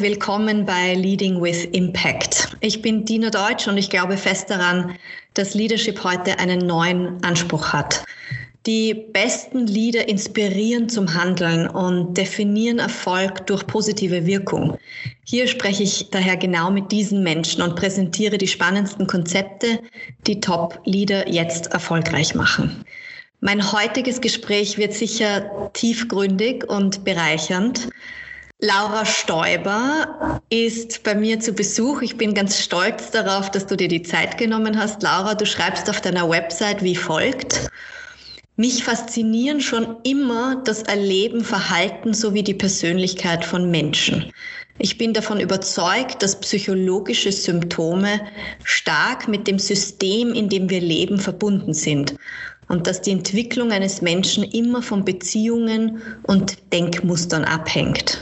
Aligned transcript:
willkommen 0.00 0.64
bei 0.64 0.94
Leading 0.94 1.42
with 1.42 1.66
Impact. 1.72 2.56
Ich 2.60 2.80
bin 2.80 3.04
Dina 3.04 3.28
Deutsch 3.28 3.68
und 3.68 3.76
ich 3.76 3.90
glaube 3.90 4.16
fest 4.16 4.48
daran, 4.48 4.96
dass 5.34 5.54
Leadership 5.54 6.02
heute 6.02 6.38
einen 6.38 6.66
neuen 6.66 7.22
Anspruch 7.22 7.72
hat. 7.72 8.04
Die 8.66 8.94
besten 8.94 9.66
Leader 9.66 10.08
inspirieren 10.08 10.88
zum 10.88 11.12
Handeln 11.14 11.68
und 11.68 12.16
definieren 12.16 12.78
Erfolg 12.78 13.46
durch 13.46 13.66
positive 13.66 14.24
Wirkung. 14.24 14.78
Hier 15.24 15.46
spreche 15.46 15.82
ich 15.82 16.08
daher 16.10 16.36
genau 16.36 16.70
mit 16.70 16.90
diesen 16.90 17.22
Menschen 17.22 17.60
und 17.60 17.76
präsentiere 17.76 18.38
die 18.38 18.48
spannendsten 18.48 19.06
Konzepte, 19.06 19.80
die 20.26 20.40
Top-Leader 20.40 21.28
jetzt 21.28 21.68
erfolgreich 21.72 22.34
machen. 22.34 22.84
Mein 23.40 23.72
heutiges 23.72 24.20
Gespräch 24.20 24.78
wird 24.78 24.94
sicher 24.94 25.70
tiefgründig 25.72 26.68
und 26.68 27.04
bereichernd. 27.04 27.88
Laura 28.62 29.06
Stoiber 29.06 30.42
ist 30.50 31.02
bei 31.02 31.14
mir 31.14 31.40
zu 31.40 31.54
Besuch. 31.54 32.02
Ich 32.02 32.18
bin 32.18 32.34
ganz 32.34 32.62
stolz 32.62 33.10
darauf, 33.10 33.50
dass 33.50 33.64
du 33.64 33.74
dir 33.74 33.88
die 33.88 34.02
Zeit 34.02 34.36
genommen 34.36 34.78
hast. 34.78 35.02
Laura, 35.02 35.34
du 35.34 35.46
schreibst 35.46 35.88
auf 35.88 36.02
deiner 36.02 36.28
Website 36.28 36.82
wie 36.82 36.94
folgt. 36.94 37.70
Mich 38.56 38.84
faszinieren 38.84 39.62
schon 39.62 39.96
immer 40.02 40.62
das 40.62 40.82
Erleben, 40.82 41.42
Verhalten 41.42 42.12
sowie 42.12 42.42
die 42.42 42.52
Persönlichkeit 42.52 43.46
von 43.46 43.70
Menschen. 43.70 44.30
Ich 44.78 44.98
bin 44.98 45.14
davon 45.14 45.40
überzeugt, 45.40 46.22
dass 46.22 46.38
psychologische 46.40 47.32
Symptome 47.32 48.20
stark 48.64 49.26
mit 49.26 49.46
dem 49.46 49.58
System, 49.58 50.34
in 50.34 50.50
dem 50.50 50.68
wir 50.68 50.82
leben, 50.82 51.18
verbunden 51.18 51.72
sind 51.72 52.14
und 52.68 52.86
dass 52.86 53.00
die 53.00 53.12
Entwicklung 53.12 53.72
eines 53.72 54.02
Menschen 54.02 54.44
immer 54.44 54.82
von 54.82 55.02
Beziehungen 55.02 56.02
und 56.24 56.58
Denkmustern 56.74 57.44
abhängt. 57.44 58.20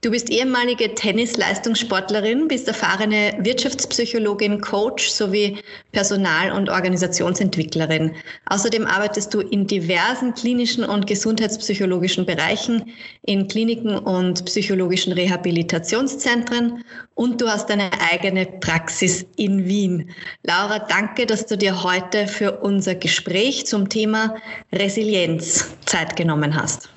Du 0.00 0.12
bist 0.12 0.30
ehemalige 0.30 0.94
Tennisleistungssportlerin, 0.94 2.46
bist 2.46 2.68
erfahrene 2.68 3.36
Wirtschaftspsychologin, 3.40 4.60
Coach 4.60 5.08
sowie 5.08 5.58
Personal- 5.90 6.52
und 6.52 6.70
Organisationsentwicklerin. 6.70 8.14
Außerdem 8.46 8.86
arbeitest 8.86 9.34
du 9.34 9.40
in 9.40 9.66
diversen 9.66 10.34
klinischen 10.34 10.84
und 10.84 11.08
gesundheitspsychologischen 11.08 12.26
Bereichen, 12.26 12.92
in 13.22 13.48
Kliniken 13.48 13.98
und 13.98 14.44
psychologischen 14.44 15.14
Rehabilitationszentren 15.14 16.84
und 17.16 17.40
du 17.40 17.48
hast 17.48 17.68
deine 17.68 17.90
eigene 18.12 18.46
Praxis 18.46 19.26
in 19.34 19.66
Wien. 19.66 20.12
Laura, 20.44 20.78
danke, 20.78 21.26
dass 21.26 21.46
du 21.46 21.58
dir 21.58 21.82
heute 21.82 22.28
für 22.28 22.60
unser 22.60 22.94
Gespräch 22.94 23.66
zum 23.66 23.88
Thema 23.88 24.36
Resilienz 24.72 25.74
Zeit 25.86 26.14
genommen 26.14 26.54
hast. 26.54 26.88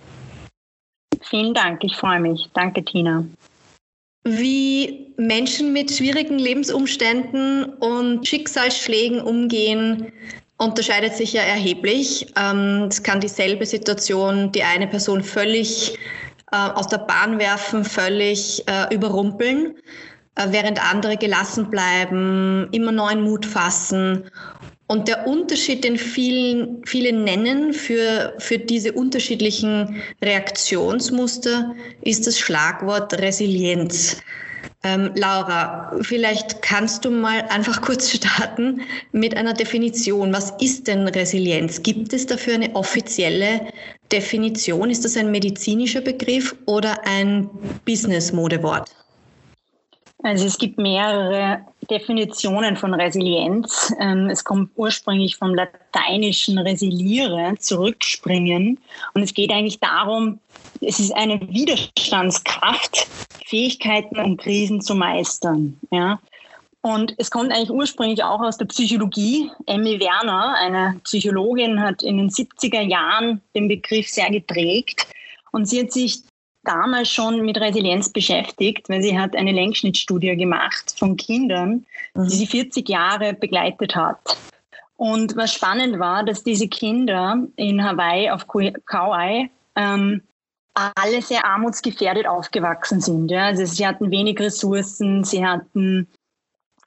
Vielen 1.21 1.53
Dank, 1.53 1.83
ich 1.83 1.95
freue 1.95 2.19
mich. 2.19 2.49
Danke, 2.53 2.83
Tina. 2.83 3.23
Wie 4.23 5.13
Menschen 5.17 5.73
mit 5.73 5.91
schwierigen 5.91 6.37
Lebensumständen 6.37 7.65
und 7.65 8.27
Schicksalsschlägen 8.27 9.21
umgehen, 9.21 10.11
unterscheidet 10.57 11.15
sich 11.15 11.33
ja 11.33 11.41
erheblich. 11.41 12.27
Ähm, 12.37 12.87
es 12.89 13.01
kann 13.01 13.19
dieselbe 13.19 13.65
Situation 13.65 14.51
die 14.51 14.63
eine 14.63 14.87
Person 14.87 15.23
völlig 15.23 15.97
äh, 16.51 16.55
aus 16.55 16.87
der 16.87 16.99
Bahn 16.99 17.39
werfen, 17.39 17.83
völlig 17.83 18.63
äh, 18.67 18.93
überrumpeln, 18.93 19.75
äh, 20.35 20.47
während 20.49 20.79
andere 20.79 21.17
gelassen 21.17 21.69
bleiben, 21.71 22.67
immer 22.71 22.91
neuen 22.91 23.21
Mut 23.21 23.45
fassen 23.45 24.29
und 24.91 25.07
der 25.07 25.25
Unterschied, 25.25 25.85
den 25.85 25.97
vielen, 25.97 26.85
viele 26.85 27.13
nennen 27.13 27.71
für, 27.71 28.33
für 28.39 28.57
diese 28.57 28.91
unterschiedlichen 28.91 30.01
Reaktionsmuster, 30.21 31.73
ist 32.01 32.27
das 32.27 32.37
Schlagwort 32.37 33.13
Resilienz. 33.13 34.21
Ähm, 34.83 35.11
Laura, 35.15 35.97
vielleicht 36.01 36.61
kannst 36.61 37.05
du 37.05 37.09
mal 37.09 37.43
einfach 37.43 37.81
kurz 37.87 38.11
starten 38.11 38.81
mit 39.13 39.33
einer 39.37 39.53
Definition. 39.53 40.33
Was 40.33 40.51
ist 40.59 40.89
denn 40.89 41.07
Resilienz? 41.07 41.81
Gibt 41.81 42.11
es 42.11 42.25
dafür 42.25 42.55
eine 42.55 42.75
offizielle 42.75 43.61
Definition? 44.11 44.89
Ist 44.89 45.05
das 45.05 45.15
ein 45.15 45.31
medizinischer 45.31 46.01
Begriff 46.01 46.53
oder 46.65 47.07
ein 47.07 47.49
Business-Modewort? 47.85 48.89
Also 50.23 50.45
es 50.45 50.57
gibt 50.57 50.77
mehrere 50.77 51.65
Definitionen 51.89 52.77
von 52.77 52.93
Resilienz. 52.93 53.93
Ähm, 53.99 54.29
es 54.29 54.43
kommt 54.43 54.69
ursprünglich 54.75 55.35
vom 55.35 55.55
lateinischen 55.55 56.59
resiliere, 56.59 57.55
zurückspringen. 57.57 58.79
Und 59.13 59.23
es 59.23 59.33
geht 59.33 59.51
eigentlich 59.51 59.79
darum, 59.79 60.39
es 60.79 60.99
ist 60.99 61.15
eine 61.15 61.39
Widerstandskraft, 61.41 63.07
Fähigkeiten, 63.45 64.19
um 64.19 64.37
Krisen 64.37 64.81
zu 64.81 64.93
meistern. 64.95 65.79
Ja. 65.91 66.19
Und 66.81 67.13
es 67.17 67.29
kommt 67.29 67.51
eigentlich 67.51 67.71
ursprünglich 67.71 68.23
auch 68.23 68.41
aus 68.41 68.57
der 68.57 68.65
Psychologie. 68.65 69.51
Emmy 69.67 69.99
Werner, 69.99 70.55
eine 70.57 70.99
Psychologin, 71.03 71.81
hat 71.81 72.01
in 72.01 72.17
den 72.17 72.29
70er 72.29 72.81
Jahren 72.81 73.41
den 73.55 73.67
Begriff 73.67 74.07
sehr 74.07 74.31
geprägt. 74.31 75.07
Und 75.51 75.67
sie 75.67 75.81
hat 75.81 75.91
sich 75.91 76.21
damals 76.63 77.09
schon 77.09 77.41
mit 77.41 77.59
Resilienz 77.59 78.09
beschäftigt, 78.09 78.89
weil 78.89 79.01
sie 79.01 79.17
hat 79.17 79.35
eine 79.35 79.51
Längsschnittstudie 79.51 80.35
gemacht 80.35 80.93
von 80.97 81.17
Kindern, 81.17 81.85
mhm. 82.13 82.27
die 82.27 82.35
sie 82.35 82.47
40 82.47 82.87
Jahre 82.87 83.33
begleitet 83.33 83.95
hat. 83.95 84.37
Und 84.95 85.35
was 85.35 85.53
spannend 85.53 85.97
war, 85.97 86.23
dass 86.23 86.43
diese 86.43 86.67
Kinder 86.67 87.47
in 87.55 87.83
Hawaii 87.83 88.29
auf 88.29 88.45
Kauai 88.85 89.49
ähm, 89.75 90.21
alle 90.73 91.21
sehr 91.21 91.45
armutsgefährdet 91.45 92.27
aufgewachsen 92.27 93.01
sind. 93.01 93.31
Ja? 93.31 93.45
Also 93.47 93.65
sie 93.65 93.85
hatten 93.85 94.11
wenig 94.11 94.39
Ressourcen, 94.39 95.23
sie 95.23 95.45
hatten 95.45 96.07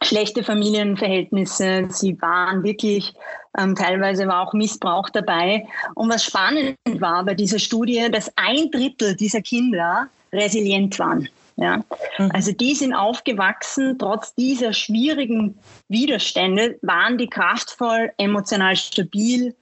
schlechte 0.05 0.43
Familienverhältnisse. 0.43 1.87
Sie 1.91 2.21
waren 2.21 2.63
wirklich, 2.63 3.15
ähm, 3.59 3.75
teilweise 3.75 4.27
war 4.27 4.47
auch 4.47 4.53
Missbrauch 4.53 5.11
dabei. 5.11 5.67
Und 5.95 6.11
was 6.11 6.25
spannend 6.25 6.77
war 6.99 7.25
bei 7.25 7.35
dieser 7.35 7.59
Studie, 7.59 8.09
dass 8.11 8.33
ein 8.37 8.71
Drittel 8.71 9.17
dieser 9.17 9.41
Kinder 9.41 10.09
resilient 10.33 10.99
waren. 10.99 11.29
Ja? 11.57 11.79
Mhm. 12.19 12.31
Also 12.33 12.53
die 12.53 12.75
sind 12.75 12.95
aufgewachsen, 12.95 13.97
trotz 13.99 14.35
dieser 14.35 14.73
schwierigen 14.73 15.59
Widerstände 15.89 16.79
waren 16.83 17.19
die 17.19 17.29
kraftvoll, 17.29 18.13
emotional 18.19 18.77
stabil, 18.77 19.55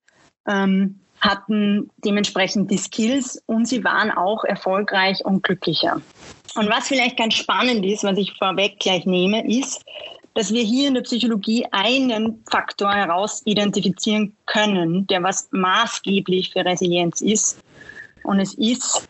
ähm, 0.49 0.99
hatten 1.21 1.89
dementsprechend 2.05 2.71
die 2.71 2.79
Skills 2.79 3.41
und 3.47 3.67
sie 3.69 3.85
waren 3.85 4.11
auch 4.11 4.43
erfolgreich 4.45 5.25
und 5.25 5.45
glücklicher. 5.45 6.01
Und 6.57 6.69
was 6.69 6.89
vielleicht 6.89 7.17
ganz 7.17 7.35
spannend 7.35 7.87
ist, 7.87 8.03
was 8.03 8.19
ich 8.19 8.37
vorweg 8.37 8.81
gleich 8.81 9.07
nehme, 9.07 9.47
ist, 9.49 9.85
dass 10.35 10.53
wir 10.53 10.63
hier 10.63 10.89
in 10.89 10.95
der 10.95 11.03
Psychologie 11.03 11.67
einen 11.71 12.43
Faktor 12.51 12.93
heraus 12.93 13.43
identifizieren 13.45 14.35
können, 14.47 15.07
der 15.07 15.23
was 15.23 15.49
maßgeblich 15.51 16.53
für 16.53 16.65
Resilienz 16.65 17.21
ist. 17.21 17.59
Und 18.25 18.41
es 18.41 18.55
ist 18.55 19.09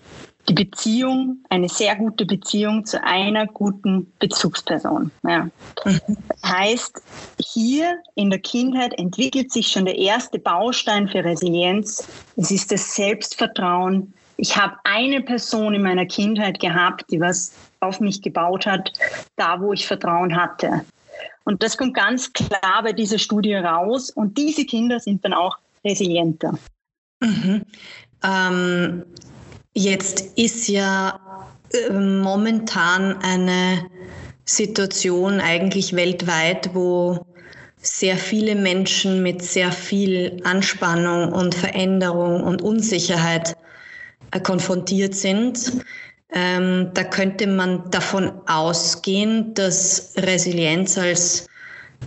die 0.49 0.55
Beziehung, 0.55 1.39
eine 1.51 1.69
sehr 1.69 1.95
gute 1.97 2.27
Beziehung 2.27 2.85
zu 2.85 3.03
einer 3.05 3.47
guten 3.47 4.13
Bezugsperson. 4.19 5.11
Ja. 5.23 5.49
Das 5.85 6.01
heißt, 6.45 7.03
hier 7.39 7.99
in 8.17 8.31
der 8.31 8.41
Kindheit 8.41 8.99
entwickelt 8.99 9.53
sich 9.53 9.69
schon 9.69 9.85
der 9.85 9.99
erste 9.99 10.39
Baustein 10.39 11.09
für 11.09 11.25
Resilienz. 11.25 12.07
Es 12.37 12.51
ist 12.51 12.73
das 12.73 12.95
Selbstvertrauen. 12.95 14.13
Ich 14.37 14.57
habe 14.57 14.75
eine 14.83 15.21
Person 15.21 15.75
in 15.75 15.83
meiner 15.83 16.07
Kindheit 16.07 16.59
gehabt, 16.59 17.05
die 17.11 17.21
was 17.21 17.53
auf 17.79 18.01
mich 18.01 18.23
gebaut 18.23 18.67
hat, 18.67 18.93
da 19.37 19.61
wo 19.61 19.73
ich 19.73 19.87
Vertrauen 19.87 20.35
hatte. 20.35 20.85
Und 21.45 21.63
das 21.63 21.77
kommt 21.77 21.95
ganz 21.95 22.33
klar 22.33 22.83
bei 22.83 22.93
dieser 22.93 23.19
Studie 23.19 23.55
raus. 23.55 24.11
Und 24.11 24.39
diese 24.39 24.65
Kinder 24.65 25.01
sind 25.01 25.25
dann 25.25 25.35
auch 25.35 25.59
resilienter. 25.85 26.59
Mhm. 27.21 27.63
Ähm, 28.23 29.05
jetzt 29.75 30.39
ist 30.39 30.69
ja 30.69 31.19
äh, 31.73 31.93
momentan 31.93 33.17
eine 33.23 33.87
Situation 34.45 35.41
eigentlich 35.41 35.95
weltweit, 35.95 36.75
wo 36.75 37.27
sehr 37.83 38.17
viele 38.17 38.55
Menschen 38.55 39.23
mit 39.23 39.43
sehr 39.43 39.73
viel 39.73 40.41
Anspannung 40.45 41.33
und 41.33 41.55
Veränderung 41.55 42.43
und 42.45 42.63
Unsicherheit 42.63 43.57
äh, 44.31 44.41
konfrontiert 44.41 45.15
sind. 45.15 45.73
Ähm, 46.35 46.91
da 46.95 47.05
könnte 47.05 47.47
man 47.47 47.91
davon 47.91 48.33
ausgehen, 48.47 49.53
dass 49.55 50.13
Resilienz 50.17 50.97
als 50.97 51.47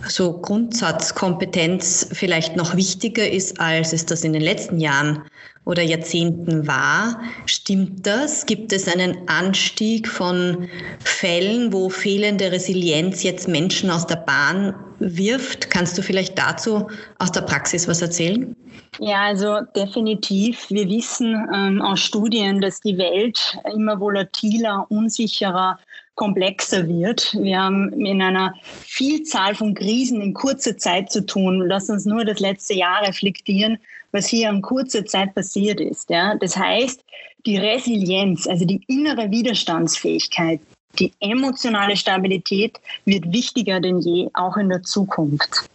so 0.08 0.38
Grundsatzkompetenz 0.38 2.08
vielleicht 2.12 2.56
noch 2.56 2.76
wichtiger 2.76 3.28
ist, 3.28 3.60
als 3.60 3.92
es 3.92 4.04
das 4.04 4.24
in 4.24 4.32
den 4.32 4.42
letzten 4.42 4.78
Jahren 4.78 5.22
oder 5.66 5.82
Jahrzehnten 5.82 6.66
war. 6.66 7.20
Stimmt 7.44 8.06
das? 8.06 8.46
Gibt 8.46 8.72
es 8.72 8.88
einen 8.88 9.28
Anstieg 9.28 10.08
von 10.08 10.68
Fällen, 11.00 11.72
wo 11.72 11.90
fehlende 11.90 12.50
Resilienz 12.50 13.22
jetzt 13.24 13.48
Menschen 13.48 13.90
aus 13.90 14.06
der 14.06 14.16
Bahn 14.16 14.74
wirft? 15.00 15.68
Kannst 15.70 15.98
du 15.98 16.02
vielleicht 16.02 16.38
dazu 16.38 16.88
aus 17.18 17.32
der 17.32 17.42
Praxis 17.42 17.86
was 17.86 18.00
erzählen? 18.00 18.56
Ja, 19.00 19.24
also 19.24 19.60
definitiv. 19.74 20.70
Wir 20.70 20.88
wissen 20.88 21.34
ähm, 21.52 21.82
aus 21.82 22.00
Studien, 22.00 22.60
dass 22.60 22.80
die 22.80 22.96
Welt 22.96 23.58
immer 23.74 23.98
volatiler, 24.00 24.86
unsicherer, 24.88 25.78
komplexer 26.14 26.88
wird. 26.88 27.36
Wir 27.38 27.60
haben 27.60 27.92
in 28.06 28.22
einer 28.22 28.54
Vielzahl 28.82 29.54
von 29.54 29.74
Krisen 29.74 30.22
in 30.22 30.32
kurzer 30.32 30.78
Zeit 30.78 31.10
zu 31.10 31.26
tun. 31.26 31.64
Lass 31.66 31.90
uns 31.90 32.06
nur 32.06 32.24
das 32.24 32.40
letzte 32.40 32.74
Jahr 32.74 33.02
reflektieren, 33.02 33.78
was 34.16 34.26
hier 34.26 34.48
in 34.48 34.62
kurzer 34.62 35.04
Zeit 35.04 35.34
passiert 35.34 35.80
ist. 35.80 36.08
Ja? 36.10 36.34
Das 36.36 36.56
heißt, 36.56 37.04
die 37.44 37.58
Resilienz, 37.58 38.46
also 38.46 38.64
die 38.64 38.80
innere 38.88 39.30
Widerstandsfähigkeit, 39.30 40.60
die 40.98 41.12
emotionale 41.20 41.96
Stabilität 41.96 42.80
wird 43.04 43.30
wichtiger 43.30 43.80
denn 43.80 44.00
je, 44.00 44.28
auch 44.32 44.56
in 44.56 44.70
der 44.70 44.82
Zukunft. 44.82 45.68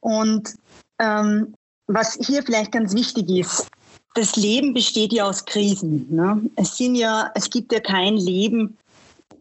Und 0.00 0.54
ähm, 0.98 1.54
was 1.86 2.18
hier 2.26 2.42
vielleicht 2.42 2.72
ganz 2.72 2.94
wichtig 2.94 3.28
ist, 3.30 3.68
das 4.14 4.36
Leben 4.36 4.74
besteht 4.74 5.12
ja 5.12 5.24
aus 5.24 5.44
Krisen. 5.44 6.06
Ne? 6.10 6.42
Es 6.56 6.76
sind 6.76 6.96
ja, 6.96 7.30
es 7.34 7.48
gibt 7.48 7.72
ja 7.72 7.80
kein 7.80 8.16
Leben 8.16 8.76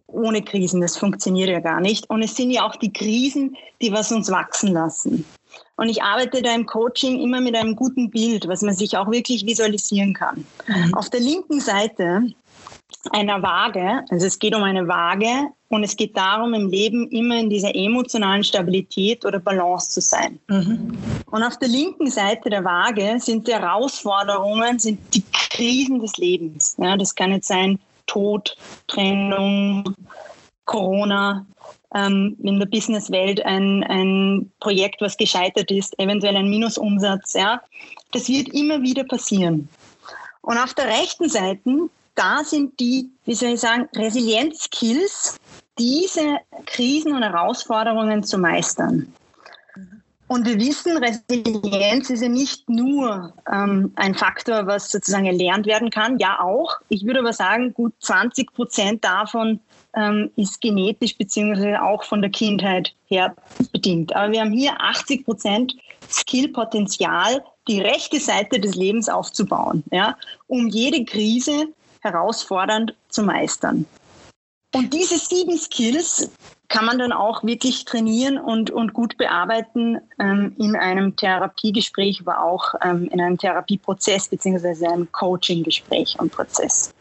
ohne 0.07 0.41
Krisen. 0.43 0.81
Das 0.81 0.95
funktioniert 0.95 1.49
ja 1.49 1.59
gar 1.59 1.81
nicht. 1.81 2.09
Und 2.09 2.21
es 2.21 2.35
sind 2.35 2.51
ja 2.51 2.65
auch 2.65 2.75
die 2.75 2.93
Krisen, 2.93 3.57
die 3.81 3.91
was 3.91 4.11
uns 4.11 4.29
wachsen 4.29 4.73
lassen. 4.73 5.25
Und 5.81 5.89
ich 5.89 6.03
arbeite 6.03 6.43
da 6.43 6.53
im 6.53 6.67
Coaching 6.67 7.19
immer 7.19 7.41
mit 7.41 7.55
einem 7.55 7.75
guten 7.75 8.11
Bild, 8.11 8.47
was 8.47 8.61
man 8.61 8.75
sich 8.75 8.95
auch 8.97 9.09
wirklich 9.09 9.47
visualisieren 9.47 10.13
kann. 10.13 10.45
Mhm. 10.67 10.93
Auf 10.93 11.09
der 11.09 11.21
linken 11.21 11.59
Seite 11.59 12.21
einer 13.09 13.41
Waage, 13.41 14.03
also 14.11 14.27
es 14.27 14.37
geht 14.37 14.53
um 14.53 14.61
eine 14.61 14.87
Waage 14.87 15.49
und 15.69 15.83
es 15.83 15.95
geht 15.95 16.15
darum, 16.15 16.53
im 16.53 16.69
Leben 16.69 17.09
immer 17.09 17.39
in 17.39 17.49
dieser 17.49 17.73
emotionalen 17.73 18.43
Stabilität 18.43 19.25
oder 19.25 19.39
Balance 19.39 19.89
zu 19.89 20.01
sein. 20.01 20.37
Mhm. 20.49 20.99
Und 21.31 21.41
auf 21.41 21.57
der 21.57 21.69
linken 21.69 22.11
Seite 22.11 22.51
der 22.51 22.63
Waage 22.63 23.15
sind 23.19 23.47
die 23.47 23.53
Herausforderungen, 23.53 24.77
sind 24.77 24.99
die 25.15 25.23
Krisen 25.31 25.99
des 25.99 26.15
Lebens. 26.17 26.75
Ja, 26.77 26.95
das 26.95 27.15
kann 27.15 27.31
jetzt 27.31 27.47
sein 27.47 27.79
Tod, 28.05 28.55
Trennung, 28.85 29.95
Corona, 30.71 31.45
ähm, 31.93 32.37
in 32.41 32.59
der 32.59 32.65
Businesswelt 32.65 33.45
ein, 33.45 33.83
ein 33.83 34.51
Projekt, 34.59 35.01
was 35.01 35.17
gescheitert 35.17 35.69
ist, 35.69 35.97
eventuell 35.99 36.37
ein 36.37 36.49
Minusumsatz. 36.49 37.33
Ja, 37.33 37.61
das 38.11 38.29
wird 38.29 38.49
immer 38.49 38.81
wieder 38.81 39.03
passieren. 39.03 39.67
Und 40.41 40.57
auf 40.57 40.73
der 40.73 40.87
rechten 40.87 41.29
Seite 41.29 41.89
da 42.15 42.43
sind 42.43 42.79
die, 42.79 43.09
wie 43.25 43.35
soll 43.35 43.49
ich 43.49 43.61
sagen, 43.61 43.87
Resilienzskills, 43.95 45.37
diese 45.77 46.37
Krisen 46.65 47.13
und 47.13 47.23
Herausforderungen 47.23 48.23
zu 48.23 48.37
meistern. 48.37 49.13
Und 50.27 50.45
wir 50.45 50.57
wissen, 50.59 50.97
Resilienz 50.97 52.09
ist 52.09 52.21
ja 52.21 52.29
nicht 52.29 52.69
nur 52.69 53.33
ähm, 53.51 53.91
ein 53.95 54.15
Faktor, 54.15 54.65
was 54.65 54.89
sozusagen 54.89 55.25
erlernt 55.25 55.65
werden 55.65 55.89
kann, 55.89 56.19
ja 56.19 56.39
auch. 56.39 56.77
Ich 56.87 57.05
würde 57.05 57.19
aber 57.19 57.33
sagen, 57.33 57.73
gut 57.73 57.93
20 57.99 58.53
Prozent 58.53 59.03
davon 59.03 59.59
ähm, 59.95 60.31
ist 60.35 60.61
genetisch 60.61 61.17
beziehungsweise 61.17 61.81
auch 61.81 62.03
von 62.03 62.21
der 62.21 62.31
Kindheit 62.31 62.93
her 63.07 63.35
bedingt. 63.71 64.15
Aber 64.15 64.31
wir 64.31 64.41
haben 64.41 64.51
hier 64.51 64.73
80 64.79 65.25
Prozent 65.25 65.75
Skillpotenzial, 66.09 67.43
die 67.67 67.81
rechte 67.81 68.19
Seite 68.19 68.59
des 68.59 68.75
Lebens 68.75 69.09
aufzubauen, 69.09 69.83
ja, 69.91 70.17
um 70.47 70.67
jede 70.67 71.05
Krise 71.05 71.67
herausfordernd 72.01 72.93
zu 73.09 73.23
meistern. 73.23 73.85
Und 74.73 74.93
diese 74.93 75.17
sieben 75.17 75.57
Skills 75.57 76.31
kann 76.69 76.85
man 76.85 76.97
dann 76.97 77.11
auch 77.11 77.43
wirklich 77.43 77.83
trainieren 77.83 78.37
und, 78.37 78.71
und 78.71 78.93
gut 78.93 79.17
bearbeiten 79.17 79.99
ähm, 80.17 80.55
in 80.57 80.77
einem 80.77 81.17
Therapiegespräch, 81.17 82.21
aber 82.21 82.41
auch 82.43 82.73
ähm, 82.81 83.09
in 83.11 83.19
einem 83.19 83.37
Therapieprozess 83.37 84.29
beziehungsweise 84.29 84.87
einem 84.87 85.11
Coachinggespräch 85.11 86.17
und 86.17 86.31
Prozess. 86.31 86.93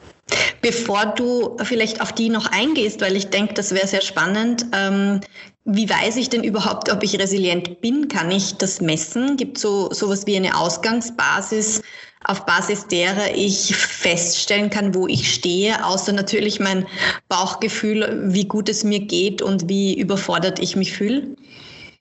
Bevor 0.63 1.07
du 1.07 1.57
vielleicht 1.63 2.01
auf 2.01 2.13
die 2.13 2.29
noch 2.29 2.47
eingehst, 2.53 3.01
weil 3.01 3.17
ich 3.17 3.29
denke, 3.29 3.55
das 3.55 3.73
wäre 3.73 3.87
sehr 3.87 4.03
spannend, 4.03 4.67
ähm, 4.73 5.21
wie 5.65 5.89
weiß 5.89 6.17
ich 6.17 6.29
denn 6.29 6.43
überhaupt, 6.43 6.91
ob 6.91 7.03
ich 7.03 7.19
resilient 7.19 7.81
bin? 7.81 8.09
Kann 8.09 8.31
ich 8.31 8.57
das 8.57 8.81
messen? 8.81 9.37
Gibt 9.37 9.59
es 9.59 9.63
so 9.63 9.93
sowas 9.93 10.27
wie 10.27 10.37
eine 10.37 10.57
Ausgangsbasis? 10.57 11.83
auf 12.25 12.45
Basis 12.45 12.87
derer 12.87 13.35
ich 13.35 13.75
feststellen 13.75 14.69
kann, 14.71 14.95
wo 14.95 15.07
ich 15.07 15.33
stehe, 15.33 15.85
außer 15.85 16.13
natürlich 16.13 16.61
mein 16.61 16.87
Bauchgefühl, 17.29 18.25
wie 18.27 18.45
gut 18.45 18.69
es 18.69 18.85
mir 18.85 19.01
geht 19.01 19.41
und 19.41 19.69
wie 19.69 19.99
überfordert 19.99 20.59
ich 20.59 20.77
mich 20.77 20.93
fühle? 20.93 21.35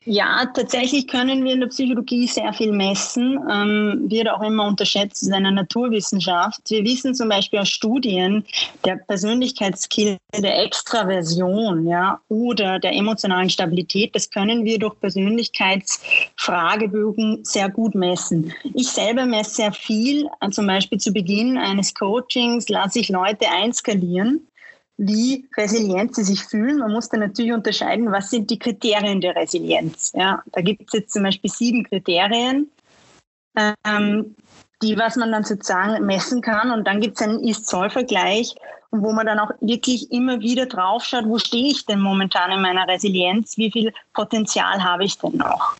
Ja, 0.05 0.45
tatsächlich 0.53 1.07
können 1.07 1.43
wir 1.43 1.51
in 1.51 1.59
der 1.59 1.67
Psychologie 1.67 2.25
sehr 2.25 2.53
viel 2.53 2.71
messen, 2.71 3.37
ähm, 3.51 4.05
wird 4.07 4.29
auch 4.29 4.41
immer 4.41 4.65
unterschätzt 4.65 5.27
in 5.27 5.33
einer 5.33 5.51
Naturwissenschaft. 5.51 6.61
Wir 6.69 6.85
wissen 6.85 7.13
zum 7.13 7.27
Beispiel 7.27 7.59
aus 7.59 7.67
Studien, 7.67 8.45
der 8.85 8.95
Persönlichkeitsskill 8.95 10.15
der 10.37 10.63
Extraversion 10.63 11.85
ja, 11.85 12.21
oder 12.29 12.79
der 12.79 12.93
emotionalen 12.93 13.49
Stabilität, 13.49 14.15
das 14.15 14.29
können 14.29 14.63
wir 14.63 14.79
durch 14.79 14.97
Persönlichkeitsfragebögen 15.01 17.43
sehr 17.43 17.69
gut 17.69 17.93
messen. 17.93 18.53
Ich 18.73 18.87
selber 18.87 19.25
messe 19.25 19.55
sehr 19.55 19.73
viel, 19.73 20.29
zum 20.51 20.65
Beispiel 20.65 20.97
zu 20.97 21.11
Beginn 21.11 21.57
eines 21.57 21.93
Coachings 21.93 22.69
lasse 22.69 22.99
ich 22.99 23.09
Leute 23.09 23.51
einskalieren 23.51 24.47
wie 24.99 25.47
resilient 25.55 26.13
sie 26.13 26.25
sich 26.25 26.43
fühlen. 26.43 26.79
Man 26.79 26.91
muss 26.91 27.07
dann 27.07 27.21
natürlich 27.21 27.53
unterscheiden, 27.53 28.11
was 28.11 28.29
sind 28.29 28.49
die 28.49 28.59
Kriterien 28.59 29.21
der 29.21 29.33
Resilienz. 29.33 30.11
Ja, 30.13 30.43
da 30.51 30.61
gibt 30.61 30.87
es 30.87 30.93
jetzt 30.93 31.13
zum 31.13 31.23
Beispiel 31.23 31.49
sieben 31.49 31.85
Kriterien, 31.85 32.69
ähm, 33.55 34.35
die 34.81 34.97
was 34.97 35.15
man 35.15 35.31
dann 35.31 35.45
sozusagen 35.45 36.05
messen 36.05 36.41
kann. 36.41 36.71
Und 36.71 36.85
dann 36.85 36.99
gibt 36.99 37.15
es 37.15 37.25
einen 37.25 37.41
Ist-Zoll-Vergleich, 37.41 38.55
wo 38.91 39.13
man 39.13 39.25
dann 39.25 39.39
auch 39.39 39.51
wirklich 39.61 40.11
immer 40.11 40.41
wieder 40.41 40.65
drauf 40.65 41.05
schaut, 41.05 41.25
wo 41.25 41.37
stehe 41.37 41.71
ich 41.71 41.85
denn 41.85 42.01
momentan 42.01 42.51
in 42.51 42.61
meiner 42.61 42.85
Resilienz, 42.85 43.57
wie 43.57 43.71
viel 43.71 43.93
Potenzial 44.13 44.83
habe 44.83 45.05
ich 45.05 45.17
denn 45.17 45.37
noch. 45.37 45.77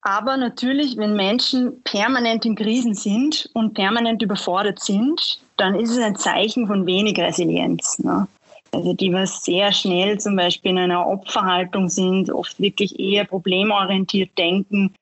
Aber 0.00 0.38
natürlich, 0.38 0.96
wenn 0.96 1.14
Menschen 1.14 1.82
permanent 1.82 2.46
in 2.46 2.56
Krisen 2.56 2.94
sind 2.94 3.50
und 3.52 3.74
permanent 3.74 4.22
überfordert 4.22 4.80
sind, 4.80 5.43
dann 5.56 5.74
ist 5.74 5.90
es 5.90 5.98
ein 5.98 6.16
Zeichen 6.16 6.66
von 6.66 6.86
wenig 6.86 7.18
Resilienz. 7.18 7.98
Ne? 7.98 8.26
Also 8.72 8.92
die, 8.92 9.12
was 9.12 9.44
sehr 9.44 9.72
schnell 9.72 10.18
zum 10.18 10.36
Beispiel 10.36 10.72
in 10.72 10.78
einer 10.78 11.06
Opferhaltung 11.06 11.88
sind, 11.88 12.30
oft 12.30 12.58
wirklich 12.60 12.98
eher 12.98 13.24
problemorientiert 13.24 14.36
denken, 14.36 14.94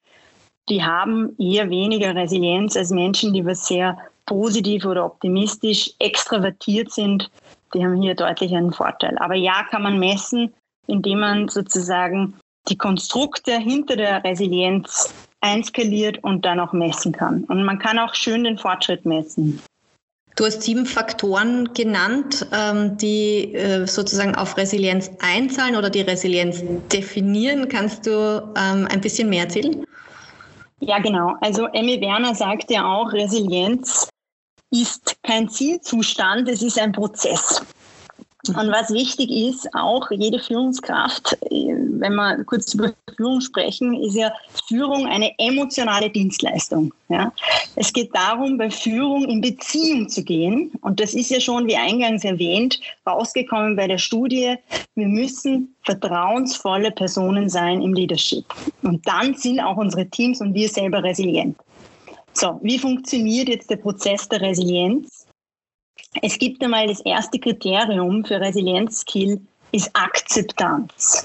die 0.69 0.84
haben 0.84 1.34
eher 1.38 1.70
weniger 1.70 2.14
Resilienz 2.14 2.76
als 2.76 2.90
Menschen, 2.90 3.32
die 3.32 3.44
was 3.44 3.66
sehr 3.66 3.99
positiv 4.26 4.85
oder 4.85 5.04
optimistisch 5.04 5.90
extravertiert 5.99 6.92
sind. 6.92 7.30
Die 7.75 7.85
haben 7.85 8.00
hier 8.00 8.14
deutlich 8.14 8.54
einen 8.54 8.73
Vorteil. 8.73 9.16
Aber 9.18 9.35
ja, 9.35 9.64
kann 9.71 9.82
man 9.82 9.99
messen, 9.99 10.52
indem 10.87 11.21
man 11.21 11.49
sozusagen 11.49 12.35
die 12.68 12.76
Konstrukte 12.76 13.59
hinter 13.59 13.97
der 13.97 14.23
Resilienz 14.23 15.12
einskaliert 15.40 16.23
und 16.23 16.44
dann 16.44 16.61
auch 16.61 16.73
messen 16.73 17.12
kann. 17.12 17.44
Und 17.44 17.64
man 17.64 17.78
kann 17.78 17.99
auch 17.99 18.14
schön 18.14 18.44
den 18.44 18.59
Fortschritt 18.59 19.04
messen. 19.04 19.61
Du 20.37 20.47
hast 20.47 20.62
sieben 20.62 20.87
Faktoren 20.87 21.75
genannt, 21.75 22.47
ähm, 22.53 22.97
die 22.97 23.55
äh, 23.55 23.87
sozusagen 23.87 24.35
auf 24.35 24.57
Resilienz 24.57 25.11
einzahlen 25.21 25.77
oder 25.77 25.91
die 25.91 26.01
Resilienz 26.01 26.62
definieren. 26.91 27.69
Kannst 27.69 28.07
du 28.07 28.11
ähm, 28.57 28.89
ein 28.91 29.01
bisschen 29.01 29.29
mehr 29.29 29.45
erzählen? 29.45 29.85
Ja, 30.81 30.99
genau. 30.99 31.35
Also 31.41 31.67
Emmy 31.67 32.01
Werner 32.01 32.35
sagt 32.35 32.71
ja 32.71 32.85
auch, 32.85 33.12
Resilienz 33.12 34.09
ist 34.71 35.17
kein 35.23 35.49
Zielzustand, 35.49 36.49
es 36.49 36.62
ist 36.62 36.79
ein 36.79 36.93
Prozess. 36.93 37.62
Und 38.49 38.72
was 38.72 38.90
wichtig 38.90 39.30
ist, 39.30 39.68
auch 39.72 40.11
jede 40.11 40.40
Führungskraft, 40.40 41.38
äh, 41.52 41.76
wenn 41.76 42.16
wir 42.16 42.42
kurz 42.44 42.75
über 42.75 42.92
Führung 43.16 43.40
sprechen, 43.40 43.94
ist 44.02 44.16
ja 44.16 44.32
Führung 44.66 45.06
eine 45.06 45.30
emotionale 45.38 46.11
Dienstleistung. 46.11 46.92
Ja? 47.08 47.32
Es 47.76 47.92
geht 47.92 48.12
darum, 48.12 48.58
bei 48.58 48.68
Führung 48.68 49.26
in 49.26 49.40
Beziehung 49.40 50.08
zu 50.08 50.25
gehen. 50.25 50.72
Und 50.80 50.99
das 50.99 51.14
ist 51.14 51.30
ja 51.30 51.38
schon, 51.38 51.68
wie 51.68 51.76
eingangs 51.76 52.25
erwähnt, 52.25 52.80
rausgekommen 53.06 53.76
bei 53.76 53.87
der 53.87 53.99
Studie. 53.99 54.56
Wir 54.96 55.06
müssen 55.06 55.76
vertrauensvolle 55.84 56.90
Personen 56.90 57.49
sein 57.49 57.80
im 57.80 57.94
Leadership. 57.94 58.44
Und 58.82 59.06
dann 59.06 59.34
sind 59.37 59.61
auch 59.61 59.76
unsere 59.76 60.06
Teams 60.06 60.40
und 60.40 60.52
wir 60.52 60.68
selber 60.68 61.04
resilient. 61.04 61.56
So, 62.32 62.58
wie 62.62 62.78
funktioniert 62.78 63.49
jetzt 63.49 63.70
der 63.70 63.76
Prozess 63.76 64.28
der 64.28 64.40
Resilienz? 64.40 65.22
Es 66.21 66.38
gibt 66.38 66.62
einmal 66.62 66.87
das 66.87 67.00
erste 67.00 67.38
Kriterium 67.38 68.25
für 68.25 68.40
Resilienzskill 68.40 69.40
ist 69.73 69.90
Akzeptanz. 69.95 71.25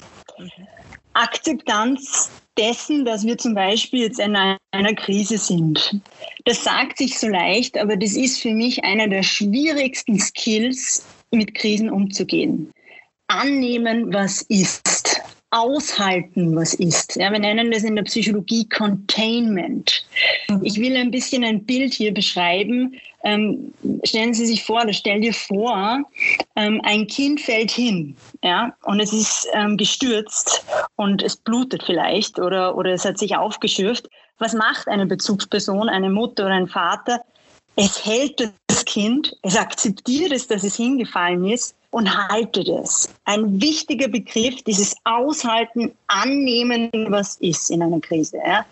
Akzeptanz 1.12 2.30
dessen, 2.56 3.04
dass 3.04 3.24
wir 3.24 3.36
zum 3.36 3.54
Beispiel 3.54 4.04
jetzt 4.04 4.18
in 4.18 4.34
einer 4.36 4.94
Krise 4.94 5.36
sind. 5.36 6.00
Das 6.44 6.64
sagt 6.64 6.98
sich 6.98 7.18
so 7.18 7.28
leicht, 7.28 7.76
aber 7.76 7.96
das 7.96 8.12
ist 8.12 8.40
für 8.40 8.52
mich 8.52 8.82
einer 8.84 9.08
der 9.08 9.22
schwierigsten 9.22 10.18
Skills, 10.18 11.04
mit 11.30 11.54
Krisen 11.54 11.90
umzugehen. 11.90 12.72
Annehmen, 13.26 14.12
was 14.12 14.42
ist. 14.42 14.97
Aushalten, 15.50 16.54
was 16.54 16.74
ist. 16.74 17.16
Ja, 17.16 17.32
wir 17.32 17.38
nennen 17.38 17.70
das 17.70 17.82
in 17.82 17.96
der 17.96 18.02
Psychologie 18.02 18.68
Containment. 18.68 20.04
Mhm. 20.48 20.60
Ich 20.62 20.78
will 20.78 20.96
ein 20.96 21.10
bisschen 21.10 21.42
ein 21.44 21.64
Bild 21.64 21.94
hier 21.94 22.12
beschreiben. 22.12 23.00
Ähm, 23.24 23.72
stellen 24.04 24.34
Sie 24.34 24.46
sich 24.46 24.62
vor, 24.62 24.82
oder 24.82 24.92
stell 24.92 25.20
dir 25.20 25.32
vor, 25.32 26.02
ähm, 26.56 26.80
ein 26.84 27.06
Kind 27.06 27.40
fällt 27.40 27.70
hin, 27.70 28.16
ja, 28.44 28.72
und 28.84 29.00
es 29.00 29.12
ist 29.12 29.48
ähm, 29.54 29.76
gestürzt 29.76 30.64
und 30.96 31.22
es 31.22 31.34
blutet 31.34 31.82
vielleicht 31.82 32.38
oder, 32.38 32.76
oder 32.76 32.92
es 32.92 33.04
hat 33.04 33.18
sich 33.18 33.36
aufgeschürft. 33.36 34.08
Was 34.38 34.52
macht 34.52 34.86
eine 34.86 35.06
Bezugsperson, 35.06 35.88
eine 35.88 36.10
Mutter 36.10 36.44
oder 36.44 36.54
ein 36.54 36.68
Vater? 36.68 37.20
Es 37.74 38.04
hält 38.04 38.52
das 38.68 38.84
Kind, 38.84 39.36
es 39.42 39.56
akzeptiert 39.56 40.30
es, 40.30 40.46
dass 40.46 40.62
es 40.62 40.76
hingefallen 40.76 41.44
ist 41.44 41.74
und 41.90 42.28
haltet 42.28 42.68
es. 42.68 43.08
Ein 43.24 43.60
wichtiger 43.60 44.08
Begriff, 44.08 44.62
dieses 44.62 44.94
Aushalten, 45.04 45.92
Annehmen, 46.06 46.90
was 47.08 47.36
ist 47.36 47.70
in 47.70 47.82
einer 47.82 48.00
Krise. 48.00 48.38
Ja. 48.44 48.66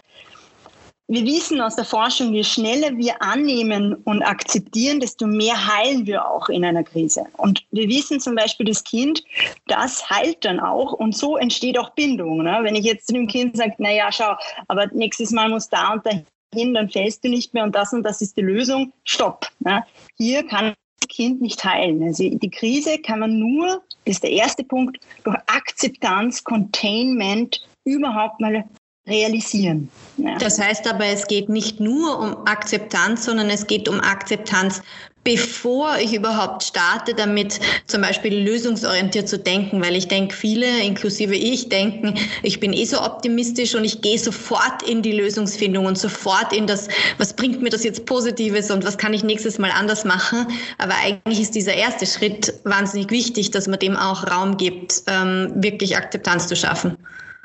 Wir 1.09 1.25
wissen 1.25 1.61
aus 1.61 1.77
der 1.77 1.85
Forschung, 1.85 2.35
je 2.35 2.43
schneller 2.43 2.97
wir 2.97 3.23
annehmen 3.23 3.95
und 4.05 4.23
akzeptieren, 4.25 4.99
desto 4.99 5.29
mehr 5.29 5.55
heilen 5.55 6.05
wir 6.05 6.29
auch 6.29 6.49
in 6.49 6.65
einer 6.65 6.83
Krise. 6.83 7.25
Und 7.37 7.65
wir 7.71 7.89
wissen 7.89 8.19
zum 8.19 8.35
Beispiel, 8.35 8.67
das 8.67 8.83
Kind, 8.83 9.23
das 9.69 10.11
heilt 10.11 10.45
dann 10.45 10.59
auch 10.59 10.93
und 10.93 11.17
so 11.17 11.37
entsteht 11.37 11.79
auch 11.79 11.91
Bindung. 11.91 12.43
Ne? 12.43 12.59
Wenn 12.63 12.75
ich 12.75 12.85
jetzt 12.85 13.07
zu 13.07 13.13
dem 13.13 13.29
Kind 13.29 13.57
sage, 13.57 13.75
naja, 13.79 14.11
schau, 14.11 14.35
aber 14.67 14.89
nächstes 14.89 15.31
Mal 15.31 15.49
muss 15.49 15.69
da 15.69 15.93
und 15.93 16.05
da 16.05 16.11
hin, 16.53 16.75
dann 16.75 16.91
fällst 16.91 17.23
du 17.23 17.29
nicht 17.29 17.55
mehr 17.55 17.63
und 17.63 17.77
das 17.77 17.93
und 17.93 18.03
das 18.03 18.21
ist 18.21 18.37
die 18.37 18.43
Lösung. 18.43 18.93
Stopp. 19.05 19.47
Ne? 19.61 19.85
Hier 20.17 20.45
kann 20.45 20.75
Kind 21.07 21.41
nicht 21.41 21.65
heilen. 21.65 22.03
Also 22.03 22.29
die 22.29 22.51
Krise 22.51 22.99
kann 22.99 23.21
man 23.21 23.39
nur, 23.39 23.83
das 24.05 24.17
ist 24.17 24.23
der 24.23 24.31
erste 24.31 24.65
Punkt, 24.65 24.99
durch 25.25 25.37
Akzeptanz, 25.47 26.45
Containment 26.45 27.67
überhaupt 27.85 28.41
mal 28.41 28.65
realisieren. 29.07 29.89
Ja. 30.17 30.37
Das 30.39 30.61
heißt 30.61 30.89
aber, 30.89 31.07
es 31.07 31.27
geht 31.27 31.49
nicht 31.49 31.81
nur 31.81 32.19
um 32.19 32.47
Akzeptanz, 32.47 33.25
sondern 33.25 33.51
es 33.51 33.67
geht 33.67 33.89
um 33.89 34.01
Akzeptanz, 34.01 34.83
bevor 35.27 35.99
ich 35.99 36.15
überhaupt 36.15 36.63
starte, 36.63 37.13
damit 37.13 37.59
zum 37.87 38.01
Beispiel 38.01 38.33
lösungsorientiert 38.33 39.29
zu 39.29 39.41
denken, 39.41 39.83
weil 39.83 39.97
ich 39.97 40.07
denke, 40.07 40.33
viele, 40.33 40.69
inklusive 40.85 41.35
ich, 41.35 41.69
denken, 41.69 42.15
ich 42.45 42.61
bin 42.61 42.73
eh 42.73 42.85
so 42.85 43.03
optimistisch 43.03 43.75
und 43.75 43.85
ich 43.85 44.03
gehe 44.03 44.21
sofort 44.21 44.85
in 44.85 45.03
die 45.03 45.11
Lösungsfindung 45.11 45.87
und 45.87 45.99
sofort 45.99 46.53
in 46.53 46.69
das, 46.69 46.87
was 47.19 47.35
bringt 47.35 47.61
mir 47.61 47.71
das 47.71 47.83
jetzt 47.83 48.07
Positives 48.07 48.71
und 48.71 48.85
was 48.85 48.99
kann 48.99 49.13
ich 49.13 49.25
nächstes 49.25 49.59
Mal 49.59 49.73
anders 49.73 50.05
machen. 50.05 50.47
Aber 50.79 50.95
eigentlich 50.95 51.41
ist 51.41 51.57
dieser 51.57 51.75
erste 51.75 52.07
Schritt 52.07 52.55
wahnsinnig 52.63 53.11
wichtig, 53.11 53.51
dass 53.51 53.67
man 53.67 53.81
dem 53.81 53.97
auch 53.97 54.31
Raum 54.31 54.57
gibt, 54.57 55.03
ähm, 55.09 55.51
wirklich 55.57 55.97
Akzeptanz 55.97 56.47
zu 56.47 56.55
schaffen. 56.55 56.97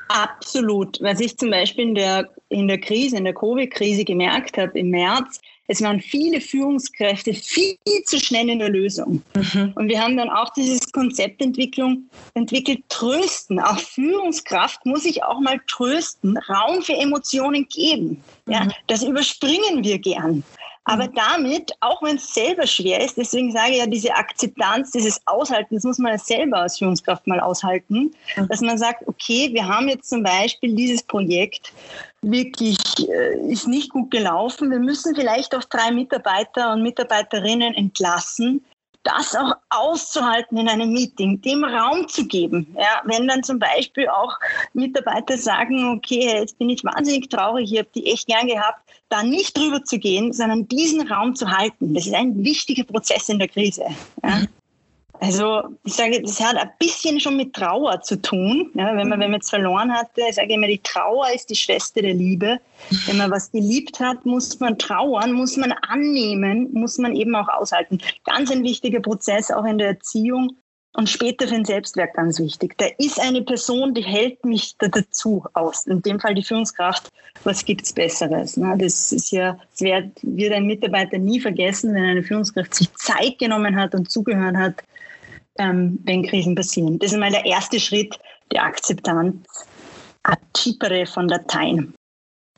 Absolut. 0.06 1.00
Was 1.00 1.18
ich 1.18 1.36
zum 1.36 1.50
Beispiel 1.50 1.88
in 1.88 1.94
der, 1.96 2.28
in 2.48 2.68
der 2.68 2.78
Krise, 2.78 3.16
in 3.16 3.24
der 3.24 3.34
Covid-Krise 3.34 4.04
gemerkt 4.04 4.56
habe 4.56 4.78
im 4.78 4.90
März, 4.90 5.40
es 5.68 5.80
waren 5.80 6.00
viele 6.00 6.40
Führungskräfte 6.40 7.34
viel 7.34 7.76
zu 8.04 8.18
schnell 8.18 8.48
in 8.48 8.58
der 8.58 8.68
Lösung. 8.68 9.22
Mhm. 9.34 9.72
Und 9.76 9.88
wir 9.88 10.02
haben 10.02 10.16
dann 10.16 10.28
auch 10.28 10.50
dieses 10.50 10.90
Konzeptentwicklung 10.92 12.08
entwickelt, 12.34 12.82
trösten. 12.88 13.60
Auch 13.60 13.78
Führungskraft 13.78 14.84
muss 14.84 15.04
ich 15.04 15.22
auch 15.22 15.40
mal 15.40 15.60
trösten, 15.68 16.36
Raum 16.36 16.82
für 16.82 16.94
Emotionen 16.94 17.66
geben. 17.68 18.22
Ja, 18.46 18.64
mhm. 18.64 18.72
Das 18.88 19.02
überspringen 19.02 19.84
wir 19.84 19.98
gern. 19.98 20.42
Aber 20.84 21.06
mhm. 21.06 21.14
damit, 21.14 21.72
auch 21.80 22.02
wenn 22.02 22.16
es 22.16 22.34
selber 22.34 22.66
schwer 22.66 23.04
ist, 23.04 23.16
deswegen 23.16 23.52
sage 23.52 23.72
ich 23.72 23.78
ja, 23.78 23.86
diese 23.86 24.14
Akzeptanz, 24.14 24.90
dieses 24.90 25.20
Aushalten, 25.26 25.76
das 25.76 25.84
muss 25.84 25.98
man 25.98 26.12
ja 26.12 26.18
selber 26.18 26.58
als 26.58 26.78
Führungskraft 26.78 27.26
mal 27.26 27.40
aushalten, 27.40 28.12
mhm. 28.36 28.48
dass 28.48 28.60
man 28.60 28.78
sagt, 28.78 29.06
okay, 29.06 29.50
wir 29.52 29.66
haben 29.66 29.88
jetzt 29.88 30.08
zum 30.08 30.22
Beispiel 30.22 30.74
dieses 30.74 31.02
Projekt 31.02 31.72
wirklich, 32.22 32.78
äh, 33.08 33.38
ist 33.50 33.68
nicht 33.68 33.90
gut 33.90 34.10
gelaufen. 34.10 34.70
Wir 34.70 34.78
müssen 34.78 35.14
vielleicht 35.14 35.54
auch 35.54 35.64
drei 35.64 35.90
Mitarbeiter 35.90 36.72
und 36.72 36.82
Mitarbeiterinnen 36.82 37.74
entlassen 37.74 38.64
das 39.02 39.34
auch 39.34 39.54
auszuhalten 39.70 40.58
in 40.58 40.68
einem 40.68 40.92
Meeting, 40.92 41.40
dem 41.40 41.64
Raum 41.64 42.06
zu 42.08 42.26
geben. 42.26 42.66
Ja, 42.76 43.02
wenn 43.04 43.26
dann 43.26 43.42
zum 43.42 43.58
Beispiel 43.58 44.08
auch 44.08 44.38
Mitarbeiter 44.74 45.36
sagen, 45.36 45.96
okay, 45.96 46.38
jetzt 46.38 46.58
bin 46.58 46.70
ich 46.70 46.84
wahnsinnig 46.84 47.28
traurig, 47.28 47.72
ich 47.72 47.78
habe 47.78 47.88
die 47.94 48.06
echt 48.06 48.28
gern 48.28 48.46
gehabt, 48.46 48.80
da 49.08 49.22
nicht 49.22 49.56
drüber 49.56 49.82
zu 49.84 49.98
gehen, 49.98 50.32
sondern 50.32 50.68
diesen 50.68 51.06
Raum 51.08 51.34
zu 51.34 51.50
halten. 51.50 51.94
Das 51.94 52.06
ist 52.06 52.14
ein 52.14 52.44
wichtiger 52.44 52.84
Prozess 52.84 53.28
in 53.28 53.38
der 53.38 53.48
Krise. 53.48 53.84
Ja. 54.22 54.36
Mhm. 54.36 54.48
Also 55.22 55.62
ich 55.84 55.92
sage, 55.92 56.20
das 56.20 56.40
hat 56.40 56.56
ein 56.56 56.72
bisschen 56.80 57.20
schon 57.20 57.36
mit 57.36 57.52
Trauer 57.52 58.00
zu 58.02 58.20
tun. 58.20 58.72
Ja, 58.74 58.86
wenn 58.96 59.08
man 59.08 59.20
wenn 59.20 59.30
man 59.30 59.34
jetzt 59.34 59.50
verloren 59.50 59.92
hatte, 59.92 60.22
ich 60.28 60.34
sage 60.34 60.54
immer, 60.54 60.66
die 60.66 60.80
Trauer 60.82 61.30
ist 61.32 61.48
die 61.48 61.54
Schwester 61.54 62.02
der 62.02 62.14
Liebe. 62.14 62.58
Wenn 63.06 63.18
man 63.18 63.30
was 63.30 63.52
geliebt 63.52 64.00
hat, 64.00 64.26
muss 64.26 64.58
man 64.58 64.76
trauern, 64.78 65.32
muss 65.32 65.56
man 65.56 65.70
annehmen, 65.70 66.72
muss 66.72 66.98
man 66.98 67.14
eben 67.14 67.36
auch 67.36 67.46
aushalten. 67.46 68.00
Ganz 68.24 68.50
ein 68.50 68.64
wichtiger 68.64 68.98
Prozess 68.98 69.52
auch 69.52 69.64
in 69.64 69.78
der 69.78 69.90
Erziehung 69.90 70.56
und 70.94 71.08
später 71.08 71.46
für 71.46 71.54
den 71.54 71.64
Selbstwert 71.64 72.14
ganz 72.14 72.40
wichtig. 72.40 72.76
Da 72.78 72.86
ist 72.98 73.20
eine 73.20 73.42
Person, 73.42 73.94
die 73.94 74.02
hält 74.02 74.44
mich 74.44 74.74
da 74.78 74.88
dazu 74.88 75.44
aus. 75.54 75.86
In 75.86 76.02
dem 76.02 76.18
Fall 76.18 76.34
die 76.34 76.42
Führungskraft. 76.42 77.12
Was 77.44 77.64
gibt's 77.64 77.92
Besseres? 77.92 78.56
Ne? 78.56 78.76
Das 78.76 79.12
ist 79.12 79.30
ja, 79.30 79.56
das 79.70 79.80
wird, 79.80 80.18
wird 80.22 80.52
ein 80.52 80.66
Mitarbeiter 80.66 81.18
nie 81.18 81.38
vergessen, 81.38 81.94
wenn 81.94 82.02
eine 82.02 82.24
Führungskraft 82.24 82.74
sich 82.74 82.92
Zeit 82.94 83.38
genommen 83.38 83.76
hat 83.76 83.94
und 83.94 84.10
zugehört 84.10 84.56
hat, 84.56 84.82
ähm, 85.58 85.98
wenn 86.04 86.26
Krisen 86.26 86.54
passieren. 86.54 86.98
Das 86.98 87.12
ist 87.12 87.18
mal 87.18 87.30
der 87.30 87.44
erste 87.44 87.78
Schritt 87.78 88.18
der 88.52 88.64
Akzeptanz. 88.64 89.46
Acipere 90.22 91.06
von 91.06 91.28
Latein. 91.28 91.94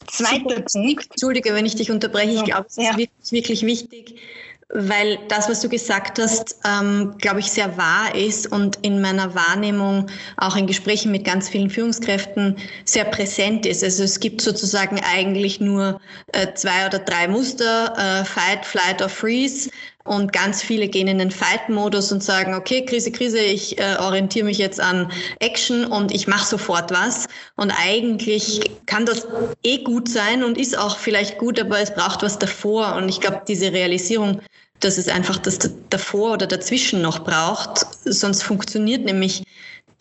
Zweiter 0.07 0.61
Punkt. 0.61 1.09
Entschuldige, 1.11 1.55
wenn 1.55 1.67
ich 1.67 1.77
dich 1.77 1.91
unterbreche. 1.91 2.35
Ich 2.35 2.45
glaube, 2.45 2.67
es 2.69 2.77
ist 2.77 2.85
ja. 2.85 2.97
wirklich, 2.97 3.33
wirklich 3.33 3.63
wichtig, 3.63 4.21
weil 4.69 5.19
das, 5.29 5.49
was 5.49 5.61
du 5.61 5.69
gesagt 5.69 6.19
hast, 6.19 6.57
ähm, 6.67 7.15
glaube 7.19 7.41
ich, 7.41 7.51
sehr 7.51 7.77
wahr 7.79 8.15
ist 8.15 8.51
und 8.51 8.77
in 8.83 9.01
meiner 9.01 9.35
Wahrnehmung 9.35 10.11
auch 10.37 10.57
in 10.57 10.67
Gesprächen 10.67 11.11
mit 11.11 11.25
ganz 11.25 11.49
vielen 11.49 11.71
Führungskräften 11.71 12.57
sehr 12.85 13.05
präsent 13.05 13.67
ist. 13.67 13.83
Also 13.83 14.03
es 14.03 14.21
gibt 14.21 14.41
sozusagen 14.41 15.01
eigentlich 15.15 15.61
nur 15.61 16.01
äh, 16.33 16.53
zwei 16.55 16.87
oder 16.87 16.99
drei 16.99 17.29
Muster, 17.29 17.95
äh, 17.97 18.25
Fight, 18.25 18.67
Flight 18.67 19.01
or 19.01 19.09
Freeze. 19.09 19.71
Und 20.07 20.35
ganz 20.35 20.63
viele 20.63 20.89
gehen 20.89 21.09
in 21.09 21.19
den 21.19 21.31
Fight-Modus 21.31 22.13
und 22.13 22.23
sagen, 22.23 22.53
okay, 22.53 22.85
Krise, 22.85 23.11
Krise, 23.11 23.39
ich 23.39 23.79
äh, 23.79 23.97
orientiere 23.99 24.45
mich 24.45 24.59
jetzt 24.59 24.79
an 24.79 25.11
Action 25.41 25.87
und 25.87 26.13
ich 26.13 26.27
mache 26.27 26.47
sofort 26.47 26.91
was. 26.91 27.27
Und 27.57 27.71
eigentlich 27.71 28.71
kann 28.85 29.07
das 29.07 29.27
eh 29.63 29.83
gut 29.83 30.11
sein 30.11 30.45
und 30.45 30.59
ist 30.59 30.77
auch 30.77 30.99
vielleicht 30.99 31.39
gut, 31.39 31.59
aber 31.59 31.81
es 31.81 31.95
braucht 31.95 32.23
was 32.23 32.39
davor. 32.39 32.97
Und 32.97 33.09
ich 33.09 33.23
glaube, 33.23 33.43
diese 33.49 33.73
Realisierung, 33.73 34.43
dass 34.81 34.99
es 34.99 35.09
einfach 35.09 35.39
das 35.39 35.59
davor 35.89 36.35
oder 36.35 36.47
dazwischen 36.47 37.01
noch 37.01 37.25
braucht, 37.25 37.87
sonst 38.05 38.43
funktioniert 38.43 39.07
nämlich 39.07 39.43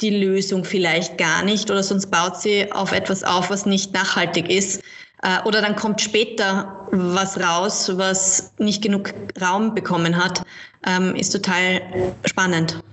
die 0.01 0.10
Lösung 0.10 0.65
vielleicht 0.65 1.17
gar 1.17 1.43
nicht 1.43 1.72
oder 1.72 1.81
sonst 1.81 2.12
baut 2.12 2.41
sie 2.41 2.69
auf 2.74 2.91
etwas 2.91 3.24
auf, 3.24 3.50
was 3.50 3.65
nicht 3.65 3.93
nachhaltig 3.93 4.50
ist. 4.50 4.81
Äh, 5.24 5.42
oder 5.48 5.62
dann 5.62 5.75
kommt 5.75 6.01
später 6.01 6.88
was 6.92 7.39
raus, 7.39 7.92
was 7.96 8.53
nicht 8.60 8.82
genug 8.82 9.13
Raum 9.42 9.74
bekommen 9.74 10.22
hat, 10.22 10.44
ähm, 10.86 11.15
ist 11.15 11.32
total 11.32 11.82
spannend. 12.25 12.84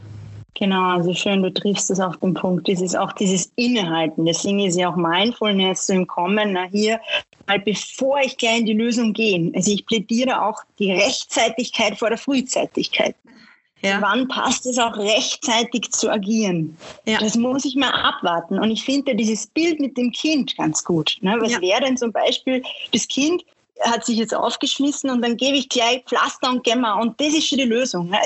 Genau, 0.55 0.97
also 0.97 1.15
schön, 1.15 1.43
du 1.43 1.53
triffst 1.53 1.91
es 1.91 2.01
auf 2.01 2.19
den 2.19 2.35
Punkt. 2.35 2.69
Ist 2.69 2.97
auch 2.97 3.13
dieses 3.13 3.51
Innehalten. 3.57 4.27
Deswegen 4.27 4.61
ist 4.61 4.77
ja 4.77 4.91
auch 4.91 4.97
Mindfulness 4.97 5.87
so 5.87 5.95
im 5.95 6.07
Kommen. 6.07 6.53
Na 6.53 6.65
hier, 6.71 7.01
mal 7.47 7.59
bevor 7.59 8.21
ich 8.21 8.37
gleich 8.37 8.61
in 8.61 8.67
die 8.67 8.75
Lösung 8.75 9.13
gehe. 9.13 9.51
Also 9.55 9.73
ich 9.73 9.87
plädiere 9.87 10.43
auch 10.43 10.63
die 10.79 10.93
Rechtzeitigkeit 10.93 11.99
vor 11.99 12.11
der 12.11 12.19
Frühzeitigkeit. 12.19 13.17
Ja. 13.83 14.01
Wann 14.03 14.29
passt 14.29 14.67
es 14.67 14.79
auch 14.79 14.97
rechtzeitig 14.97 15.91
zu 15.93 16.11
agieren? 16.11 16.77
Ja. 17.07 17.19
Das 17.19 17.37
muss 17.37 17.65
ich 17.65 17.77
mal 17.77 17.91
abwarten. 17.91 18.59
Und 18.59 18.71
ich 18.71 18.85
finde 18.85 19.15
dieses 19.15 19.47
Bild 19.47 19.81
mit 19.81 19.97
dem 19.97 20.13
Kind 20.13 20.57
ganz 20.57 20.85
gut. 20.85 21.17
Ne? 21.23 21.37
Was 21.41 21.53
ja. 21.53 21.61
wäre 21.61 21.81
denn 21.83 21.97
zum 21.97 22.13
Beispiel, 22.13 22.63
das 22.93 23.09
Kind 23.09 23.43
hat 23.81 24.05
sich 24.05 24.19
jetzt 24.19 24.35
aufgeschmissen 24.35 25.09
und 25.09 25.23
dann 25.23 25.37
gebe 25.37 25.57
ich 25.57 25.69
gleich 25.69 26.05
Pflaster 26.05 26.51
und 26.51 26.65
Gemma 26.65 27.01
und 27.01 27.19
das 27.19 27.29
ist 27.29 27.49
schon 27.49 27.59
die 27.59 27.65
Lösung. 27.65 28.11
Ne? 28.11 28.19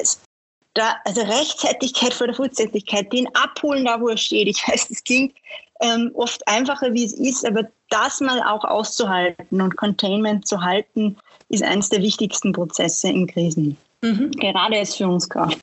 Da, 0.75 0.97
also 1.05 1.21
Rechtzeitigkeit 1.21 2.13
vor 2.13 2.27
der 2.27 2.35
Frühzeitigkeit, 2.35 3.13
den 3.13 3.29
abholen 3.37 3.85
da, 3.85 4.01
wo 4.01 4.09
er 4.09 4.17
steht. 4.17 4.49
Ich 4.49 4.67
weiß, 4.67 4.89
das 4.89 5.05
klingt 5.05 5.37
ähm, 5.81 6.11
oft 6.15 6.47
einfacher, 6.49 6.93
wie 6.93 7.05
es 7.05 7.13
ist, 7.13 7.47
aber 7.47 7.69
das 7.91 8.21
mal 8.21 8.43
auch 8.43 8.65
auszuhalten 8.65 9.61
und 9.61 9.77
Containment 9.77 10.49
zu 10.49 10.61
halten, 10.61 11.17
ist 11.49 11.63
eines 11.63 11.91
der 11.91 12.03
wichtigsten 12.03 12.53
Prozesse 12.53 13.09
in 13.09 13.29
Krisen. 13.29 13.77
Mhm. 14.05 14.31
Gerade 14.33 14.79
als 14.79 14.97
Führungskraft. 14.97 15.59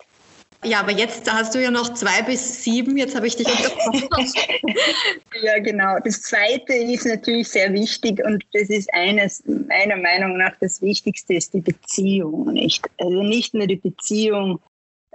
Ja, 0.63 0.79
aber 0.81 0.91
jetzt 0.91 1.31
hast 1.31 1.55
du 1.55 1.61
ja 1.61 1.71
noch 1.71 1.93
zwei 1.93 2.21
bis 2.21 2.63
sieben. 2.63 2.95
Jetzt 2.97 3.15
habe 3.15 3.25
ich 3.25 3.35
dich 3.35 3.47
unterbrochen. 3.47 4.33
ja, 5.41 5.59
genau. 5.59 5.97
Das 6.03 6.21
zweite 6.21 6.73
ist 6.73 7.05
natürlich 7.05 7.49
sehr 7.49 7.73
wichtig 7.73 8.23
und 8.23 8.43
das 8.53 8.69
ist 8.69 8.93
eines, 8.93 9.43
meiner 9.45 9.97
Meinung 9.97 10.37
nach, 10.37 10.53
das 10.59 10.81
Wichtigste 10.81 11.33
ist 11.33 11.53
die 11.53 11.61
Beziehung, 11.61 12.53
nicht? 12.53 12.87
Also 12.99 13.23
nicht 13.23 13.55
nur 13.55 13.65
die 13.65 13.77
Beziehung 13.77 14.59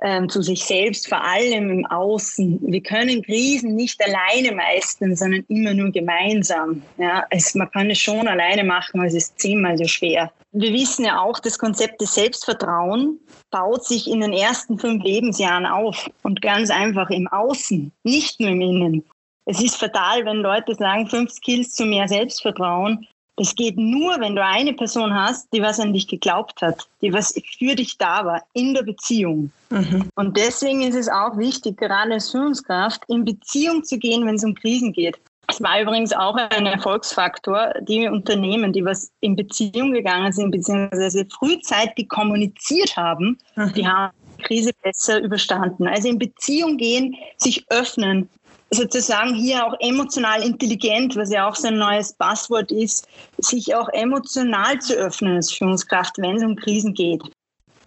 ähm, 0.03 0.29
zu 0.29 0.43
sich 0.43 0.65
selbst, 0.65 1.09
vor 1.09 1.23
allem 1.25 1.71
im 1.71 1.87
Außen. 1.87 2.61
Wir 2.63 2.83
können 2.83 3.23
Krisen 3.23 3.75
nicht 3.75 4.01
alleine 4.05 4.55
meistern, 4.55 5.17
sondern 5.17 5.45
immer 5.49 5.75
nur 5.75 5.91
gemeinsam. 5.91 6.83
Ja, 6.99 7.25
es, 7.31 7.55
man 7.55 7.71
kann 7.71 7.91
es 7.91 7.99
schon 7.99 8.29
alleine 8.29 8.65
machen, 8.65 9.01
aber 9.01 9.07
es 9.07 9.15
ist 9.15 9.39
zehnmal 9.39 9.79
so 9.79 9.87
schwer. 9.87 10.31
Wir 10.53 10.73
wissen 10.73 11.05
ja 11.05 11.21
auch, 11.21 11.39
das 11.39 11.59
Konzept 11.59 12.01
des 12.01 12.15
Selbstvertrauen 12.15 13.19
baut 13.51 13.85
sich 13.85 14.11
in 14.11 14.21
den 14.21 14.33
ersten 14.33 14.79
fünf 14.79 15.03
Lebensjahren 15.03 15.67
auf 15.67 16.11
und 16.23 16.43
ganz 16.43 16.71
einfach 16.71 17.11
im 17.11 17.29
Außen, 17.29 17.93
nicht 18.05 18.41
nur 18.41 18.51
im 18.51 18.61
Innen. 18.61 19.05
Es 19.47 19.63
ist 19.63 19.77
fatal, 19.77 20.25
wenn 20.25 20.39
Leute 20.39 20.75
sagen, 20.75 21.07
fünf 21.09 21.31
Skills 21.31 21.73
zu 21.73 21.85
mehr 21.85 22.09
Selbstvertrauen. 22.09 23.07
Das 23.37 23.55
geht 23.55 23.77
nur, 23.77 24.19
wenn 24.19 24.35
du 24.35 24.43
eine 24.43 24.73
Person 24.73 25.15
hast, 25.15 25.53
die 25.53 25.61
was 25.61 25.79
an 25.79 25.93
dich 25.93 26.09
geglaubt 26.09 26.63
hat, 26.63 26.89
die 27.03 27.13
was 27.13 27.35
für 27.59 27.75
dich 27.75 27.99
da 27.99 28.25
war, 28.25 28.43
in 28.55 28.73
der 28.73 28.83
Beziehung. 28.83 29.51
Mhm. 29.69 30.09
Und 30.15 30.37
deswegen 30.37 30.83
ist 30.83 30.95
es 30.95 31.09
auch 31.09 31.37
wichtig, 31.37 31.77
gerade 31.77 32.15
als 32.15 32.31
Führungskraft, 32.31 33.03
in 33.09 33.25
Beziehung 33.25 33.85
zu 33.85 33.99
gehen, 33.99 34.25
wenn 34.27 34.37
es 34.37 34.45
um 34.45 34.55
Krisen 34.55 34.93
geht. 34.93 35.19
Es 35.49 35.63
war 35.63 35.81
übrigens 35.81 36.13
auch 36.13 36.35
ein 36.35 36.67
Erfolgsfaktor, 36.67 37.75
die 37.83 38.09
Unternehmen, 38.09 38.73
die 38.73 38.85
was 38.85 39.13
in 39.21 39.37
Beziehung 39.37 39.93
gegangen 39.93 40.33
sind, 40.33 40.51
beziehungsweise 40.51 41.27
frühzeitig 41.27 42.09
kommuniziert 42.09 42.97
haben, 42.97 43.39
mhm. 43.55 43.73
die 43.75 43.87
haben 43.87 44.13
die 44.39 44.43
Krise 44.43 44.73
besser 44.83 45.23
überstanden. 45.23 45.87
Also 45.87 46.09
in 46.09 46.19
Beziehung 46.19 46.79
gehen, 46.79 47.15
sich 47.37 47.65
öffnen, 47.71 48.29
sozusagen 48.71 49.35
hier 49.35 49.65
auch 49.65 49.75
emotional 49.81 50.43
intelligent, 50.43 51.17
was 51.17 51.31
ja 51.31 51.49
auch 51.49 51.55
so 51.55 51.69
ein 51.69 51.79
neues 51.79 52.13
Passwort 52.13 52.73
ist, 52.73 53.07
sich 53.39 53.75
auch 53.75 53.89
emotional 53.93 54.79
zu 54.81 54.95
öffnen 54.95 55.37
als 55.37 55.53
Führungskraft, 55.53 56.19
wenn 56.19 56.37
es 56.37 56.43
um 56.43 56.57
Krisen 56.57 56.95
geht. 56.95 57.23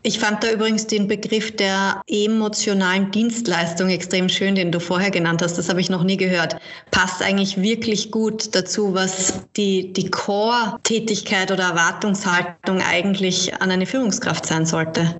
Ich 0.02 0.18
fand 0.18 0.42
da 0.42 0.52
übrigens 0.52 0.88
den 0.88 1.10
Begriff 1.10 1.54
der 1.58 2.02
emotionalen 2.08 3.12
Dienstleistung 3.12 3.90
extrem 3.90 4.30
schön, 4.30 4.56
den 4.56 4.72
du 4.72 4.80
vorher 4.80 5.12
genannt 5.12 5.42
hast. 5.42 5.58
Das 5.58 5.68
habe 5.68 5.82
ich 5.82 5.90
noch 5.90 6.04
nie 6.04 6.16
gehört. 6.16 6.56
Passt 6.92 7.22
eigentlich 7.22 7.62
wirklich 7.62 8.10
gut 8.10 8.56
dazu, 8.56 8.94
was 8.94 9.42
die, 9.58 9.92
die 9.92 10.10
Core-Tätigkeit 10.10 11.52
oder 11.52 11.64
Erwartungshaltung 11.64 12.82
eigentlich 12.82 13.54
an 13.62 13.72
eine 13.72 13.86
Führungskraft 13.86 14.46
sein 14.46 14.66
sollte. 14.66 15.20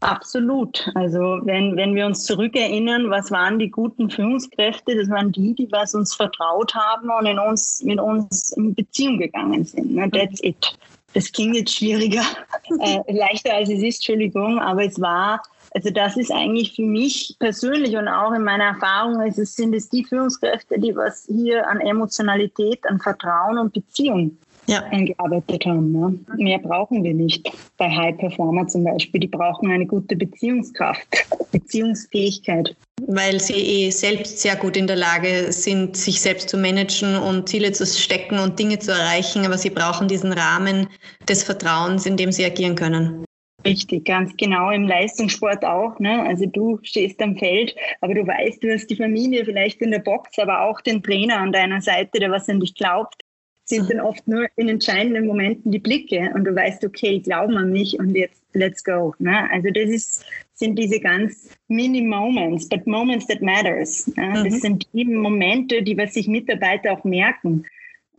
Absolut. 0.00 0.90
Also 0.94 1.40
wenn, 1.44 1.76
wenn 1.76 1.94
wir 1.94 2.06
uns 2.06 2.24
zurückerinnern, 2.24 3.10
was 3.10 3.30
waren 3.30 3.58
die 3.58 3.70
guten 3.70 4.10
Führungskräfte? 4.10 4.96
Das 4.96 5.10
waren 5.10 5.30
die, 5.32 5.54
die 5.54 5.70
was 5.70 5.94
uns 5.94 6.14
vertraut 6.14 6.74
haben 6.74 7.10
und 7.10 7.26
in 7.26 7.38
uns, 7.38 7.82
mit 7.82 8.00
uns 8.00 8.52
in 8.52 8.74
Beziehung 8.74 9.18
gegangen 9.18 9.64
sind. 9.64 9.94
Ne? 9.94 10.10
That's 10.10 10.42
it. 10.42 10.74
Das 11.12 11.30
klingt 11.32 11.56
jetzt 11.56 11.74
schwieriger, 11.74 12.22
äh, 12.80 13.00
leichter 13.12 13.54
als 13.54 13.68
es 13.68 13.82
ist, 13.82 13.96
Entschuldigung, 13.96 14.60
aber 14.60 14.84
es 14.84 15.00
war, 15.00 15.42
also 15.74 15.90
das 15.90 16.16
ist 16.16 16.30
eigentlich 16.30 16.74
für 16.76 16.86
mich 16.86 17.34
persönlich 17.38 17.96
und 17.96 18.08
auch 18.08 18.32
in 18.32 18.44
meiner 18.44 18.64
Erfahrung, 18.64 19.20
es 19.20 19.36
sind 19.54 19.74
es 19.74 19.88
die 19.88 20.04
Führungskräfte, 20.04 20.78
die 20.78 20.94
was 20.94 21.26
hier 21.26 21.68
an 21.68 21.80
Emotionalität, 21.80 22.86
an 22.86 23.00
Vertrauen 23.00 23.58
und 23.58 23.72
Beziehung 23.72 24.36
ja. 24.66 24.82
eingearbeitet 24.90 25.66
haben. 25.66 25.92
Ne? 25.92 26.18
Mehr 26.36 26.58
brauchen 26.58 27.02
wir 27.02 27.14
nicht. 27.14 27.50
Bei 27.76 27.88
High 27.90 28.16
Performer 28.18 28.66
zum 28.68 28.84
Beispiel, 28.84 29.20
die 29.20 29.28
brauchen 29.28 29.70
eine 29.70 29.86
gute 29.86 30.16
Beziehungskraft, 30.16 31.06
Beziehungsfähigkeit. 31.52 32.74
Weil 33.06 33.40
sie 33.40 33.54
eh 33.54 33.90
selbst 33.90 34.40
sehr 34.40 34.56
gut 34.56 34.76
in 34.76 34.86
der 34.86 34.96
Lage 34.96 35.52
sind, 35.52 35.96
sich 35.96 36.20
selbst 36.20 36.48
zu 36.48 36.58
managen 36.58 37.16
und 37.16 37.48
Ziele 37.48 37.72
zu 37.72 37.86
stecken 37.86 38.38
und 38.38 38.58
Dinge 38.58 38.78
zu 38.78 38.92
erreichen, 38.92 39.44
aber 39.44 39.58
sie 39.58 39.70
brauchen 39.70 40.08
diesen 40.08 40.32
Rahmen 40.32 40.86
des 41.28 41.42
Vertrauens, 41.42 42.06
in 42.06 42.16
dem 42.16 42.32
sie 42.32 42.44
agieren 42.44 42.74
können. 42.74 43.24
Richtig, 43.64 44.06
ganz 44.06 44.34
genau 44.36 44.70
im 44.70 44.86
Leistungssport 44.86 45.64
auch. 45.64 45.98
Ne? 45.98 46.22
Also 46.22 46.46
du 46.46 46.78
stehst 46.82 47.20
am 47.20 47.36
Feld, 47.36 47.74
aber 48.00 48.14
du 48.14 48.26
weißt, 48.26 48.62
du 48.62 48.72
hast 48.72 48.86
die 48.88 48.96
Familie 48.96 49.44
vielleicht 49.44 49.82
in 49.82 49.90
der 49.90 49.98
Box, 49.98 50.38
aber 50.38 50.62
auch 50.62 50.80
den 50.80 51.02
Trainer 51.02 51.38
an 51.38 51.52
deiner 51.52 51.80
Seite, 51.80 52.18
der 52.20 52.30
was 52.30 52.48
an 52.48 52.60
dich 52.60 52.74
glaubt, 52.74 53.22
sind 53.70 53.90
dann 53.90 54.00
oft 54.00 54.26
nur 54.28 54.46
in 54.56 54.68
entscheidenden 54.68 55.26
Momenten 55.26 55.72
die 55.72 55.78
Blicke 55.78 56.30
und 56.34 56.44
du 56.44 56.54
weißt, 56.54 56.84
okay, 56.84 57.20
glauben 57.20 57.56
an 57.56 57.72
mich 57.72 57.98
und 57.98 58.14
jetzt 58.14 58.42
let's 58.52 58.84
go. 58.84 59.14
Ne? 59.18 59.50
Also 59.50 59.70
das 59.70 59.88
ist, 59.88 60.24
sind 60.54 60.78
diese 60.78 61.00
ganz 61.00 61.50
mini 61.68 62.02
Moments, 62.02 62.68
but 62.68 62.86
Moments 62.86 63.26
that 63.28 63.40
matters. 63.40 64.06
Ne? 64.16 64.42
Das 64.44 64.54
mhm. 64.54 64.58
sind 64.58 64.88
die 64.92 65.04
Momente, 65.04 65.82
die 65.82 65.96
was 65.96 66.14
sich 66.14 66.28
Mitarbeiter 66.28 66.92
auch 66.92 67.04
merken. 67.04 67.64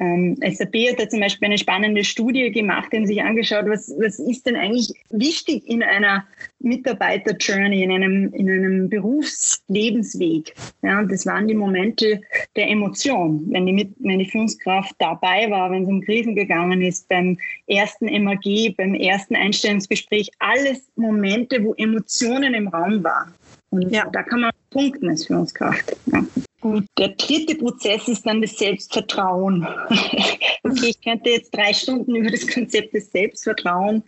Ähm, 0.01 0.35
SAP 0.41 0.73
hat 0.89 0.99
da 0.99 1.07
zum 1.07 1.19
Beispiel 1.19 1.45
eine 1.45 1.59
spannende 1.59 2.03
Studie 2.03 2.51
gemacht, 2.51 2.91
die 2.91 2.97
haben 2.97 3.05
sich 3.05 3.21
angeschaut, 3.21 3.65
was, 3.67 3.93
was 3.99 4.17
ist 4.17 4.47
denn 4.47 4.55
eigentlich 4.55 4.91
wichtig 5.11 5.69
in 5.69 5.83
einer 5.83 6.25
Mitarbeiter-Journey, 6.59 7.83
in 7.83 7.91
einem, 7.91 8.33
in 8.33 8.49
einem 8.49 8.89
Berufslebensweg. 8.89 10.55
Ja, 10.81 10.99
und 10.99 11.11
das 11.11 11.27
waren 11.27 11.47
die 11.47 11.53
Momente 11.53 12.19
der 12.55 12.67
Emotion, 12.69 13.45
wenn 13.51 13.67
die, 13.67 13.93
wenn 13.99 14.17
die 14.17 14.25
Führungskraft 14.25 14.95
dabei 14.97 15.47
war, 15.51 15.69
wenn 15.69 15.83
es 15.83 15.89
um 15.89 16.01
Krisen 16.01 16.35
gegangen 16.35 16.81
ist, 16.81 17.07
beim 17.07 17.37
ersten 17.67 18.05
MAG, 18.23 18.75
beim 18.77 18.95
ersten 18.95 19.35
Einstellungsgespräch, 19.35 20.31
alles 20.39 20.89
Momente, 20.95 21.63
wo 21.63 21.75
Emotionen 21.75 22.55
im 22.55 22.67
Raum 22.69 23.03
waren. 23.03 23.35
Und 23.69 23.91
ja. 23.91 24.09
da 24.11 24.23
kann 24.23 24.41
man 24.41 24.51
punkten 24.71 25.09
als 25.09 25.27
Führungskraft. 25.27 25.95
Ja. 26.11 26.25
Gut, 26.61 26.85
der 26.99 27.09
dritte 27.09 27.55
Prozess 27.55 28.07
ist 28.07 28.23
dann 28.25 28.41
das 28.41 28.55
Selbstvertrauen. 28.55 29.67
okay, 30.63 30.89
ich 30.89 31.01
könnte 31.01 31.31
jetzt 31.31 31.49
drei 31.49 31.73
Stunden 31.73 32.15
über 32.15 32.29
das 32.29 32.47
Konzept 32.47 32.93
des 32.93 33.11
Selbstvertrauens 33.11 34.03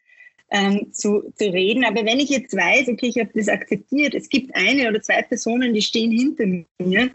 ähm, 0.52 0.94
zu, 0.94 1.34
zu 1.36 1.46
reden, 1.46 1.84
aber 1.84 2.06
wenn 2.06 2.20
ich 2.20 2.30
jetzt 2.30 2.56
weiß, 2.56 2.90
okay, 2.90 3.08
ich 3.08 3.18
habe 3.18 3.32
das 3.34 3.50
akzeptiert, 3.50 4.14
es 4.14 4.30
gibt 4.30 4.56
eine 4.56 4.88
oder 4.88 5.02
zwei 5.02 5.24
Personen, 5.24 5.74
die 5.74 5.82
stehen 5.82 6.12
hinter 6.12 6.46
mir, 6.78 7.10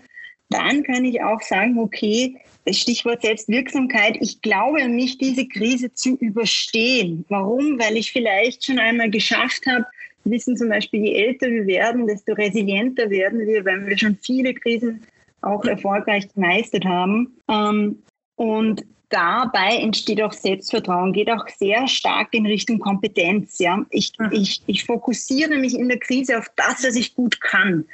dann 0.50 0.82
kann 0.82 1.04
ich 1.04 1.22
auch 1.22 1.40
sagen, 1.40 1.78
okay, 1.78 2.36
das 2.64 2.78
Stichwort 2.78 3.22
Selbstwirksamkeit, 3.22 4.18
ich 4.20 4.42
glaube 4.42 4.82
an 4.82 4.96
mich, 4.96 5.18
diese 5.18 5.46
Krise 5.46 5.94
zu 5.94 6.16
überstehen. 6.16 7.24
Warum? 7.28 7.78
Weil 7.78 7.96
ich 7.96 8.10
vielleicht 8.10 8.64
schon 8.64 8.80
einmal 8.80 9.10
geschafft 9.10 9.66
habe, 9.66 9.86
wissen 10.24 10.56
zum 10.56 10.68
Beispiel, 10.68 11.04
je 11.04 11.14
älter 11.14 11.48
wir 11.48 11.66
werden, 11.66 12.08
desto 12.08 12.32
resilienter 12.32 13.08
werden 13.08 13.46
wir, 13.46 13.64
weil 13.64 13.86
wir 13.86 13.96
schon 13.96 14.18
viele 14.20 14.52
Krisen 14.52 15.06
auch 15.40 15.64
erfolgreich 15.64 16.28
gemeistert 16.34 16.84
haben. 16.84 17.36
Ähm, 17.48 18.02
und 18.36 18.84
dabei 19.08 19.76
entsteht 19.76 20.20
auch 20.22 20.32
Selbstvertrauen, 20.32 21.12
geht 21.12 21.30
auch 21.30 21.46
sehr 21.48 21.86
stark 21.88 22.28
in 22.32 22.46
Richtung 22.46 22.78
Kompetenz. 22.78 23.58
Ja? 23.58 23.84
Ich, 23.90 24.12
mhm. 24.18 24.30
ich, 24.32 24.62
ich 24.66 24.84
fokussiere 24.84 25.56
mich 25.56 25.74
in 25.74 25.88
der 25.88 25.98
Krise 25.98 26.38
auf 26.38 26.46
das, 26.56 26.84
was 26.84 26.96
ich 26.96 27.14
gut 27.14 27.40
kann. 27.40 27.84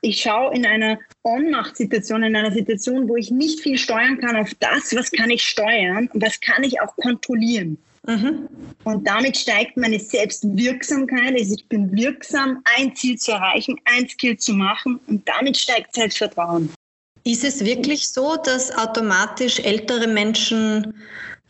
Ich 0.00 0.20
schaue 0.20 0.54
in 0.54 0.66
einer 0.66 0.98
Ohnmachtssituation, 1.22 2.22
in 2.22 2.36
einer 2.36 2.52
Situation, 2.52 3.08
wo 3.08 3.16
ich 3.16 3.30
nicht 3.30 3.60
viel 3.60 3.78
steuern 3.78 4.18
kann, 4.18 4.36
auf 4.36 4.52
das, 4.60 4.94
was 4.94 5.10
kann 5.10 5.30
ich 5.30 5.42
steuern 5.42 6.08
und 6.12 6.22
was 6.22 6.40
kann 6.40 6.64
ich 6.64 6.80
auch 6.80 6.94
kontrollieren. 6.96 7.78
Mhm. 8.06 8.48
Und 8.84 9.06
damit 9.06 9.36
steigt 9.36 9.76
meine 9.76 9.98
Selbstwirksamkeit. 9.98 11.34
Also 11.38 11.54
ich 11.54 11.66
bin 11.68 11.96
wirksam, 11.96 12.62
ein 12.76 12.94
Ziel 12.94 13.16
zu 13.16 13.32
erreichen, 13.32 13.80
ein 13.84 14.08
Skill 14.08 14.36
zu 14.36 14.52
machen 14.52 15.00
und 15.06 15.26
damit 15.26 15.56
steigt 15.56 15.94
Selbstvertrauen. 15.94 16.70
Ist 17.26 17.42
es 17.42 17.64
wirklich 17.64 18.10
so, 18.10 18.36
dass 18.36 18.70
automatisch 18.76 19.58
ältere 19.60 20.06
Menschen 20.06 20.94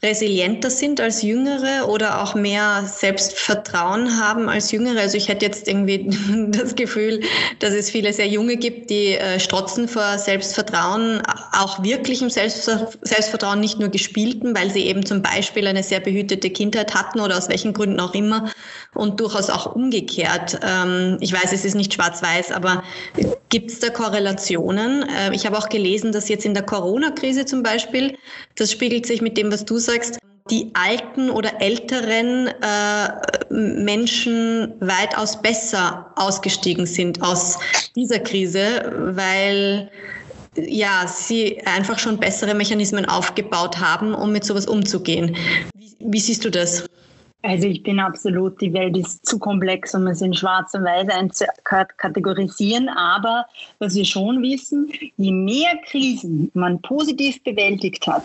resilienter 0.05 0.71
sind 0.71 1.01
als 1.01 1.23
Jüngere 1.23 1.89
oder 1.89 2.23
auch 2.23 2.35
mehr 2.35 2.85
Selbstvertrauen 2.87 4.21
haben 4.21 4.49
als 4.49 4.71
Jüngere. 4.71 5.01
Also 5.01 5.17
ich 5.17 5.29
hätte 5.29 5.47
jetzt 5.47 5.67
irgendwie 5.67 6.07
das 6.49 6.75
Gefühl, 6.75 7.23
dass 7.59 7.73
es 7.73 7.91
viele 7.91 8.13
sehr 8.13 8.29
Junge 8.29 8.57
gibt, 8.57 8.91
die 8.91 9.15
äh, 9.15 9.41
strotzen 9.41 9.89
vor 9.89 10.19
Selbstvertrauen, 10.19 11.23
auch 11.53 11.83
wirklichem 11.83 12.31
Selbstvertrauen, 12.31 13.61
nicht 13.61 13.81
nur 13.81 13.89
gespielten, 13.89 14.55
weil 14.55 14.71
sie 14.71 14.87
eben 14.87 15.05
zum 15.05 15.23
Beispiel 15.23 15.67
eine 15.67 15.83
sehr 15.83 16.01
behütete 16.01 16.51
Kindheit 16.51 16.95
hatten 16.95 17.21
oder 17.21 17.37
aus 17.39 17.49
welchen 17.49 17.73
Gründen 17.73 17.99
auch 18.01 18.15
immer 18.15 18.51
und 18.95 19.21
durchaus 19.21 19.51
auch 19.51 19.75
umgekehrt. 19.75 20.59
Ähm, 20.63 21.17
ich 21.21 21.33
weiß, 21.33 21.53
es 21.53 21.65
ist 21.65 21.75
nicht 21.75 21.95
schwarz-weiß, 21.95 22.53
aber 22.53 22.85
gibt 23.49 23.71
es 23.71 23.81
da 23.81 23.91
Korrelationen? 23.91 25.09
Äh, 25.09 25.35
ich 25.35 25.47
habe 25.47 25.57
auch 25.59 25.69
gelesen, 25.69 26.13
dass 26.13 26.29
jetzt 26.29 26.45
in 26.45 26.55
der 26.55 26.63
Corona-Krise 26.63 27.45
zum 27.45 27.63
Beispiel, 27.63 28.17
das 28.57 28.71
spiegelt 28.71 29.07
sich 29.07 29.21
mit 29.21 29.37
dem, 29.37 29.51
was 29.51 29.65
du 29.65 29.79
sagst, 29.79 29.94
sagst, 29.95 30.19
die 30.51 30.71
alten 30.75 31.31
oder 31.31 31.61
älteren 31.61 32.49
äh, 32.49 33.09
Menschen 33.51 34.75
weitaus 34.81 35.41
besser 35.41 36.13
ausgestiegen 36.17 36.85
sind 36.85 37.23
aus 37.23 37.59
dieser 37.97 38.19
Krise, 38.19 38.93
weil 39.15 39.91
ja, 40.57 41.07
sie 41.07 41.61
einfach 41.65 41.99
schon 41.99 42.19
bessere 42.19 42.55
Mechanismen 42.55 43.07
aufgebaut 43.07 43.79
haben, 43.79 44.15
um 44.15 44.33
mit 44.33 44.45
sowas 44.45 44.67
umzugehen. 44.67 45.37
Wie, 45.75 45.97
wie 45.99 46.21
siehst 46.21 46.45
du 46.45 46.51
das? 46.51 46.85
Also 47.43 47.67
ich 47.67 47.83
bin 47.83 48.01
absolut, 48.01 48.59
die 48.61 48.73
Welt 48.73 48.97
ist 48.97 49.27
zu 49.27 49.39
komplex, 49.39 49.95
um 49.95 50.07
es 50.07 50.23
in 50.23 50.33
schwarz 50.33 50.73
und 50.75 50.85
weiß 50.85 51.09
einzukategorisieren. 51.09 52.89
Aber 52.89 53.47
was 53.81 53.95
wir 53.95 54.05
schon 54.05 54.41
wissen, 54.43 54.91
je 55.17 55.33
mehr 55.33 55.79
Krisen 55.87 56.51
man 56.55 56.81
positiv 56.81 57.43
bewältigt 57.45 58.07
hat, 58.07 58.25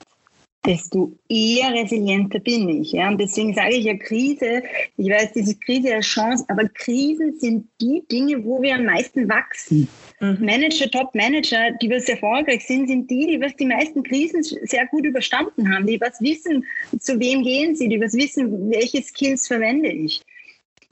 desto 0.65 1.17
eher 1.29 1.73
resilienter 1.73 2.39
bin 2.39 2.67
ich. 2.69 2.91
Ja? 2.91 3.07
Und 3.09 3.19
deswegen 3.19 3.53
sage 3.53 3.75
ich 3.75 3.85
ja 3.85 3.95
Krise, 3.95 4.61
ich 4.97 5.09
weiß, 5.09 5.33
diese 5.33 5.55
Krise 5.55 5.95
ist 5.95 6.07
Chance, 6.07 6.43
aber 6.47 6.67
Krisen 6.69 7.39
sind 7.39 7.67
die 7.79 8.03
Dinge, 8.11 8.43
wo 8.43 8.61
wir 8.61 8.75
am 8.75 8.85
meisten 8.85 9.29
wachsen. 9.29 9.87
Mhm. 10.19 10.37
Manager, 10.41 10.89
Top-Manager, 10.91 11.71
die 11.81 11.89
was 11.89 12.09
erfolgreich 12.09 12.65
sind, 12.65 12.87
sind 12.87 13.09
die, 13.09 13.27
die 13.27 13.41
was 13.41 13.55
die 13.55 13.65
meisten 13.65 14.03
Krisen 14.03 14.43
sehr 14.43 14.85
gut 14.87 15.05
überstanden 15.05 15.73
haben, 15.73 15.87
die 15.87 15.99
was 16.01 16.19
wissen, 16.21 16.65
zu 16.99 17.19
wem 17.19 17.43
gehen 17.43 17.75
sie, 17.75 17.87
die 17.87 18.01
was 18.01 18.13
wissen, 18.13 18.69
welche 18.69 19.01
Skills 19.01 19.47
verwende 19.47 19.89
ich. 19.89 20.21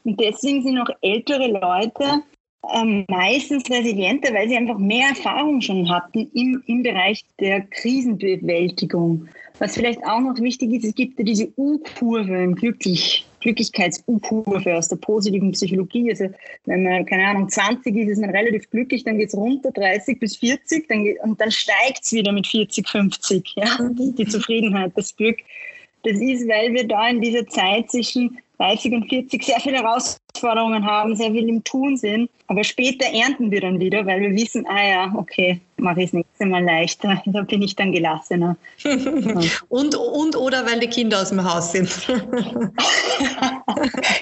Und 0.03 0.19
deswegen 0.19 0.63
sind 0.63 0.80
auch 0.80 0.89
ältere 1.01 1.47
Leute 1.47 2.23
ähm, 2.73 3.06
meistens 3.08 3.69
resilienter, 3.69 4.34
weil 4.34 4.49
sie 4.49 4.58
einfach 4.58 4.77
mehr 4.77 5.10
Erfahrung 5.10 5.62
schon 5.62 5.89
hatten 5.89 6.30
im, 6.34 6.63
im 6.67 6.84
Bereich 6.84 7.23
der 7.39 7.62
Krisenbewältigung. 7.62 9.27
Was 9.60 9.75
vielleicht 9.75 10.03
auch 10.06 10.19
noch 10.19 10.39
wichtig 10.39 10.73
ist, 10.73 10.86
es 10.86 10.95
gibt 10.95 11.17
ja 11.17 11.25
diese 11.25 11.51
U-Kurve 11.58 12.53
Glücklich, 12.53 13.25
Glücklichkeits-U-Kurve 13.41 14.75
aus 14.75 14.89
der 14.89 14.97
positiven 14.97 15.51
Psychologie. 15.51 16.12
Also 16.12 16.30
wenn 16.65 16.84
man, 16.84 17.06
keine 17.06 17.25
Ahnung, 17.27 17.49
20 17.49 17.95
ist, 17.95 18.10
ist 18.10 18.21
man 18.21 18.30
relativ 18.30 18.69
glücklich, 18.69 19.03
dann 19.03 19.17
geht 19.17 19.30
es 19.30 19.36
runter, 19.36 19.71
30 19.71 20.19
bis 20.19 20.38
40 20.38 20.88
dann 20.88 21.03
geht, 21.06 21.19
und 21.23 21.41
dann 21.41 21.49
steigt 21.51 22.03
es 22.03 22.12
wieder 22.13 22.32
mit 22.32 22.45
40, 22.45 22.88
50. 22.88 23.43
Ja? 23.56 23.77
Die 23.89 24.27
Zufriedenheit, 24.27 24.91
das 24.95 25.15
Glück. 25.15 25.38
Das 26.03 26.13
ist, 26.13 26.47
weil 26.47 26.73
wir 26.73 26.88
da 26.88 27.10
in 27.10 27.21
dieser 27.21 27.47
Zeit 27.47 27.89
zwischen 27.89 28.38
30 28.60 28.93
und 28.93 29.10
40 29.10 29.43
sehr 29.43 29.60
viele 29.60 29.77
Herausforderungen 29.77 30.27
haben, 30.43 31.15
sehr 31.15 31.32
viel 31.32 31.47
im 31.50 31.63
Tun 31.63 31.97
sind. 31.97 32.30
Aber 32.47 32.63
später 32.63 33.06
ernten 33.06 33.52
wir 33.52 33.62
dann 33.62 33.80
wieder, 33.80 34.06
weil 34.06 34.21
wir 34.21 34.32
wissen, 34.32 34.65
ah 34.67 34.88
ja, 34.88 35.13
okay, 35.15 35.60
mache 35.78 36.02
ich 36.02 36.12
das 36.12 36.13
nächste 36.13 36.45
Mal 36.45 36.63
leichter, 36.63 37.21
da 37.26 37.41
bin 37.41 37.62
ich 37.62 37.76
dann 37.76 37.91
gelassener. 37.91 38.56
und, 39.69 39.95
und 39.95 40.36
oder 40.36 40.65
weil 40.65 40.80
die 40.80 40.88
Kinder 40.88 41.21
aus 41.21 41.30
dem 41.30 41.43
Haus 41.43 41.71
sind. 41.71 41.89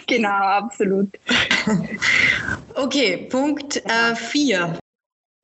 genau, 0.07 0.29
absolut. 0.29 1.09
Okay, 2.75 3.27
Punkt 3.29 3.81
4. 4.15 4.57
Äh, 4.57 4.84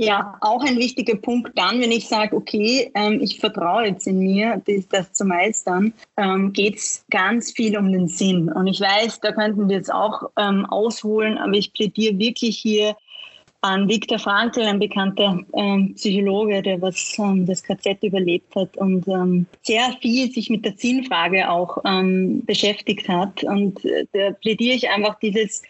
ja, 0.01 0.35
auch 0.41 0.63
ein 0.63 0.77
wichtiger 0.77 1.15
Punkt 1.15 1.51
dann, 1.55 1.79
wenn 1.79 1.91
ich 1.91 2.07
sage, 2.07 2.35
okay, 2.35 2.91
ähm, 2.95 3.19
ich 3.21 3.39
vertraue 3.39 3.85
jetzt 3.85 4.07
in 4.07 4.17
mir, 4.17 4.59
das, 4.89 5.13
zu 5.13 5.25
meistern, 5.25 5.93
ähm, 6.17 6.51
geht 6.53 6.77
es 6.77 7.05
ganz 7.11 7.51
viel 7.51 7.77
um 7.77 7.91
den 7.91 8.07
Sinn. 8.07 8.51
Und 8.51 8.65
ich 8.65 8.81
weiß, 8.81 9.19
da 9.19 9.31
könnten 9.31 9.69
wir 9.69 9.75
jetzt 9.75 9.93
auch 9.93 10.23
ähm, 10.39 10.65
ausholen, 10.65 11.37
aber 11.37 11.53
ich 11.53 11.71
plädiere 11.73 12.17
wirklich 12.17 12.57
hier 12.57 12.95
an 13.61 13.87
Viktor 13.87 14.17
Frankl, 14.17 14.63
ein 14.63 14.79
bekannter 14.79 15.39
ähm, 15.53 15.93
Psychologe, 15.93 16.63
der 16.63 16.81
was 16.81 17.15
ähm, 17.19 17.45
das 17.45 17.61
KZ 17.61 18.01
überlebt 18.01 18.55
hat 18.55 18.75
und 18.77 19.07
ähm, 19.07 19.45
sehr 19.61 19.95
viel 20.01 20.31
sich 20.31 20.49
mit 20.49 20.65
der 20.65 20.73
Sinnfrage 20.75 21.47
auch 21.47 21.77
beschäftigt 22.47 23.07
hat. 23.07 23.43
Und 23.43 23.85
äh, 23.85 24.07
da 24.13 24.31
plädiere 24.31 24.77
ich 24.77 24.89
einfach 24.89 25.19
dieses, 25.19 25.61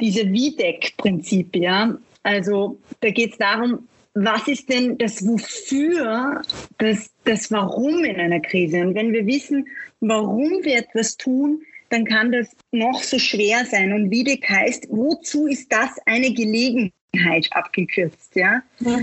diese 0.00 0.30
Wiedeck-Prinzip, 0.30 1.56
ja. 1.56 1.96
Also 2.22 2.78
da 3.00 3.10
geht 3.10 3.32
es 3.32 3.38
darum, 3.38 3.88
was 4.14 4.48
ist 4.48 4.68
denn 4.68 4.98
das 4.98 5.26
Wofür, 5.26 6.42
das, 6.78 7.10
das 7.24 7.50
Warum 7.50 8.04
in 8.04 8.16
einer 8.16 8.40
Krise? 8.40 8.80
Und 8.80 8.94
wenn 8.94 9.12
wir 9.12 9.26
wissen, 9.26 9.66
warum 10.00 10.64
wir 10.64 10.78
etwas 10.78 11.16
tun, 11.16 11.62
dann 11.90 12.04
kann 12.04 12.32
das 12.32 12.48
noch 12.72 13.02
so 13.02 13.18
schwer 13.18 13.64
sein. 13.64 13.92
Und 13.92 14.10
Wiedeck 14.10 14.48
heißt, 14.48 14.88
wozu 14.90 15.46
ist 15.46 15.72
das 15.72 15.90
eine 16.06 16.32
Gelegenheit 16.32 17.48
abgekürzt? 17.50 18.34
Ja? 18.34 18.62
ja. 18.80 18.98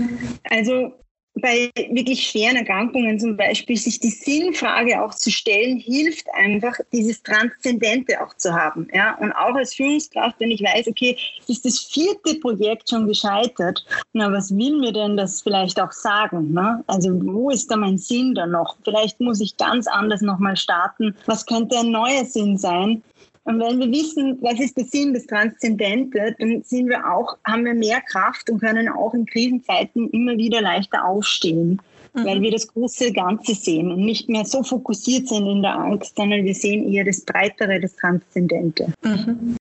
Also 0.50 0.92
bei 1.40 1.70
wirklich 1.90 2.26
schweren 2.26 2.56
Erkrankungen 2.56 3.18
zum 3.18 3.36
Beispiel 3.36 3.76
sich 3.76 4.00
die 4.00 4.10
Sinnfrage 4.10 5.02
auch 5.02 5.14
zu 5.14 5.30
stellen, 5.30 5.78
hilft 5.78 6.26
einfach, 6.34 6.74
dieses 6.92 7.22
Transzendente 7.22 8.20
auch 8.22 8.34
zu 8.34 8.52
haben. 8.52 8.88
Ja? 8.92 9.16
Und 9.18 9.32
auch 9.32 9.54
als 9.54 9.74
Führungskraft, 9.74 10.36
wenn 10.38 10.50
ich 10.50 10.62
weiß, 10.62 10.88
okay, 10.88 11.16
ist 11.46 11.64
das 11.64 11.78
vierte 11.80 12.38
Projekt 12.40 12.90
schon 12.90 13.06
gescheitert, 13.06 13.84
na, 14.12 14.32
was 14.32 14.54
will 14.56 14.78
mir 14.78 14.92
denn 14.92 15.16
das 15.16 15.42
vielleicht 15.42 15.80
auch 15.80 15.92
sagen? 15.92 16.52
Ne? 16.52 16.82
Also 16.86 17.10
wo 17.24 17.50
ist 17.50 17.70
da 17.70 17.76
mein 17.76 17.98
Sinn 17.98 18.34
dann 18.34 18.52
noch? 18.52 18.76
Vielleicht 18.84 19.20
muss 19.20 19.40
ich 19.40 19.56
ganz 19.56 19.86
anders 19.86 20.20
nochmal 20.20 20.56
starten. 20.56 21.14
Was 21.26 21.46
könnte 21.46 21.78
ein 21.78 21.90
neuer 21.90 22.24
Sinn 22.24 22.58
sein? 22.58 23.02
Und 23.48 23.60
wenn 23.60 23.78
wir 23.78 23.90
wissen, 23.90 24.36
was 24.42 24.60
ist 24.60 24.76
der 24.76 24.84
Sinn 24.84 25.14
des 25.14 25.26
Transzendente, 25.26 26.36
dann 26.38 26.62
sind 26.64 26.90
wir 26.90 27.10
auch, 27.10 27.38
haben 27.44 27.64
wir 27.64 27.72
mehr 27.72 28.02
Kraft 28.02 28.50
und 28.50 28.60
können 28.60 28.90
auch 28.90 29.14
in 29.14 29.24
Krisenzeiten 29.24 30.10
immer 30.10 30.36
wieder 30.36 30.60
leichter 30.60 31.02
aufstehen, 31.06 31.80
mhm. 32.12 32.24
weil 32.26 32.42
wir 32.42 32.50
das 32.50 32.68
große 32.68 33.10
Ganze 33.10 33.54
sehen 33.54 33.90
und 33.90 34.04
nicht 34.04 34.28
mehr 34.28 34.44
so 34.44 34.62
fokussiert 34.62 35.28
sind 35.28 35.46
in 35.46 35.62
der 35.62 35.78
Angst, 35.78 36.14
sondern 36.14 36.44
wir 36.44 36.54
sehen 36.54 36.92
eher 36.92 37.06
das 37.06 37.22
Breitere, 37.22 37.80
das 37.80 37.96
Transzendente. 37.96 38.92
Mhm. 39.02 39.56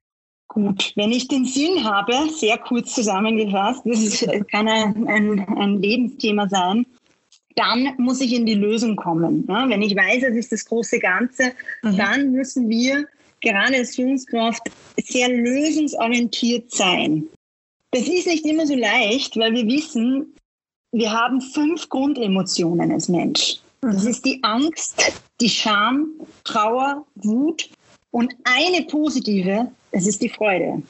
Gut, 0.49 0.91
wenn 0.97 1.13
ich 1.13 1.29
den 1.29 1.45
Sinn 1.45 1.85
habe, 1.85 2.13
sehr 2.29 2.57
kurz 2.57 2.93
zusammengefasst, 2.93 3.83
das 3.85 4.01
ist, 4.01 4.27
kann 4.51 4.67
ein, 4.67 5.07
ein, 5.07 5.47
ein 5.57 5.81
Lebensthema 5.81 6.49
sein, 6.49 6.85
dann 7.55 7.93
muss 7.97 8.19
ich 8.19 8.33
in 8.33 8.45
die 8.45 8.55
Lösung 8.55 8.97
kommen. 8.97 9.45
Ja, 9.47 9.69
wenn 9.69 9.81
ich 9.81 9.95
weiß, 9.95 10.23
das 10.23 10.35
ist 10.35 10.51
das 10.51 10.65
große 10.65 10.99
Ganze, 10.99 11.53
mhm. 11.83 11.95
dann 11.95 12.31
müssen 12.33 12.67
wir 12.67 13.07
gerade 13.41 13.75
als 13.75 13.95
Führungskraft 13.95 14.61
sehr 15.03 15.29
lösungsorientiert 15.29 16.71
sein. 16.71 17.27
Das 17.91 18.07
ist 18.07 18.27
nicht 18.27 18.45
immer 18.45 18.65
so 18.65 18.75
leicht, 18.75 19.37
weil 19.37 19.53
wir 19.53 19.65
wissen, 19.67 20.33
wir 20.91 21.11
haben 21.11 21.41
fünf 21.41 21.89
Grundemotionen 21.89 22.91
als 22.91 23.07
Mensch. 23.07 23.59
Das 23.81 24.03
mhm. 24.03 24.09
ist 24.09 24.25
die 24.25 24.39
Angst, 24.43 25.11
die 25.39 25.49
Scham, 25.49 26.09
Trauer, 26.43 27.05
Wut 27.15 27.69
und 28.11 28.35
eine 28.43 28.83
positive, 28.85 29.71
das 29.91 30.07
ist 30.07 30.21
die 30.21 30.29
Freude. 30.29 30.81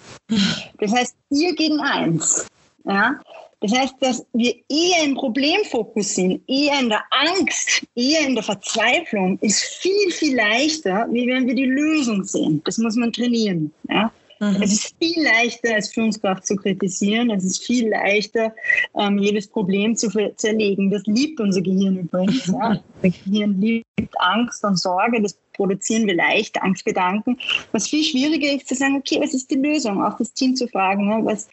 Das 0.80 0.92
heißt, 0.92 1.16
vier 1.32 1.56
gegen 1.56 1.80
eins. 1.80 2.48
Ja? 2.86 3.20
Das 3.60 3.72
heißt, 3.72 3.96
dass 4.00 4.26
wir 4.34 4.54
eher 4.70 5.04
im 5.04 5.16
Problemfokus 5.16 6.14
sind, 6.16 6.42
eher 6.48 6.80
in 6.80 6.90
der 6.90 7.04
Angst, 7.10 7.84
eher 7.96 8.28
in 8.28 8.36
der 8.36 8.44
Verzweiflung, 8.44 9.40
ist 9.42 9.64
viel, 9.64 10.12
viel 10.12 10.36
leichter, 10.36 11.08
wie 11.12 11.28
wenn 11.28 11.48
wir 11.48 11.56
die 11.56 11.66
Lösung 11.66 12.24
sehen. 12.24 12.62
Das 12.66 12.78
muss 12.78 12.96
man 12.96 13.12
trainieren. 13.12 13.74
Ja? 13.90 14.12
Mhm. 14.40 14.62
Es 14.62 14.74
ist 14.74 14.96
viel 15.02 15.24
leichter, 15.24 15.74
als 15.74 15.92
Führungskraft 15.92 16.46
zu 16.46 16.56
kritisieren. 16.56 17.32
Es 17.32 17.44
ist 17.44 17.66
viel 17.66 17.90
leichter, 17.90 18.54
ähm, 18.96 19.18
jedes 19.18 19.48
Problem 19.48 19.96
zu, 19.96 20.10
zu 20.10 20.48
erlegen. 20.48 20.92
Das 20.92 21.04
liebt 21.08 21.40
unser 21.40 21.62
Gehirn 21.62 21.98
übrigens. 21.98 22.46
Ja? 22.48 22.80
Unser 23.02 23.18
Gehirn 23.26 23.60
liebt 23.60 23.86
Angst 24.20 24.64
und 24.64 24.78
Sorge. 24.78 25.20
Das 25.20 25.36
produzieren 25.54 26.06
wir 26.06 26.16
leicht, 26.16 26.62
Angstgedanken. 26.62 27.40
Was 27.72 27.88
viel 27.88 28.04
schwieriger 28.04 28.56
ist, 28.56 28.68
zu 28.68 28.76
sagen, 28.76 28.98
okay, 28.98 29.20
was 29.20 29.34
ist 29.34 29.50
die 29.50 29.56
Lösung? 29.56 30.04
Auch 30.04 30.18
das 30.18 30.32
Team 30.34 30.56
zu 30.56 30.68
fragen, 30.68 31.08
ne? 31.08 31.26
was, 31.26 31.48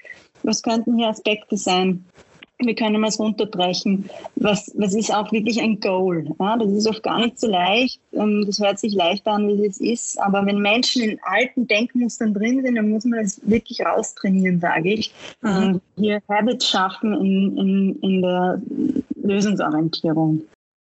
was 0.45 0.63
könnten 0.63 0.97
hier 0.97 1.09
Aspekte 1.09 1.57
sein? 1.57 2.05
Wie 2.59 2.75
können 2.75 3.01
wir 3.01 3.09
es 3.09 3.19
runterbrechen? 3.19 4.09
Was, 4.37 4.73
was 4.77 4.95
ist 4.95 5.13
auch 5.13 5.33
wirklich 5.33 5.61
ein 5.61 5.81
Goal? 5.81 6.25
Ja, 6.39 6.57
das 6.57 6.71
ist 6.71 6.87
oft 6.87 7.03
gar 7.03 7.19
nicht 7.19 7.39
so 7.39 7.49
leicht. 7.49 8.01
Ähm, 8.13 8.45
das 8.47 8.61
hört 8.61 8.79
sich 8.79 8.95
leicht 8.95 9.27
an, 9.27 9.49
wie 9.49 9.67
es 9.67 9.81
ist. 9.81 10.21
Aber 10.21 10.47
wenn 10.47 10.59
Menschen 10.59 11.03
in 11.03 11.21
alten 11.25 11.67
Denkmustern 11.67 12.33
drin 12.33 12.63
sind, 12.63 12.77
dann 12.77 12.91
muss 12.91 13.05
man 13.05 13.23
das 13.23 13.41
wirklich 13.43 13.85
raustrainieren, 13.85 14.61
sage 14.61 14.95
ich. 14.95 15.13
Mhm. 15.43 15.81
Hier 15.97 16.23
Habits 16.29 16.69
schaffen 16.69 17.13
in, 17.15 17.59
in, 17.59 17.99
in 18.01 18.23
der 18.23 18.63
Lösungsorientierung. 19.17 20.43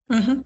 Mhm. 0.08 0.44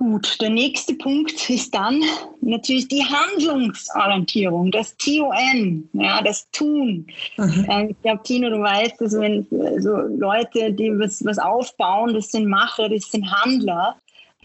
Gut, 0.00 0.40
der 0.40 0.48
nächste 0.48 0.94
Punkt 0.94 1.50
ist 1.50 1.74
dann 1.74 2.02
natürlich 2.40 2.88
die 2.88 3.04
Handlungsorientierung, 3.04 4.70
das 4.70 4.96
TON, 4.96 5.90
ja, 5.92 6.22
das 6.22 6.50
Tun. 6.52 7.06
Mhm. 7.36 7.66
Äh, 7.68 7.90
ich 7.90 8.00
glaube, 8.00 8.22
Tino, 8.22 8.48
du 8.48 8.62
weißt, 8.62 8.98
dass 8.98 9.12
wenn 9.12 9.46
so 9.78 9.90
Leute, 10.16 10.72
die 10.72 10.98
was, 10.98 11.22
was 11.26 11.38
aufbauen, 11.38 12.14
das 12.14 12.32
sind 12.32 12.48
Macher, 12.48 12.88
das 12.88 13.10
sind 13.10 13.30
Handler, 13.30 13.94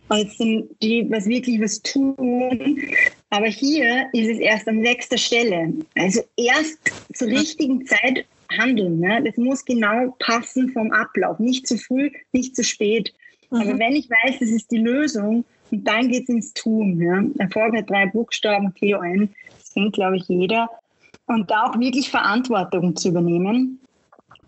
das 0.09 0.35
sind 0.35 0.67
die, 0.81 1.09
was 1.09 1.25
wirklich 1.25 1.61
was 1.61 1.81
tun. 1.81 2.81
Aber 3.29 3.47
hier 3.47 4.09
ist 4.11 4.27
es 4.27 4.39
erst 4.39 4.67
an 4.67 4.83
sechster 4.83 5.17
Stelle. 5.17 5.71
Also 5.97 6.19
erst 6.35 6.79
zur 7.13 7.29
richtigen 7.29 7.85
Zeit 7.85 8.25
handeln. 8.59 8.99
Ne? 8.99 9.23
Das 9.23 9.37
muss 9.37 9.63
genau 9.63 10.13
passen 10.19 10.69
vom 10.73 10.91
Ablauf. 10.91 11.39
Nicht 11.39 11.65
zu 11.65 11.77
früh, 11.77 12.11
nicht 12.33 12.57
zu 12.57 12.63
spät. 12.65 13.13
Mhm. 13.51 13.61
Aber 13.61 13.79
wenn 13.79 13.95
ich 13.95 14.09
weiß, 14.09 14.39
das 14.39 14.49
ist 14.49 14.71
die 14.71 14.77
Lösung, 14.77 15.45
und 15.71 15.83
dann 15.87 16.07
geht 16.09 16.23
es 16.23 16.29
ins 16.29 16.53
Tun. 16.53 17.01
Ja. 17.01 17.23
Erfolg 17.43 17.75
hat 17.75 17.89
drei 17.89 18.05
Buchstaben, 18.07 18.73
T-O-N, 18.75 19.29
das 19.57 19.73
kennt, 19.73 19.93
glaube 19.93 20.17
ich, 20.17 20.27
jeder. 20.27 20.69
Und 21.27 21.49
da 21.49 21.65
auch 21.65 21.79
wirklich 21.79 22.09
Verantwortung 22.09 22.95
zu 22.95 23.09
übernehmen. 23.09 23.79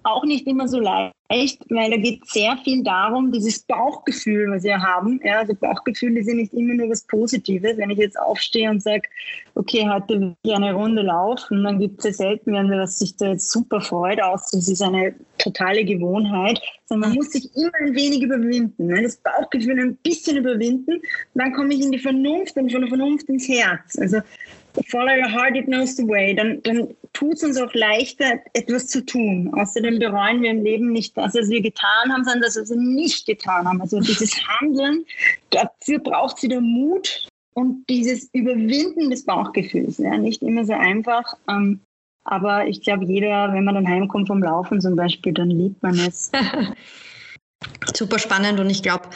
Auch 0.07 0.23
nicht 0.23 0.47
immer 0.47 0.67
so 0.67 0.79
leicht, 0.79 1.59
weil 1.69 1.91
da 1.91 1.97
geht 1.97 2.25
sehr 2.27 2.57
viel 2.63 2.83
darum, 2.83 3.31
dieses 3.31 3.59
Bauchgefühl, 3.59 4.49
was 4.51 4.63
wir 4.63 4.81
haben. 4.81 5.19
Ja, 5.23 5.39
also 5.39 5.53
Bauchgefühle 5.53 6.23
sind 6.23 6.37
nicht 6.37 6.53
immer 6.53 6.75
nur 6.75 6.89
was 6.89 7.03
Positives. 7.03 7.77
Wenn 7.77 7.89
ich 7.89 7.97
jetzt 7.97 8.17
aufstehe 8.17 8.69
und 8.69 8.81
sage, 8.81 9.03
okay, 9.55 9.87
heute 9.87 10.19
will 10.19 10.35
ich 10.43 10.55
eine 10.55 10.73
Runde 10.73 11.01
laufen, 11.01 11.63
dann 11.63 11.79
gibt 11.79 11.99
es 11.99 12.05
ja 12.05 12.13
selten, 12.13 12.53
wenn 12.53 12.71
was 12.71 12.99
sich 12.99 13.15
da 13.17 13.31
jetzt 13.31 13.51
super 13.51 13.81
freut, 13.81 14.21
aus, 14.21 14.49
das 14.51 14.69
ist 14.69 14.81
eine 14.81 15.13
totale 15.37 15.83
Gewohnheit, 15.83 16.61
sondern 16.85 17.09
man 17.09 17.17
muss 17.17 17.31
sich 17.31 17.53
immer 17.55 17.73
ein 17.81 17.93
wenig 17.93 18.21
überwinden. 18.21 18.87
Ne? 18.87 19.03
Das 19.03 19.17
Bauchgefühl 19.17 19.79
ein 19.79 19.95
bisschen 19.97 20.37
überwinden, 20.37 21.01
dann 21.33 21.53
komme 21.53 21.73
ich 21.73 21.81
in 21.81 21.91
die 21.91 21.99
Vernunft 21.99 22.55
und 22.55 22.71
von 22.71 22.81
der 22.81 22.89
Vernunft 22.89 23.27
ins 23.29 23.47
Herz. 23.47 23.97
Also 23.99 24.19
follow 24.89 25.11
your 25.11 25.31
heart, 25.31 25.55
it 25.55 25.65
knows 25.65 25.95
the 25.97 26.07
way. 26.07 26.33
Dann, 26.33 26.61
dann 26.63 26.87
tut 27.17 27.33
es 27.33 27.43
uns 27.43 27.57
auch 27.57 27.73
leichter, 27.73 28.39
etwas 28.53 28.87
zu 28.87 29.03
tun. 29.03 29.51
Außerdem 29.55 29.97
bereuen 29.97 30.43
wir 30.43 30.51
im 30.51 30.63
Leben 30.63 30.91
nicht 30.91 31.17
das, 31.17 31.33
was 31.33 31.49
wir 31.49 31.61
getan 31.61 32.11
haben, 32.11 32.23
sondern 32.23 32.41
das, 32.41 32.57
was 32.57 32.69
wir 32.69 32.77
nicht 32.77 33.25
getan 33.25 33.67
haben. 33.67 33.81
Also 33.81 33.99
dieses 33.99 34.35
Handeln, 34.47 35.03
dafür 35.49 35.97
braucht 35.97 36.37
es 36.37 36.43
wieder 36.43 36.61
Mut 36.61 37.27
und 37.55 37.83
dieses 37.89 38.29
Überwinden 38.33 39.09
des 39.09 39.25
Bauchgefühls. 39.25 39.97
Ja, 39.97 40.15
nicht 40.15 40.43
immer 40.43 40.63
so 40.63 40.73
einfach. 40.73 41.33
Ähm, 41.49 41.79
aber 42.23 42.67
ich 42.67 42.81
glaube, 42.81 43.05
jeder, 43.05 43.51
wenn 43.51 43.63
man 43.63 43.73
dann 43.73 43.87
heimkommt 43.87 44.27
vom 44.27 44.43
Laufen 44.43 44.79
zum 44.79 44.95
Beispiel, 44.95 45.33
dann 45.33 45.49
liebt 45.49 45.81
man 45.81 45.97
es. 45.97 46.31
Super 47.95 48.19
spannend 48.19 48.59
und 48.59 48.69
ich 48.69 48.83
glaube, 48.83 49.09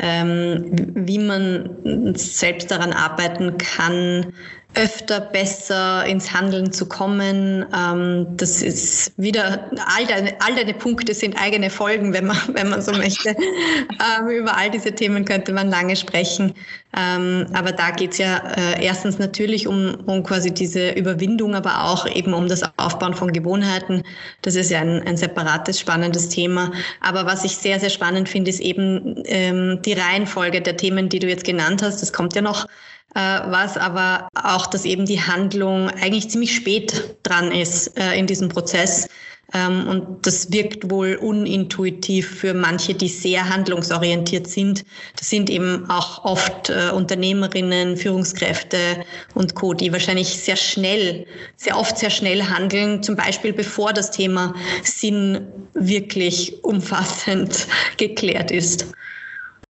ähm, 0.00 0.72
wie 0.94 1.20
man 1.20 2.14
selbst 2.16 2.72
daran 2.72 2.92
arbeiten 2.92 3.58
kann, 3.58 4.32
öfter 4.74 5.20
besser 5.20 6.04
ins 6.06 6.32
Handeln 6.32 6.72
zu 6.72 6.86
kommen. 6.86 7.64
Ähm, 7.76 8.26
das 8.36 8.62
ist 8.62 9.12
wieder, 9.16 9.70
all 9.96 10.06
deine, 10.06 10.34
all 10.40 10.54
deine 10.54 10.74
Punkte 10.74 11.14
sind 11.14 11.36
eigene 11.40 11.70
Folgen, 11.70 12.12
wenn 12.12 12.26
man, 12.26 12.38
wenn 12.52 12.70
man 12.70 12.82
so 12.82 12.92
möchte. 12.96 13.30
ähm, 13.30 14.28
über 14.28 14.56
all 14.56 14.70
diese 14.70 14.92
Themen 14.92 15.24
könnte 15.24 15.52
man 15.52 15.70
lange 15.70 15.96
sprechen. 15.96 16.54
Ähm, 16.96 17.46
aber 17.52 17.72
da 17.72 17.90
geht's 17.90 18.18
ja 18.18 18.36
äh, 18.56 18.84
erstens 18.84 19.18
natürlich 19.18 19.66
um, 19.66 19.96
um 20.06 20.22
quasi 20.22 20.52
diese 20.52 20.90
Überwindung, 20.90 21.54
aber 21.54 21.84
auch 21.84 22.06
eben 22.06 22.34
um 22.34 22.48
das 22.48 22.62
Aufbauen 22.76 23.14
von 23.14 23.32
Gewohnheiten. 23.32 24.02
Das 24.42 24.54
ist 24.54 24.70
ja 24.70 24.80
ein, 24.80 25.02
ein 25.06 25.16
separates, 25.16 25.80
spannendes 25.80 26.28
Thema. 26.28 26.72
Aber 27.00 27.26
was 27.26 27.44
ich 27.44 27.56
sehr, 27.56 27.80
sehr 27.80 27.90
spannend 27.90 28.28
finde, 28.28 28.50
ist 28.50 28.60
eben 28.60 29.22
ähm, 29.26 29.80
die 29.82 29.94
Reihenfolge 29.94 30.60
der 30.60 30.76
Themen, 30.76 31.08
die 31.08 31.18
du 31.18 31.28
jetzt 31.28 31.44
genannt 31.44 31.82
hast. 31.82 32.00
Das 32.00 32.12
kommt 32.12 32.34
ja 32.34 32.42
noch 32.42 32.66
was 33.14 33.76
aber 33.76 34.28
auch, 34.34 34.66
dass 34.66 34.84
eben 34.84 35.06
die 35.06 35.20
Handlung 35.20 35.88
eigentlich 35.88 36.30
ziemlich 36.30 36.54
spät 36.54 37.16
dran 37.22 37.52
ist 37.52 37.96
äh, 37.98 38.18
in 38.18 38.26
diesem 38.26 38.48
Prozess. 38.48 39.08
Ähm, 39.52 39.86
und 39.86 40.26
das 40.26 40.50
wirkt 40.52 40.90
wohl 40.90 41.14
unintuitiv 41.14 42.28
für 42.40 42.54
manche, 42.54 42.94
die 42.94 43.08
sehr 43.08 43.48
handlungsorientiert 43.48 44.48
sind. 44.48 44.84
Das 45.16 45.30
sind 45.30 45.48
eben 45.48 45.88
auch 45.88 46.24
oft 46.24 46.70
äh, 46.70 46.90
Unternehmerinnen, 46.90 47.96
Führungskräfte 47.96 49.04
und 49.34 49.54
Co., 49.54 49.74
die 49.74 49.92
wahrscheinlich 49.92 50.28
sehr 50.28 50.56
schnell, 50.56 51.26
sehr 51.56 51.78
oft 51.78 51.96
sehr 51.98 52.10
schnell 52.10 52.42
handeln, 52.42 53.02
zum 53.02 53.14
Beispiel 53.14 53.52
bevor 53.52 53.92
das 53.92 54.10
Thema 54.10 54.54
Sinn 54.82 55.46
wirklich 55.74 56.64
umfassend 56.64 57.66
geklärt 57.96 58.50
ist 58.50 58.86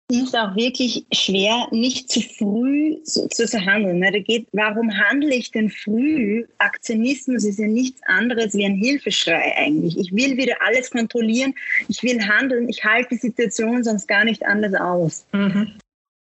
ist 0.09 0.35
auch 0.37 0.55
wirklich 0.55 1.05
schwer, 1.11 1.67
nicht 1.71 2.09
zu 2.09 2.21
früh 2.21 3.01
zu, 3.03 3.27
zu 3.27 3.65
handeln. 3.65 4.01
Da 4.01 4.11
geht, 4.11 4.47
warum 4.53 4.89
handle 4.97 5.35
ich 5.35 5.51
denn 5.51 5.69
früh? 5.69 6.45
Aktionismus 6.59 7.43
ist 7.43 7.59
ja 7.59 7.67
nichts 7.67 8.01
anderes 8.05 8.53
wie 8.53 8.65
ein 8.65 8.75
Hilfeschrei 8.75 9.55
eigentlich. 9.57 9.97
Ich 9.97 10.13
will 10.13 10.37
wieder 10.37 10.55
alles 10.61 10.91
kontrollieren, 10.91 11.53
ich 11.89 12.01
will 12.03 12.21
handeln, 12.21 12.69
ich 12.69 12.83
halte 12.85 13.09
die 13.15 13.17
Situation 13.17 13.83
sonst 13.83 14.07
gar 14.07 14.23
nicht 14.23 14.45
anders 14.45 14.75
aus. 14.75 15.25
Mhm. 15.33 15.73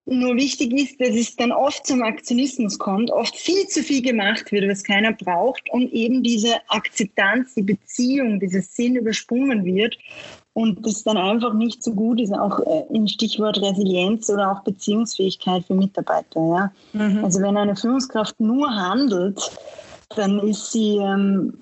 Nur 0.10 0.38
wichtig 0.38 0.72
ist, 0.74 1.02
dass 1.02 1.10
es 1.10 1.36
dann 1.36 1.52
oft 1.52 1.86
zum 1.86 2.02
Aktionismus 2.02 2.80
kommt, 2.80 3.12
oft 3.12 3.36
viel 3.36 3.68
zu 3.68 3.84
viel 3.84 4.02
gemacht 4.02 4.52
wird, 4.54 4.68
was 4.70 4.84
keiner 4.84 5.12
braucht 5.12 5.70
und 5.70 5.92
eben 5.92 6.24
diese 6.24 6.56
Akzeptanz, 6.70 7.54
die 7.56 7.64
Beziehung, 7.64 8.40
dieser 8.40 8.62
Sinn 8.62 8.96
übersprungen 8.96 9.66
wird 9.66 9.98
und 10.58 10.84
das 10.88 11.04
dann 11.04 11.18
einfach 11.18 11.54
nicht 11.54 11.84
so 11.84 11.94
gut 11.94 12.20
ist, 12.20 12.34
auch 12.34 12.60
äh, 12.62 12.86
im 12.92 13.08
Stichwort 13.08 13.62
Resilienz 13.62 14.28
oder 14.28 14.52
auch 14.52 14.64
Beziehungsfähigkeit 14.64 15.64
für 15.64 15.76
Mitarbeiter. 15.76 16.40
Ja? 16.40 16.72
Mhm. 16.94 17.24
Also 17.24 17.42
wenn 17.42 17.56
eine 17.58 17.76
Führungskraft 17.76 18.40
nur 18.40 18.68
handelt, 18.68 19.40
dann 20.16 20.40
ist 20.40 20.72
sie, 20.72 20.98
ähm, 20.98 21.60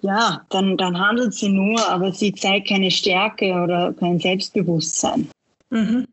ja, 0.00 0.40
dann, 0.50 0.76
dann 0.76 0.98
handelt 0.98 1.34
sie 1.34 1.50
nur, 1.50 1.78
aber 1.88 2.10
sie 2.12 2.34
zeigt 2.34 2.66
keine 2.66 2.90
Stärke 2.90 3.52
oder 3.62 3.92
kein 3.92 4.18
Selbstbewusstsein. 4.18 5.28
Mhm. 5.70 6.08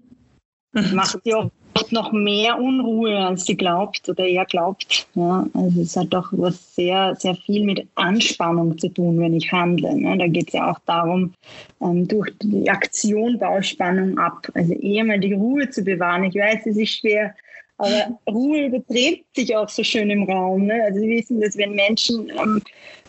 Mhm. 0.73 0.93
Macht 0.93 1.17
sie 1.23 1.33
auch 1.33 1.49
noch 1.93 2.11
mehr 2.11 2.59
Unruhe, 2.59 3.17
als 3.17 3.45
sie 3.45 3.55
glaubt 3.55 4.09
oder 4.09 4.25
er 4.25 4.45
glaubt. 4.45 5.07
Ja, 5.15 5.45
also 5.53 5.81
es 5.81 5.95
hat 5.95 6.07
doch 6.11 6.29
was 6.31 6.75
sehr, 6.75 7.15
sehr 7.15 7.35
viel 7.35 7.63
mit 7.63 7.87
Anspannung 7.95 8.77
zu 8.77 8.89
tun, 8.89 9.19
wenn 9.19 9.33
ich 9.33 9.51
handle. 9.51 9.95
Ne? 9.95 10.17
Da 10.17 10.27
geht 10.27 10.47
es 10.47 10.53
ja 10.53 10.71
auch 10.71 10.79
darum, 10.85 11.33
ähm, 11.81 12.07
durch 12.07 12.31
die 12.41 12.69
Aktion 12.69 13.39
baue 13.39 13.63
Spannung 13.63 14.17
ab. 14.17 14.47
Also 14.53 14.73
eher 14.73 15.05
mal 15.05 15.19
die 15.19 15.33
Ruhe 15.33 15.69
zu 15.69 15.83
bewahren. 15.83 16.25
Ich 16.25 16.35
weiß, 16.35 16.65
es 16.65 16.77
ist 16.77 16.99
schwer, 16.99 17.33
aber 17.77 18.19
Ruhe 18.29 18.65
überträgt 18.65 19.35
sich 19.35 19.55
auch 19.55 19.69
so 19.69 19.83
schön 19.83 20.09
im 20.09 20.23
Raum. 20.23 20.65
Ne? 20.65 20.83
Also 20.83 20.99
Sie 20.99 21.09
wissen, 21.09 21.39
dass 21.39 21.57
wenn 21.57 21.73
Menschen 21.73 22.29
ähm, 22.29 22.61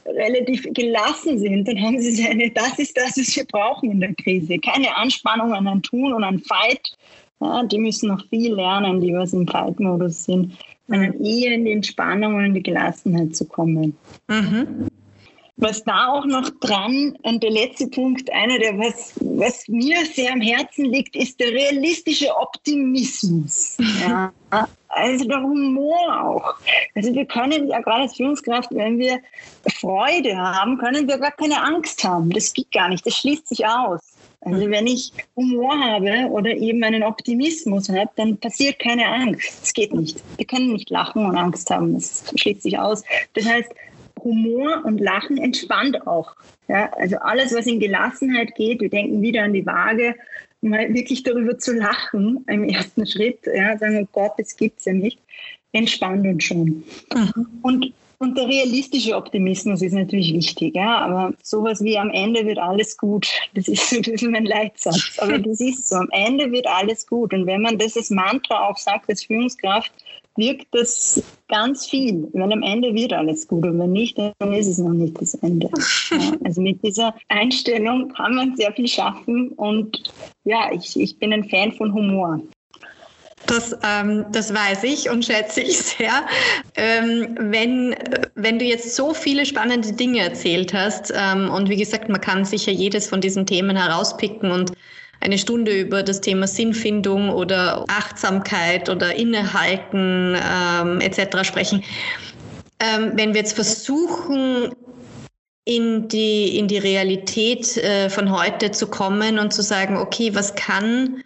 relativ 0.07 0.66
gelassen 0.75 1.38
sind, 1.38 1.66
dann 1.66 1.81
haben 1.81 2.01
sie 2.01 2.27
eine, 2.27 2.51
das 2.51 2.79
ist 2.79 2.97
das, 2.97 3.16
was 3.16 3.35
wir 3.37 3.44
brauchen 3.44 3.90
in 3.90 4.01
der 4.01 4.14
Krise. 4.14 4.59
Keine 4.59 4.94
Anspannung 4.97 5.53
an 5.53 5.66
ein 5.66 5.83
Tun 5.83 6.12
und 6.12 6.25
ein 6.25 6.40
Fight, 6.40 6.97
ja, 7.44 7.62
die 7.64 7.78
müssen 7.78 8.09
noch 8.09 8.24
viel 8.28 8.54
lernen, 8.54 9.00
die 9.00 9.12
was 9.12 9.33
im 9.33 9.46
Fight-Modus 9.46 10.24
sind, 10.24 10.57
sondern 10.88 11.22
eher 11.22 11.52
in 11.52 11.64
die 11.64 11.72
Entspannung 11.72 12.35
und 12.37 12.44
in 12.46 12.54
die 12.54 12.62
Gelassenheit 12.62 13.37
zu 13.37 13.44
kommen. 13.44 13.96
Mhm. 14.28 14.88
Was 15.57 15.85
da 15.85 16.09
auch 16.09 16.26
noch 16.26 16.50
dran, 16.61 17.16
und 17.22 17.42
der 17.42 17.50
letzte 17.50 17.87
Punkt, 17.87 18.33
einer 18.33 18.59
der, 18.59 18.76
was, 18.76 19.14
was 19.20 19.68
mir 19.68 20.04
sehr 20.04 20.33
am 20.33 20.40
Herzen 20.40 20.87
liegt, 20.87 21.14
ist 21.14 21.38
der 21.38 21.52
realistische 21.52 22.35
Optimismus. 22.37 23.76
Ja. 24.04 24.33
Also 24.88 25.24
der 25.26 25.42
Humor 25.42 26.24
auch. 26.24 26.54
Also 26.96 27.14
wir 27.14 27.24
können 27.26 27.68
ja 27.68 27.80
gerade 27.80 28.02
als 28.02 28.16
Führungskraft, 28.16 28.70
wenn 28.72 28.98
wir 28.98 29.20
Freude 29.78 30.37
haben, 30.37 30.76
können 30.78 31.07
wir 31.07 31.18
gar 31.18 31.33
keine 31.33 31.62
Angst 31.62 32.02
haben. 32.02 32.30
Das 32.30 32.52
geht 32.52 32.72
gar 32.72 32.88
nicht. 32.88 33.07
Das 33.07 33.16
schließt 33.16 33.48
sich 33.48 33.64
aus. 33.64 34.00
Also 34.44 34.70
wenn 34.70 34.87
ich 34.87 35.12
Humor 35.37 35.78
habe 35.78 36.28
oder 36.30 36.50
eben 36.50 36.83
einen 36.85 37.02
Optimismus 37.02 37.88
habe, 37.88 38.11
dann 38.16 38.37
passiert 38.37 38.78
keine 38.78 39.07
Angst. 39.07 39.62
Es 39.62 39.72
geht 39.72 39.94
nicht. 39.94 40.22
Wir 40.37 40.46
können 40.46 40.72
nicht 40.72 40.90
lachen 40.90 41.24
und 41.24 41.37
Angst 41.37 41.70
haben. 41.70 41.94
Das 41.94 42.33
schließt 42.37 42.62
sich 42.62 42.78
aus. 42.78 43.02
Das 43.35 43.46
heißt, 43.46 43.70
Humor 44.22 44.83
und 44.85 45.00
Lachen 45.00 45.38
entspannt 45.38 46.07
auch. 46.07 46.35
Ja, 46.68 46.90
also 46.94 47.16
alles, 47.18 47.54
was 47.54 47.66
in 47.66 47.78
Gelassenheit 47.80 48.54
geht, 48.54 48.80
wir 48.80 48.88
denken 48.88 49.20
wieder 49.20 49.42
an 49.42 49.52
die 49.52 49.66
Waage, 49.66 50.14
mal 50.62 50.92
wirklich 50.94 51.22
darüber 51.22 51.59
zu 51.59 51.74
lachen 51.74 52.44
im 52.48 52.64
ersten 52.64 53.07
Schritt, 53.07 53.40
ja, 53.54 53.76
sagen, 53.76 54.00
oh 54.02 54.09
Gott, 54.12 54.33
das 54.38 54.57
gibt's 54.57 54.87
ja 54.87 54.94
nicht, 54.94 55.18
entspannt 55.72 56.26
uns 56.26 56.44
schon. 56.44 56.85
Mhm. 57.12 57.46
Und 57.62 57.92
und 58.18 58.37
der 58.37 58.48
realistische 58.48 59.16
Optimismus 59.16 59.83
ist 59.83 59.92
natürlich 59.92 60.33
wichtig, 60.33 60.74
ja, 60.74 60.98
aber 60.98 61.33
sowas 61.42 61.83
wie 61.83 61.98
am 61.98 62.11
Ende 62.11 62.46
wird 62.46 62.59
alles 62.59 62.96
gut, 62.96 63.29
das 63.55 63.68
ist 63.68 63.90
so 63.90 63.96
ein 63.96 64.03
bisschen 64.03 64.33
mein 64.33 64.46
Leitsatz. 64.46 65.18
Aber 65.18 65.38
das 65.38 65.61
ist 65.61 65.88
so, 65.88 65.96
am 65.96 66.09
Ende 66.12 66.50
wird 66.53 66.66
alles 66.66 67.07
gut. 67.07 67.33
Und 67.33 67.46
wenn 67.46 67.62
man 67.62 67.79
das 67.79 67.96
als 67.96 68.11
Mantra 68.11 68.68
auch 68.68 68.77
sagt, 68.77 69.09
als 69.09 69.24
Führungskraft, 69.24 69.92
wirkt 70.37 70.66
das 70.72 71.22
ganz 71.48 71.87
viel, 71.87 72.29
weil 72.33 72.53
am 72.53 72.62
Ende 72.62 72.92
wird 72.94 73.12
alles 73.12 73.46
gut 73.46 73.64
und 73.64 73.79
wenn 73.79 73.92
nicht, 73.92 74.18
dann 74.18 74.53
ist 74.53 74.66
es 74.66 74.79
noch 74.79 74.92
nicht 74.92 75.20
das 75.20 75.35
Ende. 75.35 75.70
Ja, 76.11 76.33
also 76.44 76.61
mit 76.61 76.83
dieser 76.83 77.14
Einstellung 77.29 78.09
kann 78.09 78.35
man 78.35 78.57
sehr 78.57 78.72
viel 78.72 78.88
schaffen 78.88 79.50
und 79.50 80.12
ja, 80.44 80.72
ich, 80.72 80.98
ich 80.98 81.18
bin 81.18 81.33
ein 81.33 81.44
Fan 81.44 81.72
von 81.72 81.92
Humor. 81.94 82.40
Das, 83.46 83.76
ähm, 83.83 84.24
das 84.33 84.54
weiß 84.54 84.85
ich 84.85 85.11
und 85.11 85.24
schätze 85.24 85.61
ich 85.61 85.78
sehr. 85.78 86.26
Ähm, 86.76 87.37
wenn, 87.38 87.94
wenn 88.35 88.59
du 88.59 88.64
jetzt 88.64 88.94
so 88.96 89.14
viele 89.14 89.44
spannende 89.44 89.92
Dinge 89.92 90.20
erzählt 90.20 90.72
hast, 90.72 91.12
ähm, 91.14 91.50
und 91.50 91.68
wie 91.68 91.76
gesagt, 91.76 92.09
man 92.09 92.20
kann 92.20 92.44
sicher 92.44 92.72
jedes 92.72 93.09
von 93.09 93.20
diesen 93.20 93.46
Themen 93.46 93.76
herauspicken 93.76 94.50
und 94.50 94.72
eine 95.20 95.38
Stunde 95.38 95.72
über 95.72 96.02
das 96.02 96.20
Thema 96.20 96.46
Sinnfindung 96.46 97.30
oder 97.30 97.85
Achtsamkeit 97.88 98.88
oder 98.88 99.14
Innehalten 99.14 100.37
ähm, 100.37 101.00
etc. 101.00 101.46
sprechen. 101.46 101.83
Ähm, 102.80 103.12
wenn 103.14 103.33
wir 103.33 103.40
jetzt 103.40 103.54
versuchen, 103.54 104.74
in 105.64 106.09
die, 106.09 106.59
in 106.59 106.68
die 106.68 106.78
Realität 106.78 107.76
äh, 107.78 108.11
von 108.11 108.30
heute 108.30 108.70
zu 108.70 108.87
kommen 108.87 109.38
und 109.38 109.52
zu 109.52 109.62
sagen, 109.62 109.96
okay, 109.96 110.35
was 110.35 110.54
kann 110.54 111.22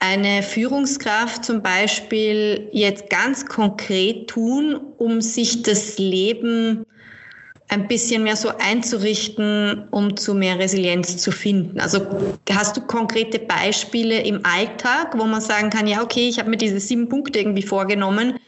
eine 0.00 0.42
Führungskraft 0.42 1.44
zum 1.44 1.62
Beispiel 1.62 2.68
jetzt 2.72 3.10
ganz 3.10 3.46
konkret 3.46 4.28
tun, 4.28 4.76
um 4.98 5.20
sich 5.20 5.62
das 5.62 5.98
Leben 5.98 6.84
ein 7.68 7.86
bisschen 7.86 8.22
mehr 8.22 8.36
so 8.36 8.50
einzurichten, 8.58 9.88
um 9.90 10.16
zu 10.16 10.34
mehr 10.34 10.58
Resilienz 10.58 11.18
zu 11.18 11.30
finden? 11.30 11.80
Also 11.80 12.06
hast 12.50 12.76
du 12.76 12.80
konkrete 12.80 13.38
Beispiele 13.38 14.22
im 14.22 14.40
Alltag, 14.44 15.18
wo 15.18 15.24
man 15.24 15.40
sagen 15.40 15.68
kann, 15.68 15.86
ja, 15.86 16.02
okay, 16.02 16.28
ich 16.28 16.38
habe 16.38 16.50
mir 16.50 16.56
diese 16.56 16.80
sieben 16.80 17.08
Punkte 17.08 17.40
irgendwie 17.40 17.62
vorgenommen, 17.62 18.38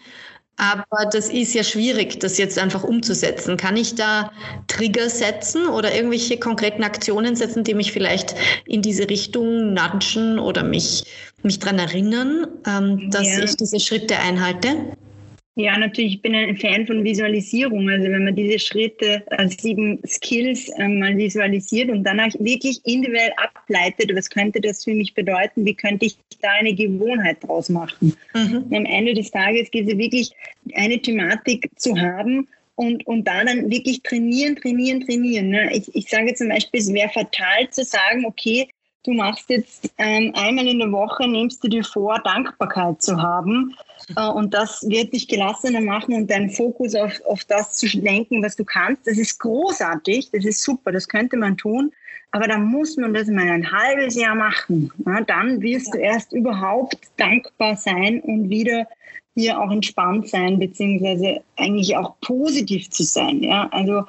aber 0.56 1.06
das 1.10 1.30
ist 1.30 1.54
ja 1.54 1.64
schwierig, 1.64 2.20
das 2.20 2.36
jetzt 2.36 2.58
einfach 2.58 2.84
umzusetzen. 2.84 3.56
Kann 3.56 3.76
ich 3.76 3.94
da 3.94 4.30
Trigger 4.68 5.08
setzen 5.08 5.66
oder 5.66 5.94
irgendwelche 5.94 6.38
konkreten 6.38 6.84
Aktionen 6.84 7.34
setzen, 7.34 7.64
die 7.64 7.74
mich 7.74 7.92
vielleicht 7.92 8.34
in 8.66 8.82
diese 8.82 9.08
Richtung 9.08 9.72
nudgen 9.72 10.38
oder 10.38 10.62
mich, 10.62 11.04
mich 11.42 11.58
daran 11.60 11.78
erinnern, 11.78 12.46
ähm, 12.66 13.10
dass 13.10 13.26
ja. 13.26 13.44
ich 13.44 13.56
diese 13.56 13.80
Schritte 13.80 14.18
einhalte? 14.18 14.92
Ja, 15.60 15.76
natürlich, 15.76 16.14
ich 16.14 16.22
bin 16.22 16.34
ein 16.34 16.56
Fan 16.56 16.86
von 16.86 17.04
Visualisierung. 17.04 17.90
Also 17.90 18.08
wenn 18.08 18.24
man 18.24 18.34
diese 18.34 18.58
Schritte, 18.58 19.22
also 19.30 19.54
sieben 19.60 20.00
Skills 20.06 20.70
ähm, 20.78 20.98
mal 20.98 21.14
visualisiert 21.16 21.90
und 21.90 22.02
danach 22.02 22.32
wirklich 22.38 22.80
individuell 22.86 23.32
ableitet, 23.36 24.16
was 24.16 24.30
könnte 24.30 24.60
das 24.60 24.84
für 24.84 24.94
mich 24.94 25.12
bedeuten, 25.12 25.66
wie 25.66 25.74
könnte 25.74 26.06
ich 26.06 26.16
da 26.40 26.48
eine 26.58 26.74
Gewohnheit 26.74 27.38
draus 27.42 27.68
machen. 27.68 28.16
Mhm. 28.32 28.64
am 28.74 28.84
Ende 28.86 29.12
des 29.12 29.30
Tages 29.30 29.70
geht 29.70 29.86
es 29.86 29.98
wirklich, 29.98 30.30
eine 30.74 30.98
Thematik 30.98 31.68
zu 31.76 31.94
haben 31.98 32.48
und, 32.76 33.06
und 33.06 33.28
da 33.28 33.44
dann 33.44 33.70
wirklich 33.70 34.02
trainieren, 34.02 34.56
trainieren, 34.56 35.04
trainieren. 35.04 35.50
Ne? 35.50 35.70
Ich, 35.76 35.94
ich 35.94 36.08
sage 36.08 36.32
zum 36.34 36.48
Beispiel, 36.48 36.80
es 36.80 36.92
wäre 36.92 37.10
fatal 37.10 37.68
zu 37.70 37.84
sagen, 37.84 38.24
okay, 38.24 38.68
du 39.04 39.12
machst 39.12 39.48
jetzt 39.48 39.90
ähm, 39.98 40.32
einmal 40.34 40.66
in 40.66 40.78
der 40.78 40.92
Woche, 40.92 41.26
nimmst 41.28 41.62
du 41.64 41.68
dir 41.68 41.84
vor, 41.84 42.18
Dankbarkeit 42.24 43.00
zu 43.02 43.20
haben. 43.20 43.74
Äh, 44.16 44.28
und 44.28 44.54
das 44.54 44.86
wird 44.88 45.12
dich 45.12 45.28
gelassener 45.28 45.80
machen 45.80 46.14
und 46.14 46.30
deinen 46.30 46.50
Fokus 46.50 46.94
auf, 46.94 47.12
auf 47.26 47.44
das 47.44 47.76
zu 47.76 47.86
lenken, 47.98 48.42
was 48.42 48.56
du 48.56 48.64
kannst. 48.64 49.06
Das 49.06 49.18
ist 49.18 49.38
großartig, 49.38 50.30
das 50.32 50.44
ist 50.44 50.62
super, 50.62 50.92
das 50.92 51.08
könnte 51.08 51.36
man 51.36 51.56
tun. 51.56 51.92
Aber 52.32 52.46
dann 52.46 52.64
muss 52.64 52.96
man 52.96 53.12
das 53.12 53.26
mal 53.26 53.48
ein 53.48 53.72
halbes 53.72 54.14
Jahr 54.14 54.36
machen. 54.36 54.92
Ja, 55.04 55.20
dann 55.22 55.60
wirst 55.60 55.94
du 55.94 55.98
erst 55.98 56.32
überhaupt 56.32 56.98
dankbar 57.16 57.76
sein 57.76 58.20
und 58.20 58.48
wieder 58.48 58.86
hier 59.34 59.60
auch 59.60 59.70
entspannt 59.70 60.28
sein, 60.28 60.58
beziehungsweise 60.58 61.42
eigentlich 61.56 61.96
auch 61.96 62.14
positiv 62.20 62.90
zu 62.90 63.02
sein. 63.02 63.42
Ja, 63.42 63.68
also 63.72 64.04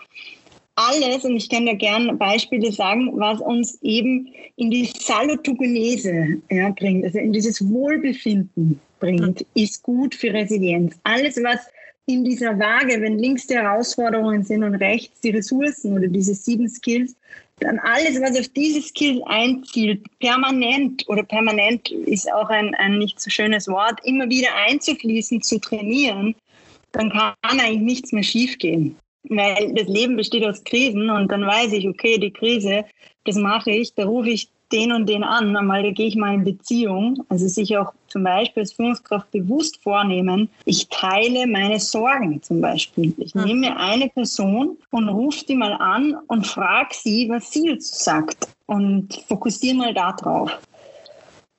alles, 0.75 1.25
und 1.25 1.35
ich 1.35 1.49
kann 1.49 1.65
da 1.65 1.73
gerne 1.73 2.13
Beispiele 2.13 2.71
sagen, 2.71 3.11
was 3.15 3.41
uns 3.41 3.81
eben 3.81 4.29
in 4.55 4.71
die 4.71 4.85
Salutogenese 4.85 6.41
ja, 6.49 6.69
bringt, 6.69 7.05
also 7.05 7.19
in 7.19 7.33
dieses 7.33 7.67
Wohlbefinden 7.69 8.79
bringt, 8.99 9.45
ist 9.53 9.83
gut 9.83 10.15
für 10.15 10.33
Resilienz. 10.33 10.95
Alles, 11.03 11.37
was 11.43 11.59
in 12.05 12.23
dieser 12.23 12.57
Waage, 12.57 13.01
wenn 13.01 13.19
links 13.19 13.47
die 13.47 13.55
Herausforderungen 13.55 14.43
sind 14.43 14.63
und 14.63 14.75
rechts 14.75 15.19
die 15.21 15.31
Ressourcen 15.31 15.93
oder 15.93 16.07
diese 16.07 16.33
sieben 16.33 16.67
Skills, 16.67 17.15
dann 17.59 17.77
alles, 17.79 18.19
was 18.21 18.39
auf 18.39 18.47
diese 18.49 18.81
Skills 18.81 19.21
einzielt, 19.25 20.01
permanent 20.19 21.07
oder 21.07 21.23
permanent 21.23 21.91
ist 21.91 22.31
auch 22.31 22.49
ein, 22.49 22.73
ein 22.75 22.97
nicht 22.97 23.19
so 23.19 23.29
schönes 23.29 23.67
Wort, 23.67 23.99
immer 24.03 24.29
wieder 24.29 24.49
einzufließen, 24.67 25.41
zu 25.41 25.59
trainieren, 25.59 26.33
dann 26.91 27.11
kann 27.11 27.35
eigentlich 27.43 27.81
nichts 27.81 28.11
mehr 28.13 28.23
schiefgehen 28.23 28.95
weil 29.29 29.73
das 29.73 29.87
Leben 29.87 30.17
besteht 30.17 30.45
aus 30.45 30.63
Krisen 30.63 31.09
und 31.09 31.31
dann 31.31 31.45
weiß 31.45 31.73
ich, 31.73 31.87
okay, 31.87 32.17
die 32.17 32.31
Krise, 32.31 32.85
das 33.25 33.35
mache 33.35 33.71
ich, 33.71 33.93
da 33.93 34.05
rufe 34.05 34.29
ich 34.29 34.49
den 34.71 34.91
und 34.91 35.07
den 35.07 35.23
an, 35.23 35.55
einmal 35.55 35.83
da 35.83 35.91
gehe 35.91 36.07
ich 36.07 36.15
mal 36.15 36.33
in 36.33 36.43
Beziehung, 36.43 37.23
also 37.29 37.47
sich 37.47 37.77
auch 37.77 37.93
zum 38.07 38.23
Beispiel 38.23 38.61
als 38.61 38.73
Führungskraft 38.73 39.29
bewusst 39.31 39.81
vornehmen, 39.83 40.49
ich 40.65 40.87
teile 40.87 41.45
meine 41.47 41.79
Sorgen 41.79 42.41
zum 42.41 42.61
Beispiel. 42.61 43.13
Ich 43.17 43.33
hm. 43.33 43.43
nehme 43.43 43.59
mir 43.59 43.77
eine 43.77 44.09
Person 44.09 44.77
und 44.91 45.09
rufe 45.09 45.45
die 45.45 45.55
mal 45.55 45.73
an 45.73 46.17
und 46.27 46.47
frage 46.47 46.93
sie, 46.93 47.29
was 47.29 47.51
sie 47.51 47.67
jetzt 47.67 48.03
sagt 48.03 48.47
und 48.65 49.23
fokussiere 49.27 49.75
mal 49.75 49.93
darauf. 49.93 50.57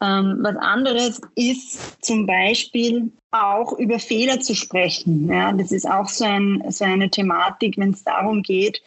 Ähm, 0.03 0.39
was 0.41 0.57
anderes 0.57 1.21
ist 1.37 2.05
zum 2.05 2.27
Beispiel 2.27 3.13
auch 3.31 3.79
über 3.79 4.01
Fehler 4.01 4.41
zu 4.41 4.55
sprechen. 4.55 5.29
Ja, 5.29 5.53
das 5.53 5.71
ist 5.71 5.89
auch 5.89 6.09
so, 6.09 6.25
ein, 6.25 6.63
so 6.71 6.85
eine 6.85 7.09
Thematik, 7.09 7.79
wenn 7.79 7.91
es 7.91 8.03
darum 8.03 8.43
geht, 8.43 8.83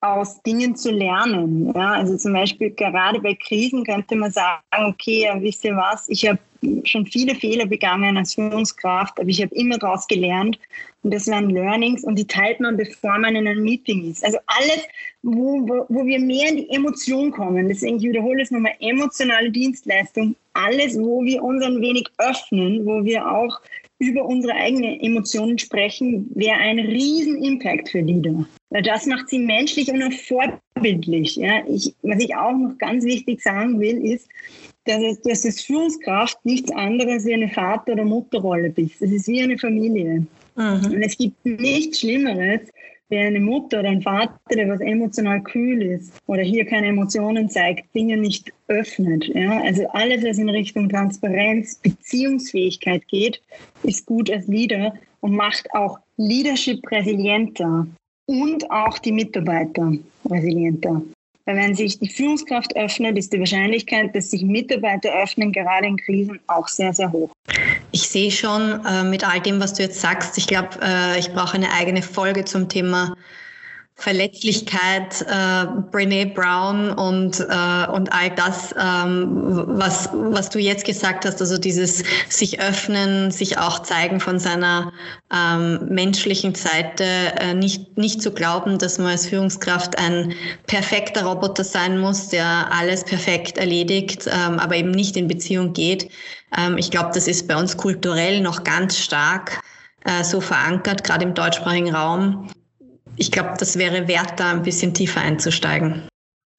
aus 0.00 0.42
Dingen 0.42 0.74
zu 0.74 0.90
lernen. 0.90 1.72
Ja, 1.72 1.92
also 1.92 2.16
zum 2.16 2.32
Beispiel 2.32 2.70
gerade 2.70 3.20
bei 3.20 3.34
Krisen 3.34 3.84
könnte 3.84 4.16
man 4.16 4.32
sagen, 4.32 4.60
okay, 4.72 5.22
ja, 5.22 5.40
wisst 5.40 5.64
ihr 5.64 5.76
was, 5.76 6.08
ich 6.08 6.26
habe 6.28 6.38
schon 6.84 7.06
viele 7.06 7.34
Fehler 7.34 7.66
begangen 7.66 8.16
als 8.16 8.34
Führungskraft, 8.34 9.18
aber 9.18 9.28
ich 9.28 9.42
habe 9.42 9.54
immer 9.54 9.78
daraus 9.78 10.06
gelernt 10.06 10.58
und 11.02 11.14
das 11.14 11.28
waren 11.28 11.50
Learnings 11.50 12.04
und 12.04 12.18
die 12.18 12.26
teilt 12.26 12.60
man, 12.60 12.76
bevor 12.76 13.18
man 13.18 13.36
in 13.36 13.46
einem 13.46 13.62
Meeting 13.62 14.10
ist. 14.10 14.24
Also 14.24 14.38
alles, 14.46 14.82
wo, 15.22 15.68
wo, 15.68 15.86
wo 15.88 16.04
wir 16.06 16.18
mehr 16.18 16.48
in 16.48 16.56
die 16.56 16.70
Emotion 16.70 17.30
kommen, 17.30 17.68
deswegen 17.68 17.98
ich 17.98 18.04
wiederhole 18.04 18.42
es 18.42 18.50
nochmal, 18.50 18.74
emotionale 18.80 19.50
Dienstleistung, 19.50 20.36
alles, 20.54 20.98
wo 20.98 21.22
wir 21.22 21.42
uns 21.42 21.64
ein 21.64 21.80
wenig 21.80 22.08
öffnen, 22.18 22.84
wo 22.86 23.04
wir 23.04 23.30
auch 23.30 23.60
über 23.98 24.24
unsere 24.24 24.54
eigenen 24.54 25.00
Emotionen 25.00 25.58
sprechen, 25.58 26.30
wäre 26.34 26.58
ein 26.58 26.78
riesen 26.78 27.42
Impact 27.42 27.88
für 27.88 28.00
Leader. 28.00 28.46
Weil 28.70 28.82
das 28.82 29.06
macht 29.06 29.28
sie 29.28 29.38
menschlich 29.38 29.90
und 29.90 30.02
auch 30.02 30.12
vorbildlich. 30.12 31.36
Ja. 31.36 31.62
Ich, 31.68 31.94
was 32.02 32.22
ich 32.22 32.34
auch 32.34 32.52
noch 32.52 32.76
ganz 32.78 33.04
wichtig 33.04 33.40
sagen 33.42 33.80
will, 33.80 34.04
ist, 34.04 34.28
dass 34.86 35.02
es, 35.02 35.20
dass 35.22 35.44
es 35.44 35.62
Führungskraft 35.62 36.38
nichts 36.44 36.70
anderes 36.72 37.24
wie 37.26 37.34
eine 37.34 37.48
Vater- 37.48 37.92
oder 37.92 38.04
Mutterrolle 38.04 38.70
bist. 38.70 39.02
Es 39.02 39.10
ist 39.10 39.28
wie 39.28 39.42
eine 39.42 39.58
Familie. 39.58 40.26
Mhm. 40.56 40.84
Und 40.84 41.02
es 41.02 41.16
gibt 41.18 41.44
nichts 41.44 42.00
Schlimmeres, 42.00 42.60
Wer 43.08 43.28
eine 43.28 43.38
Mutter 43.38 43.80
oder 43.80 43.90
ein 43.90 44.02
Vater, 44.02 44.34
der 44.50 44.68
was 44.68 44.80
emotional 44.80 45.40
kühl 45.40 45.80
ist 45.80 46.12
oder 46.26 46.42
hier 46.42 46.64
keine 46.64 46.88
Emotionen 46.88 47.48
zeigt, 47.48 47.94
Dinge 47.94 48.16
nicht 48.16 48.52
öffnet. 48.66 49.28
Ja? 49.28 49.60
Also 49.62 49.86
alles, 49.90 50.24
was 50.24 50.38
in 50.38 50.48
Richtung 50.48 50.88
Transparenz, 50.88 51.76
Beziehungsfähigkeit 51.76 53.06
geht, 53.06 53.40
ist 53.84 54.06
gut 54.06 54.28
als 54.28 54.48
Leader 54.48 54.92
und 55.20 55.36
macht 55.36 55.72
auch 55.72 56.00
Leadership 56.16 56.80
resilienter 56.90 57.86
und 58.26 58.68
auch 58.72 58.98
die 58.98 59.12
Mitarbeiter 59.12 59.92
resilienter. 60.28 61.00
Weil 61.46 61.56
wenn 61.56 61.74
sich 61.76 62.00
die 62.00 62.08
Führungskraft 62.08 62.76
öffnet, 62.76 63.16
ist 63.16 63.32
die 63.32 63.38
Wahrscheinlichkeit, 63.38 64.14
dass 64.16 64.30
sich 64.30 64.42
Mitarbeiter 64.42 65.10
öffnen, 65.22 65.52
gerade 65.52 65.86
in 65.86 65.96
Krisen, 65.96 66.40
auch 66.48 66.66
sehr, 66.66 66.92
sehr 66.92 67.12
hoch. 67.12 67.30
Ich 67.92 68.08
sehe 68.08 68.32
schon 68.32 68.84
äh, 68.84 69.04
mit 69.04 69.26
all 69.26 69.40
dem, 69.40 69.60
was 69.60 69.74
du 69.74 69.84
jetzt 69.84 70.00
sagst, 70.00 70.36
ich 70.38 70.48
glaube, 70.48 70.70
äh, 70.82 71.18
ich 71.20 71.32
brauche 71.32 71.54
eine 71.54 71.70
eigene 71.72 72.02
Folge 72.02 72.44
zum 72.44 72.68
Thema 72.68 73.14
Verletzlichkeit, 73.98 75.22
äh, 75.22 75.66
Brene 75.90 76.26
Brown 76.26 76.90
und, 76.90 77.40
äh, 77.40 77.90
und 77.90 78.12
all 78.12 78.30
das, 78.36 78.74
ähm, 78.78 79.64
was, 79.68 80.10
was 80.12 80.50
du 80.50 80.58
jetzt 80.58 80.84
gesagt 80.84 81.24
hast, 81.24 81.40
also 81.40 81.56
dieses 81.56 82.04
sich 82.28 82.60
öffnen, 82.60 83.30
sich 83.30 83.56
auch 83.56 83.80
zeigen 83.80 84.20
von 84.20 84.38
seiner 84.38 84.92
ähm, 85.34 85.86
menschlichen 85.88 86.54
Seite, 86.54 87.04
äh, 87.40 87.54
nicht, 87.54 87.96
nicht 87.96 88.20
zu 88.20 88.32
glauben, 88.32 88.76
dass 88.76 88.98
man 88.98 89.08
als 89.08 89.26
Führungskraft 89.26 89.98
ein 89.98 90.34
perfekter 90.66 91.24
Roboter 91.24 91.64
sein 91.64 91.98
muss, 91.98 92.28
der 92.28 92.70
alles 92.70 93.02
perfekt 93.02 93.56
erledigt, 93.56 94.26
ähm, 94.26 94.58
aber 94.58 94.76
eben 94.76 94.90
nicht 94.90 95.16
in 95.16 95.26
Beziehung 95.26 95.72
geht. 95.72 96.10
Ähm, 96.56 96.76
ich 96.76 96.90
glaube, 96.90 97.12
das 97.14 97.26
ist 97.26 97.48
bei 97.48 97.56
uns 97.56 97.78
kulturell 97.78 98.42
noch 98.42 98.62
ganz 98.62 98.98
stark 98.98 99.62
äh, 100.04 100.22
so 100.22 100.42
verankert, 100.42 101.02
gerade 101.02 101.24
im 101.24 101.32
deutschsprachigen 101.32 101.94
Raum 101.94 102.50
ich 103.16 103.30
glaube, 103.30 103.54
das 103.58 103.78
wäre 103.78 104.08
wert, 104.08 104.38
da 104.38 104.52
ein 104.52 104.62
bisschen 104.62 104.94
tiefer 104.94 105.20
einzusteigen. 105.20 106.08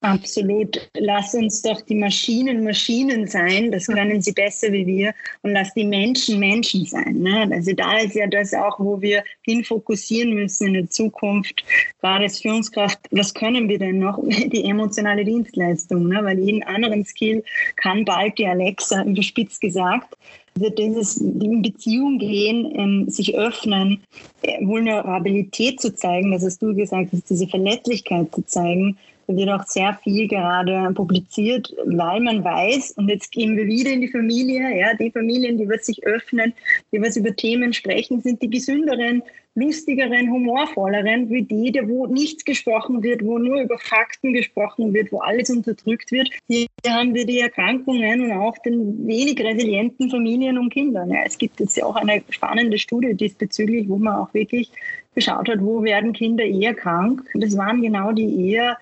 Absolut. 0.01 0.89
Lass 0.95 1.33
uns 1.33 1.63
doch 1.63 1.81
die 1.81 1.95
Maschinen 1.95 2.63
Maschinen 2.63 3.25
sein, 3.25 3.71
das 3.71 3.87
können 3.87 4.21
sie 4.21 4.31
besser 4.31 4.71
wie 4.71 4.85
wir, 4.85 5.13
und 5.41 5.53
lass 5.53 5.73
die 5.73 5.85
Menschen 5.85 6.39
Menschen 6.39 6.85
sein. 6.85 7.17
Ne? 7.17 7.49
Also 7.51 7.73
da 7.73 7.97
ist 7.97 8.13
ja 8.13 8.27
das 8.27 8.53
auch, 8.53 8.79
wo 8.79 9.01
wir 9.01 9.23
hinfokussieren 9.41 10.35
müssen 10.35 10.67
in 10.67 10.73
der 10.75 10.89
Zukunft, 10.89 11.65
gerade 11.99 12.25
als 12.25 12.39
Führungskraft, 12.39 12.99
was 13.09 13.33
können 13.33 13.67
wir 13.67 13.79
denn 13.79 13.97
noch? 13.97 14.19
Die 14.27 14.65
emotionale 14.65 15.25
Dienstleistung, 15.25 16.07
ne? 16.07 16.23
weil 16.23 16.39
jeden 16.39 16.61
anderen 16.63 17.03
Skill 17.03 17.43
kann 17.77 18.05
bald 18.05 18.37
die 18.37 18.47
Alexa, 18.47 19.03
überspitzt 19.03 19.61
gesagt. 19.61 20.15
Also 20.57 20.71
dieses 20.71 21.17
in 21.17 21.61
Beziehung 21.61 22.17
gehen, 22.17 22.71
ähm, 22.75 23.09
sich 23.09 23.37
öffnen, 23.37 24.01
äh, 24.41 24.65
Vulnerabilität 24.65 25.79
zu 25.79 25.93
zeigen, 25.93 26.31
das 26.31 26.43
hast 26.43 26.61
du 26.63 26.73
gesagt 26.73 27.09
hast, 27.13 27.29
diese 27.29 27.47
Verletzlichkeit 27.47 28.33
zu 28.33 28.43
zeigen, 28.43 28.97
da 29.27 29.35
wird 29.35 29.49
auch 29.49 29.65
sehr 29.67 29.93
viel 30.03 30.27
gerade 30.27 30.91
publiziert, 30.93 31.71
weil 31.85 32.21
man 32.21 32.43
weiß, 32.43 32.93
und 32.93 33.09
jetzt 33.09 33.31
gehen 33.31 33.55
wir 33.55 33.67
wieder 33.67 33.91
in 33.91 34.01
die 34.01 34.07
Familie, 34.07 34.79
ja, 34.79 34.95
die 34.95 35.11
Familien, 35.11 35.57
die 35.57 35.69
was 35.69 35.85
sich 35.85 36.03
öffnen, 36.05 36.53
die 36.91 37.01
was 37.01 37.17
über 37.17 37.35
Themen 37.35 37.73
sprechen, 37.73 38.21
sind 38.21 38.41
die 38.41 38.49
gesünderen, 38.49 39.21
lustigeren, 39.57 40.29
humorvolleren, 40.31 41.29
wie 41.31 41.41
die, 41.41 41.73
wo 41.85 42.05
nichts 42.05 42.45
gesprochen 42.45 43.01
wird, 43.01 43.25
wo 43.25 43.39
nur 43.39 43.61
über 43.61 43.79
Fakten 43.79 44.33
gesprochen 44.33 44.93
wird, 44.93 45.11
wo 45.11 45.19
alles 45.19 45.49
unterdrückt 45.49 46.11
wird. 46.11 46.29
Hier 46.47 46.67
haben 46.87 47.15
wir 47.15 47.25
die 47.25 47.39
Erkrankungen 47.39 48.21
und 48.21 48.31
auch 48.33 48.57
den 48.59 49.07
wenig 49.07 49.39
resilienten 49.39 50.11
Familien 50.11 50.59
und 50.59 50.69
Kindern. 50.69 51.09
Ja, 51.09 51.21
es 51.25 51.39
gibt 51.39 51.59
jetzt 51.59 51.75
ja 51.75 51.85
auch 51.85 51.95
eine 51.95 52.21
spannende 52.29 52.77
Studie 52.77 53.15
diesbezüglich, 53.15 53.89
wo 53.89 53.97
man 53.97 54.17
auch 54.17 54.33
wirklich 54.33 54.69
geschaut 55.15 55.49
hat, 55.49 55.59
wo 55.59 55.81
werden 55.81 56.13
Kinder 56.13 56.43
eher 56.45 56.75
krank. 56.75 57.23
Das 57.33 57.57
waren 57.57 57.81
genau 57.81 58.11
die 58.11 58.51
eher 58.51 58.77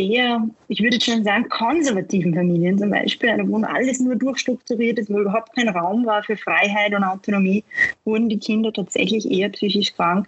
sehr, 0.00 0.48
ich 0.68 0.82
würde 0.82 1.00
schon 1.00 1.24
sagen, 1.24 1.48
konservativen 1.48 2.34
Familien 2.34 2.78
zum 2.78 2.90
Beispiel, 2.90 3.36
wo 3.46 3.62
alles 3.62 4.00
nur 4.00 4.16
durchstrukturiert 4.16 4.98
ist, 4.98 5.10
wo 5.10 5.20
überhaupt 5.20 5.54
kein 5.54 5.68
Raum 5.68 6.06
war 6.06 6.22
für 6.22 6.36
Freiheit 6.36 6.94
und 6.94 7.04
Autonomie, 7.04 7.64
wurden 8.04 8.28
die 8.28 8.38
Kinder 8.38 8.72
tatsächlich 8.72 9.30
eher 9.30 9.50
psychisch 9.50 9.94
krank. 9.94 10.26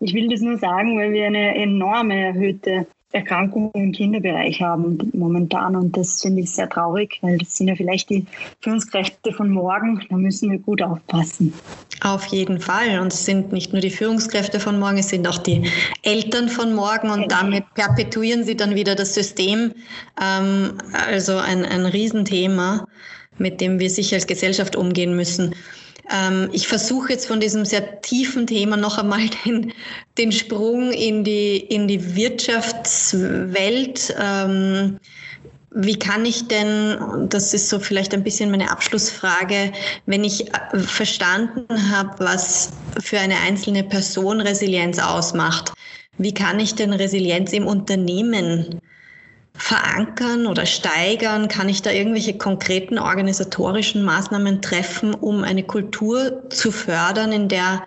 Ich 0.00 0.14
will 0.14 0.28
das 0.28 0.40
nur 0.40 0.58
sagen, 0.58 0.98
weil 0.98 1.12
wir 1.12 1.26
eine 1.26 1.54
enorme 1.54 2.26
erhöhte 2.26 2.86
Erkrankungen 3.14 3.70
im 3.74 3.92
Kinderbereich 3.92 4.60
haben 4.60 4.98
momentan. 5.12 5.76
Und 5.76 5.96
das 5.96 6.20
finde 6.20 6.42
ich 6.42 6.50
sehr 6.50 6.68
traurig, 6.68 7.18
weil 7.22 7.38
das 7.38 7.56
sind 7.56 7.68
ja 7.68 7.76
vielleicht 7.76 8.10
die 8.10 8.26
Führungskräfte 8.60 9.32
von 9.32 9.50
morgen. 9.50 10.04
Da 10.10 10.16
müssen 10.16 10.50
wir 10.50 10.58
gut 10.58 10.82
aufpassen. 10.82 11.52
Auf 12.02 12.26
jeden 12.26 12.60
Fall. 12.60 12.98
Und 12.98 13.12
es 13.12 13.24
sind 13.24 13.52
nicht 13.52 13.72
nur 13.72 13.80
die 13.80 13.90
Führungskräfte 13.90 14.58
von 14.58 14.80
morgen, 14.80 14.98
es 14.98 15.10
sind 15.10 15.28
auch 15.28 15.38
die 15.38 15.62
Eltern 16.02 16.48
von 16.48 16.74
morgen. 16.74 17.08
Und 17.08 17.30
damit 17.30 17.64
perpetuieren 17.74 18.42
sie 18.42 18.56
dann 18.56 18.74
wieder 18.74 18.96
das 18.96 19.14
System. 19.14 19.72
Ähm, 20.20 20.74
also 21.08 21.36
ein, 21.36 21.64
ein 21.64 21.86
Riesenthema, 21.86 22.86
mit 23.38 23.60
dem 23.60 23.78
wir 23.78 23.90
sicher 23.90 24.16
als 24.16 24.26
Gesellschaft 24.26 24.74
umgehen 24.74 25.14
müssen. 25.14 25.54
Ähm, 26.10 26.50
ich 26.52 26.68
versuche 26.68 27.12
jetzt 27.12 27.26
von 27.26 27.40
diesem 27.40 27.64
sehr 27.64 28.00
tiefen 28.02 28.46
Thema 28.46 28.76
noch 28.76 28.98
einmal 28.98 29.28
den, 29.44 29.72
den 30.18 30.32
Sprung 30.32 30.92
in 30.92 31.24
die, 31.24 31.56
in 31.56 31.88
die 31.88 32.16
Wirtschaftswelt. 32.16 34.14
Ähm, 34.20 34.98
wie 35.76 35.98
kann 35.98 36.24
ich 36.24 36.46
denn, 36.46 37.28
das 37.28 37.52
ist 37.52 37.68
so 37.68 37.80
vielleicht 37.80 38.14
ein 38.14 38.22
bisschen 38.22 38.50
meine 38.50 38.70
Abschlussfrage, 38.70 39.72
wenn 40.06 40.22
ich 40.22 40.52
äh, 40.52 40.78
verstanden 40.78 41.90
habe, 41.90 42.14
was 42.24 42.70
für 43.02 43.18
eine 43.18 43.38
einzelne 43.40 43.82
Person 43.82 44.40
Resilienz 44.40 45.00
ausmacht, 45.00 45.72
wie 46.16 46.32
kann 46.32 46.60
ich 46.60 46.76
denn 46.76 46.92
Resilienz 46.92 47.52
im 47.52 47.66
Unternehmen 47.66 48.80
verankern 49.56 50.46
oder 50.46 50.66
steigern? 50.66 51.48
Kann 51.48 51.68
ich 51.68 51.82
da 51.82 51.90
irgendwelche 51.90 52.36
konkreten 52.36 52.98
organisatorischen 52.98 54.02
Maßnahmen 54.02 54.62
treffen, 54.62 55.14
um 55.14 55.44
eine 55.44 55.62
Kultur 55.62 56.48
zu 56.50 56.70
fördern, 56.70 57.32
in 57.32 57.48
der 57.48 57.84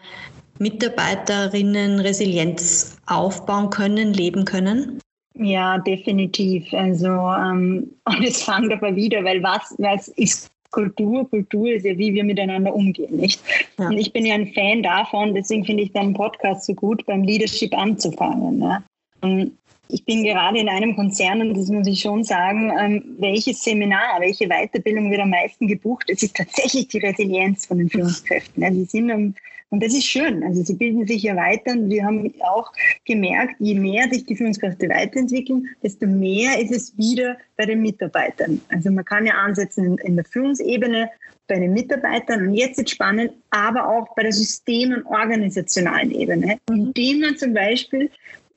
Mitarbeiterinnen 0.59 1.99
Resilienz 1.99 2.97
aufbauen 3.05 3.69
können, 3.69 4.13
leben 4.13 4.45
können? 4.45 4.99
Ja, 5.35 5.77
definitiv. 5.77 6.73
Also, 6.73 7.07
ähm, 7.07 7.91
und 8.05 8.23
es 8.23 8.43
fängt 8.43 8.71
aber 8.71 8.95
wieder, 8.95 9.23
weil 9.23 9.43
was, 9.43 9.75
was 9.77 10.07
ist 10.09 10.49
Kultur? 10.71 11.29
Kultur 11.29 11.71
ist 11.71 11.85
ja, 11.85 11.97
wie 11.97 12.13
wir 12.13 12.23
miteinander 12.23 12.73
umgehen, 12.73 13.15
nicht? 13.15 13.41
Ja. 13.79 13.87
Und 13.87 13.97
ich 13.97 14.11
bin 14.11 14.25
ja 14.25 14.35
ein 14.35 14.51
Fan 14.53 14.83
davon, 14.83 15.33
deswegen 15.33 15.65
finde 15.65 15.83
ich 15.83 15.91
deinen 15.91 16.13
Podcast 16.13 16.65
so 16.65 16.73
gut, 16.73 17.05
beim 17.05 17.23
Leadership 17.23 17.75
anzufangen. 17.77 18.57
Ne? 18.57 18.83
Und 19.21 19.57
ich 19.89 20.05
bin 20.05 20.23
gerade 20.23 20.59
in 20.59 20.69
einem 20.69 20.95
Konzern 20.95 21.41
und 21.41 21.55
das 21.55 21.69
muss 21.69 21.87
ich 21.87 22.01
schon 22.01 22.23
sagen, 22.23 22.71
ähm, 22.79 23.15
welches 23.19 23.63
Seminar, 23.63 24.19
welche 24.19 24.47
Weiterbildung 24.47 25.09
wird 25.09 25.21
am 25.21 25.29
meisten 25.29 25.67
gebucht? 25.67 26.09
Es 26.09 26.23
ist 26.23 26.35
tatsächlich 26.35 26.87
die 26.89 26.99
Resilienz 26.99 27.65
von 27.65 27.77
den 27.77 27.89
Führungskräften. 27.89 28.63
Ja, 28.63 28.69
die 28.69 28.85
sind 28.85 29.11
am, 29.11 29.33
und 29.69 29.83
das 29.83 29.93
ist 29.93 30.05
schön. 30.05 30.43
Also 30.43 30.63
sie 30.63 30.75
bilden 30.75 31.05
sich 31.05 31.23
ja 31.23 31.35
weiter. 31.35 31.71
Und 31.73 31.89
wir 31.89 32.05
haben 32.05 32.33
auch 32.41 32.71
gemerkt, 33.05 33.55
je 33.59 33.75
mehr 33.75 34.09
sich 34.09 34.25
die 34.25 34.35
Führungskräfte 34.35 34.87
weiterentwickeln, 34.89 35.67
desto 35.83 36.05
mehr 36.05 36.59
ist 36.59 36.71
es 36.71 36.97
wieder 36.97 37.37
bei 37.57 37.65
den 37.65 37.81
Mitarbeitern. 37.81 38.61
Also 38.69 38.91
man 38.91 39.03
kann 39.03 39.25
ja 39.25 39.33
ansetzen 39.33 39.85
in, 39.85 39.97
in 39.99 40.15
der 40.15 40.25
Führungsebene, 40.25 41.09
bei 41.47 41.59
den 41.59 41.73
Mitarbeitern 41.73 42.45
und 42.45 42.53
jetzt 42.55 42.77
ist 42.77 42.89
spannend, 42.89 43.31
aber 43.51 43.87
auch 43.87 44.13
bei 44.15 44.23
der 44.23 44.33
System- 44.33 44.93
und 44.93 45.05
organisationalen 45.05 46.11
Ebene, 46.11 46.57
indem 46.69 47.21
man 47.21 47.37
zum 47.37 47.53
Beispiel 47.53 48.09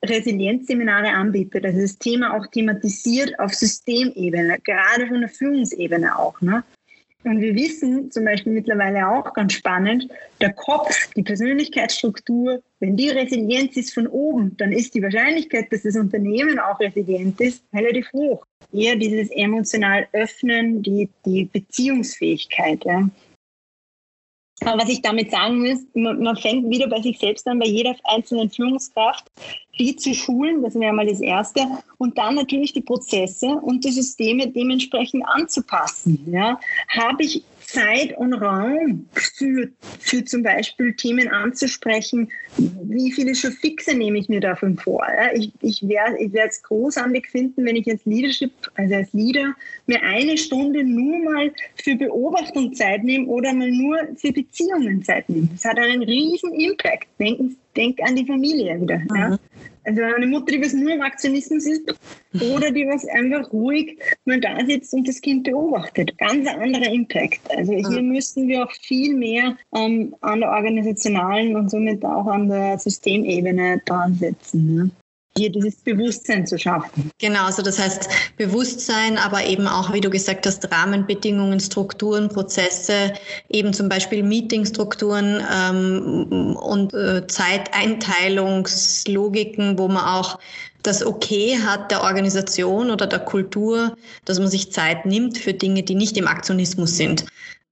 Resilienzseminare 0.03 1.09
anbietet, 1.09 1.65
also 1.65 1.79
das 1.79 1.97
Thema 1.97 2.35
auch 2.35 2.47
thematisiert 2.47 3.37
auf 3.39 3.53
Systemebene, 3.53 4.59
gerade 4.63 5.07
von 5.07 5.21
der 5.21 5.29
Führungsebene 5.29 6.17
auch. 6.17 6.39
Ne? 6.41 6.63
Und 7.23 7.39
wir 7.39 7.53
wissen 7.53 8.09
zum 8.09 8.25
Beispiel 8.25 8.51
mittlerweile 8.51 9.07
auch 9.07 9.31
ganz 9.33 9.53
spannend, 9.53 10.07
der 10.39 10.53
Kopf, 10.53 11.13
die 11.13 11.21
Persönlichkeitsstruktur, 11.21 12.63
wenn 12.79 12.97
die 12.97 13.09
Resilienz 13.09 13.77
ist 13.77 13.93
von 13.93 14.07
oben, 14.07 14.57
dann 14.57 14.71
ist 14.71 14.95
die 14.95 15.03
Wahrscheinlichkeit, 15.03 15.71
dass 15.71 15.83
das 15.83 15.95
Unternehmen 15.95 16.57
auch 16.57 16.79
resilient 16.79 17.39
ist, 17.39 17.63
relativ 17.73 18.11
hoch. 18.11 18.43
Eher 18.73 18.95
dieses 18.95 19.29
emotional 19.31 20.07
Öffnen, 20.13 20.81
die, 20.81 21.09
die 21.25 21.45
Beziehungsfähigkeit. 21.45 22.83
Ja. 22.85 23.07
Was 24.63 24.89
ich 24.89 25.01
damit 25.01 25.31
sagen 25.31 25.61
man, 25.93 26.21
man, 26.21 26.37
fängt 26.37 26.69
wieder 26.69 26.87
bei 26.87 27.01
sich 27.01 27.17
selbst 27.17 27.47
an, 27.47 27.57
bei 27.57 27.65
jeder 27.65 27.95
einzelnen 28.03 28.49
Führungskraft, 28.49 29.25
die 29.79 29.95
zu 29.95 30.13
schulen, 30.13 30.61
das 30.61 30.75
wäre 30.75 30.93
mal 30.93 31.07
das 31.07 31.19
Erste, 31.19 31.65
und 31.97 32.17
dann 32.17 32.35
natürlich 32.35 32.71
die 32.71 32.81
Prozesse 32.81 33.47
und 33.47 33.83
die 33.83 33.91
Systeme 33.91 34.47
dementsprechend 34.47 35.25
anzupassen. 35.27 36.27
Ja. 36.31 36.59
Habe 36.89 37.23
ich 37.23 37.43
Zeit 37.71 38.17
und 38.17 38.33
Raum 38.33 39.07
für, 39.13 39.69
für 39.99 40.25
zum 40.25 40.43
Beispiel 40.43 40.93
Themen 40.93 41.29
anzusprechen. 41.29 42.29
Wie 42.57 43.11
viele 43.11 43.33
schon 43.33 43.53
fixe 43.53 43.93
nehme 43.93 44.19
ich 44.19 44.27
mir 44.27 44.41
davon 44.41 44.77
vor? 44.77 45.05
Ich, 45.33 45.51
ich 45.61 45.87
werde 45.87 46.17
ich 46.19 46.33
es 46.33 46.61
großartig 46.63 47.27
finden, 47.29 47.65
wenn 47.65 47.77
ich 47.77 47.89
als 47.89 48.05
Leadership, 48.05 48.51
also 48.75 48.95
als 48.95 49.13
Leader, 49.13 49.55
mir 49.85 50.01
eine 50.03 50.37
Stunde 50.37 50.83
nur 50.83 51.19
mal 51.19 51.51
für 51.75 51.95
Beobachtung 51.95 52.73
Zeit 52.73 53.03
nehme 53.03 53.27
oder 53.27 53.53
mal 53.53 53.71
nur 53.71 53.97
für 54.17 54.33
Beziehungen 54.33 55.03
Zeit 55.03 55.29
nehme. 55.29 55.47
Das 55.53 55.63
hat 55.63 55.79
einen 55.79 56.03
riesen 56.03 56.53
Impact. 56.53 57.07
Denken, 57.19 57.55
denk 57.77 58.01
an 58.01 58.15
die 58.15 58.25
Familie 58.25 58.81
wieder. 58.81 58.97
Mhm. 58.97 59.15
Ja? 59.15 59.39
Also 59.83 60.01
eine 60.03 60.27
Mutter, 60.27 60.51
die 60.51 60.61
was 60.61 60.73
nur 60.73 60.91
im 60.91 61.01
Aktionismus 61.01 61.65
ist 61.65 61.93
oder 62.33 62.71
die 62.71 62.85
was 62.87 63.05
einfach 63.07 63.51
ruhig 63.51 63.97
mal 64.25 64.39
da 64.39 64.63
sitzt 64.65 64.93
und 64.93 65.07
das 65.07 65.19
Kind 65.21 65.43
beobachtet. 65.43 66.17
Ganz 66.17 66.47
anderer 66.47 66.91
Impact. 66.91 67.41
Also 67.49 67.73
hier 67.73 68.01
müssen 68.01 68.47
wir 68.47 68.63
auch 68.63 68.71
viel 68.71 69.15
mehr 69.15 69.57
ähm, 69.75 70.15
an 70.21 70.41
der 70.41 70.51
organisationalen 70.51 71.55
und 71.55 71.71
somit 71.71 72.05
auch 72.05 72.27
an 72.27 72.47
der 72.47 72.77
Systemebene 72.77 73.81
dran 73.85 74.13
setzen. 74.15 74.75
Ne? 74.75 74.91
Hier 75.37 75.49
dieses 75.49 75.75
Bewusstsein 75.75 76.45
zu 76.45 76.59
schaffen. 76.59 77.09
Genau, 77.19 77.45
also 77.45 77.61
das 77.61 77.79
heißt 77.79 78.09
Bewusstsein, 78.37 79.17
aber 79.17 79.45
eben 79.45 79.65
auch, 79.67 79.93
wie 79.93 80.01
du 80.01 80.09
gesagt 80.09 80.45
hast, 80.45 80.69
Rahmenbedingungen, 80.71 81.59
Strukturen, 81.59 82.29
Prozesse, 82.29 83.13
eben 83.49 83.73
zum 83.73 83.87
Beispiel 83.87 84.23
Meetingstrukturen 84.23 85.41
ähm, 85.53 86.57
und 86.57 86.93
äh, 86.93 87.25
Zeiteinteilungslogiken, 87.27 89.79
wo 89.79 89.87
man 89.87 90.03
auch 90.03 90.39
das 90.83 91.05
Okay 91.05 91.59
hat 91.63 91.91
der 91.91 92.01
Organisation 92.03 92.89
oder 92.89 93.05
der 93.07 93.19
Kultur, 93.19 93.95
dass 94.25 94.39
man 94.39 94.47
sich 94.47 94.71
Zeit 94.71 95.05
nimmt 95.05 95.37
für 95.37 95.53
Dinge, 95.53 95.83
die 95.83 95.95
nicht 95.95 96.17
im 96.17 96.27
Aktionismus 96.27 96.97
sind. 96.97 97.25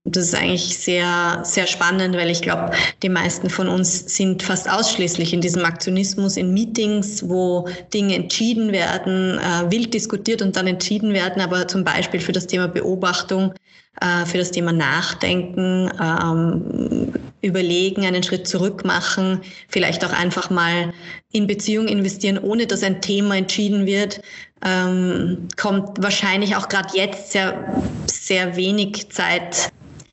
Das 0.04 0.24
ist 0.24 0.34
eigentlich 0.34 0.78
sehr, 0.78 1.42
sehr 1.44 1.66
spannend, 1.66 2.16
weil 2.16 2.30
ich 2.30 2.40
glaube, 2.40 2.70
die 3.02 3.10
meisten 3.10 3.50
von 3.50 3.68
uns 3.68 4.16
sind 4.16 4.42
fast 4.42 4.68
ausschließlich 4.70 5.34
in 5.34 5.42
diesem 5.42 5.62
Aktionismus, 5.66 6.38
in 6.38 6.54
Meetings, 6.54 7.28
wo 7.28 7.68
Dinge 7.92 8.14
entschieden 8.14 8.72
werden, 8.72 9.38
äh, 9.38 9.70
wild 9.70 9.92
diskutiert 9.92 10.40
und 10.40 10.56
dann 10.56 10.66
entschieden 10.66 11.12
werden, 11.12 11.42
aber 11.42 11.68
zum 11.68 11.84
Beispiel 11.84 12.18
für 12.18 12.32
das 12.32 12.46
Thema 12.46 12.66
Beobachtung, 12.66 13.52
äh, 14.00 14.24
für 14.24 14.38
das 14.38 14.50
Thema 14.50 14.72
Nachdenken, 14.72 15.90
ähm, 16.00 17.12
überlegen, 17.42 18.06
einen 18.06 18.22
Schritt 18.22 18.48
zurück 18.48 18.86
machen, 18.86 19.42
vielleicht 19.68 20.02
auch 20.02 20.12
einfach 20.14 20.48
mal 20.48 20.94
in 21.30 21.46
Beziehung 21.46 21.88
investieren, 21.88 22.38
ohne 22.38 22.66
dass 22.66 22.82
ein 22.82 23.02
Thema 23.02 23.36
entschieden 23.36 23.84
wird, 23.84 24.22
ähm, 24.64 25.48
kommt 25.58 26.02
wahrscheinlich 26.02 26.56
auch 26.56 26.70
gerade 26.70 26.88
jetzt 26.94 27.32
sehr, 27.32 27.84
sehr 28.06 28.56
wenig 28.56 29.10
Zeit 29.10 29.70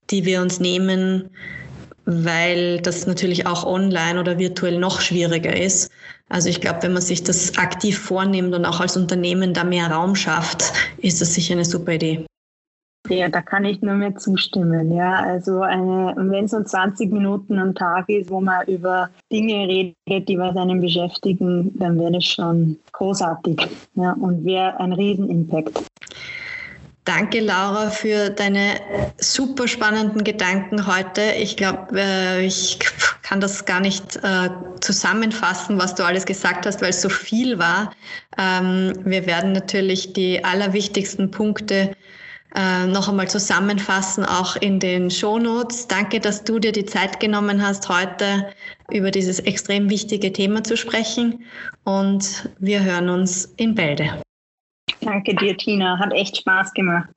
die 0.09 0.25
wir 0.25 0.41
uns 0.41 0.59
nehmen, 0.59 1.29
weil 2.05 2.79
das 2.81 3.05
natürlich 3.07 3.45
auch 3.45 3.65
online 3.65 4.19
oder 4.19 4.39
virtuell 4.39 4.79
noch 4.79 5.01
schwieriger 5.01 5.55
ist. 5.55 5.91
Also 6.29 6.49
ich 6.49 6.61
glaube, 6.61 6.83
wenn 6.83 6.93
man 6.93 7.01
sich 7.01 7.23
das 7.23 7.57
aktiv 7.57 7.97
vornimmt 7.99 8.53
und 8.53 8.65
auch 8.65 8.79
als 8.79 8.97
Unternehmen 8.97 9.53
da 9.53 9.63
mehr 9.63 9.91
Raum 9.91 10.15
schafft, 10.15 10.73
ist 10.97 11.21
das 11.21 11.33
sicher 11.33 11.53
eine 11.53 11.65
super 11.65 11.93
Idee. 11.93 12.25
Ja, 13.09 13.29
da 13.29 13.41
kann 13.41 13.63
ich 13.63 13.81
nur 13.81 13.93
mehr 13.93 14.17
zustimmen. 14.17 14.91
Ja, 14.93 15.13
also 15.13 15.59
wenn 15.61 16.43
es 16.43 16.51
so 16.51 16.61
20 16.61 17.09
Minuten 17.09 17.57
am 17.57 17.73
Tag 17.73 18.09
ist, 18.09 18.29
wo 18.29 18.41
man 18.41 18.67
über 18.67 19.09
Dinge 19.31 19.65
redet, 19.65 20.27
die 20.27 20.37
was 20.37 20.57
einen 20.57 20.81
beschäftigen, 20.81 21.71
dann 21.79 21.97
wäre 21.97 22.11
das 22.11 22.25
schon 22.25 22.77
großartig. 22.91 23.65
Ja, 23.95 24.11
und 24.11 24.43
wäre 24.43 24.77
ein 24.81 24.91
Riesenimpact. 24.91 25.83
Danke, 27.07 27.39
Laura, 27.39 27.89
für 27.89 28.29
deine 28.29 28.81
super 29.17 29.69
spannenden 29.69 30.25
Gedanken 30.25 30.85
heute. 30.87 31.21
Ich 31.39 31.55
glaube, 31.55 31.97
äh, 31.97 32.45
ich 32.45 32.79
kann 33.23 33.39
das 33.39 33.63
gar 33.63 33.79
nicht 33.79 34.17
äh, 34.17 34.49
zusammenfassen, 34.81 35.79
was 35.79 35.95
du 35.95 36.03
alles 36.03 36.25
gesagt 36.25 36.65
hast, 36.65 36.81
weil 36.81 36.89
es 36.89 37.01
so 37.01 37.07
viel 37.07 37.59
war. 37.59 37.93
Ähm, 38.37 38.91
wir 39.05 39.25
werden 39.25 39.53
natürlich 39.53 40.11
die 40.11 40.43
allerwichtigsten 40.43 41.31
Punkte 41.31 41.95
äh, 42.53 42.85
noch 42.87 43.07
einmal 43.07 43.29
zusammenfassen, 43.29 44.25
auch 44.25 44.57
in 44.57 44.81
den 44.81 45.09
Shownotes. 45.09 45.87
Danke, 45.87 46.19
dass 46.19 46.43
du 46.43 46.59
dir 46.59 46.73
die 46.73 46.85
Zeit 46.85 47.21
genommen 47.21 47.65
hast, 47.65 47.87
heute 47.87 48.49
über 48.91 49.11
dieses 49.11 49.39
extrem 49.39 49.89
wichtige 49.89 50.33
Thema 50.33 50.61
zu 50.61 50.75
sprechen. 50.75 51.45
Und 51.85 52.49
wir 52.59 52.83
hören 52.83 53.07
uns 53.07 53.45
in 53.55 53.75
Bälde. 53.75 54.21
Danke 55.01 55.35
dir, 55.35 55.55
Tina. 55.55 55.99
Hat 55.99 56.13
echt 56.13 56.37
Spaß 56.37 56.73
gemacht. 56.73 57.09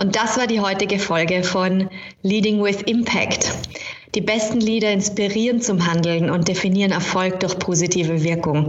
Und 0.00 0.14
das 0.14 0.38
war 0.38 0.46
die 0.46 0.60
heutige 0.60 1.00
Folge 1.00 1.42
von 1.42 1.90
Leading 2.22 2.62
with 2.62 2.82
Impact. 2.82 3.52
Die 4.14 4.20
besten 4.20 4.60
Leader 4.60 4.92
inspirieren 4.92 5.60
zum 5.60 5.84
Handeln 5.84 6.30
und 6.30 6.46
definieren 6.46 6.92
Erfolg 6.92 7.40
durch 7.40 7.58
positive 7.58 8.22
Wirkung. 8.22 8.68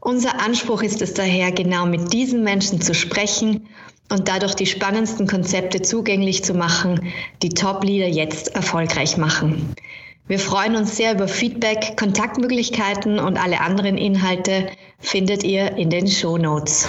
Unser 0.00 0.38
Anspruch 0.38 0.82
ist 0.82 1.00
es 1.00 1.14
daher, 1.14 1.50
genau 1.50 1.86
mit 1.86 2.12
diesen 2.12 2.44
Menschen 2.44 2.82
zu 2.82 2.94
sprechen 2.94 3.66
und 4.10 4.28
dadurch 4.28 4.54
die 4.54 4.66
spannendsten 4.66 5.26
Konzepte 5.26 5.80
zugänglich 5.80 6.44
zu 6.44 6.52
machen, 6.52 7.12
die 7.42 7.48
Top-Leader 7.48 8.08
jetzt 8.08 8.54
erfolgreich 8.54 9.16
machen. 9.16 9.74
Wir 10.28 10.40
freuen 10.40 10.74
uns 10.74 10.96
sehr 10.96 11.14
über 11.14 11.28
Feedback, 11.28 11.96
Kontaktmöglichkeiten 11.96 13.20
und 13.20 13.38
alle 13.38 13.60
anderen 13.60 13.96
Inhalte 13.96 14.68
findet 14.98 15.44
ihr 15.44 15.76
in 15.76 15.88
den 15.88 16.08
Show 16.08 16.36
Notes. 16.36 16.88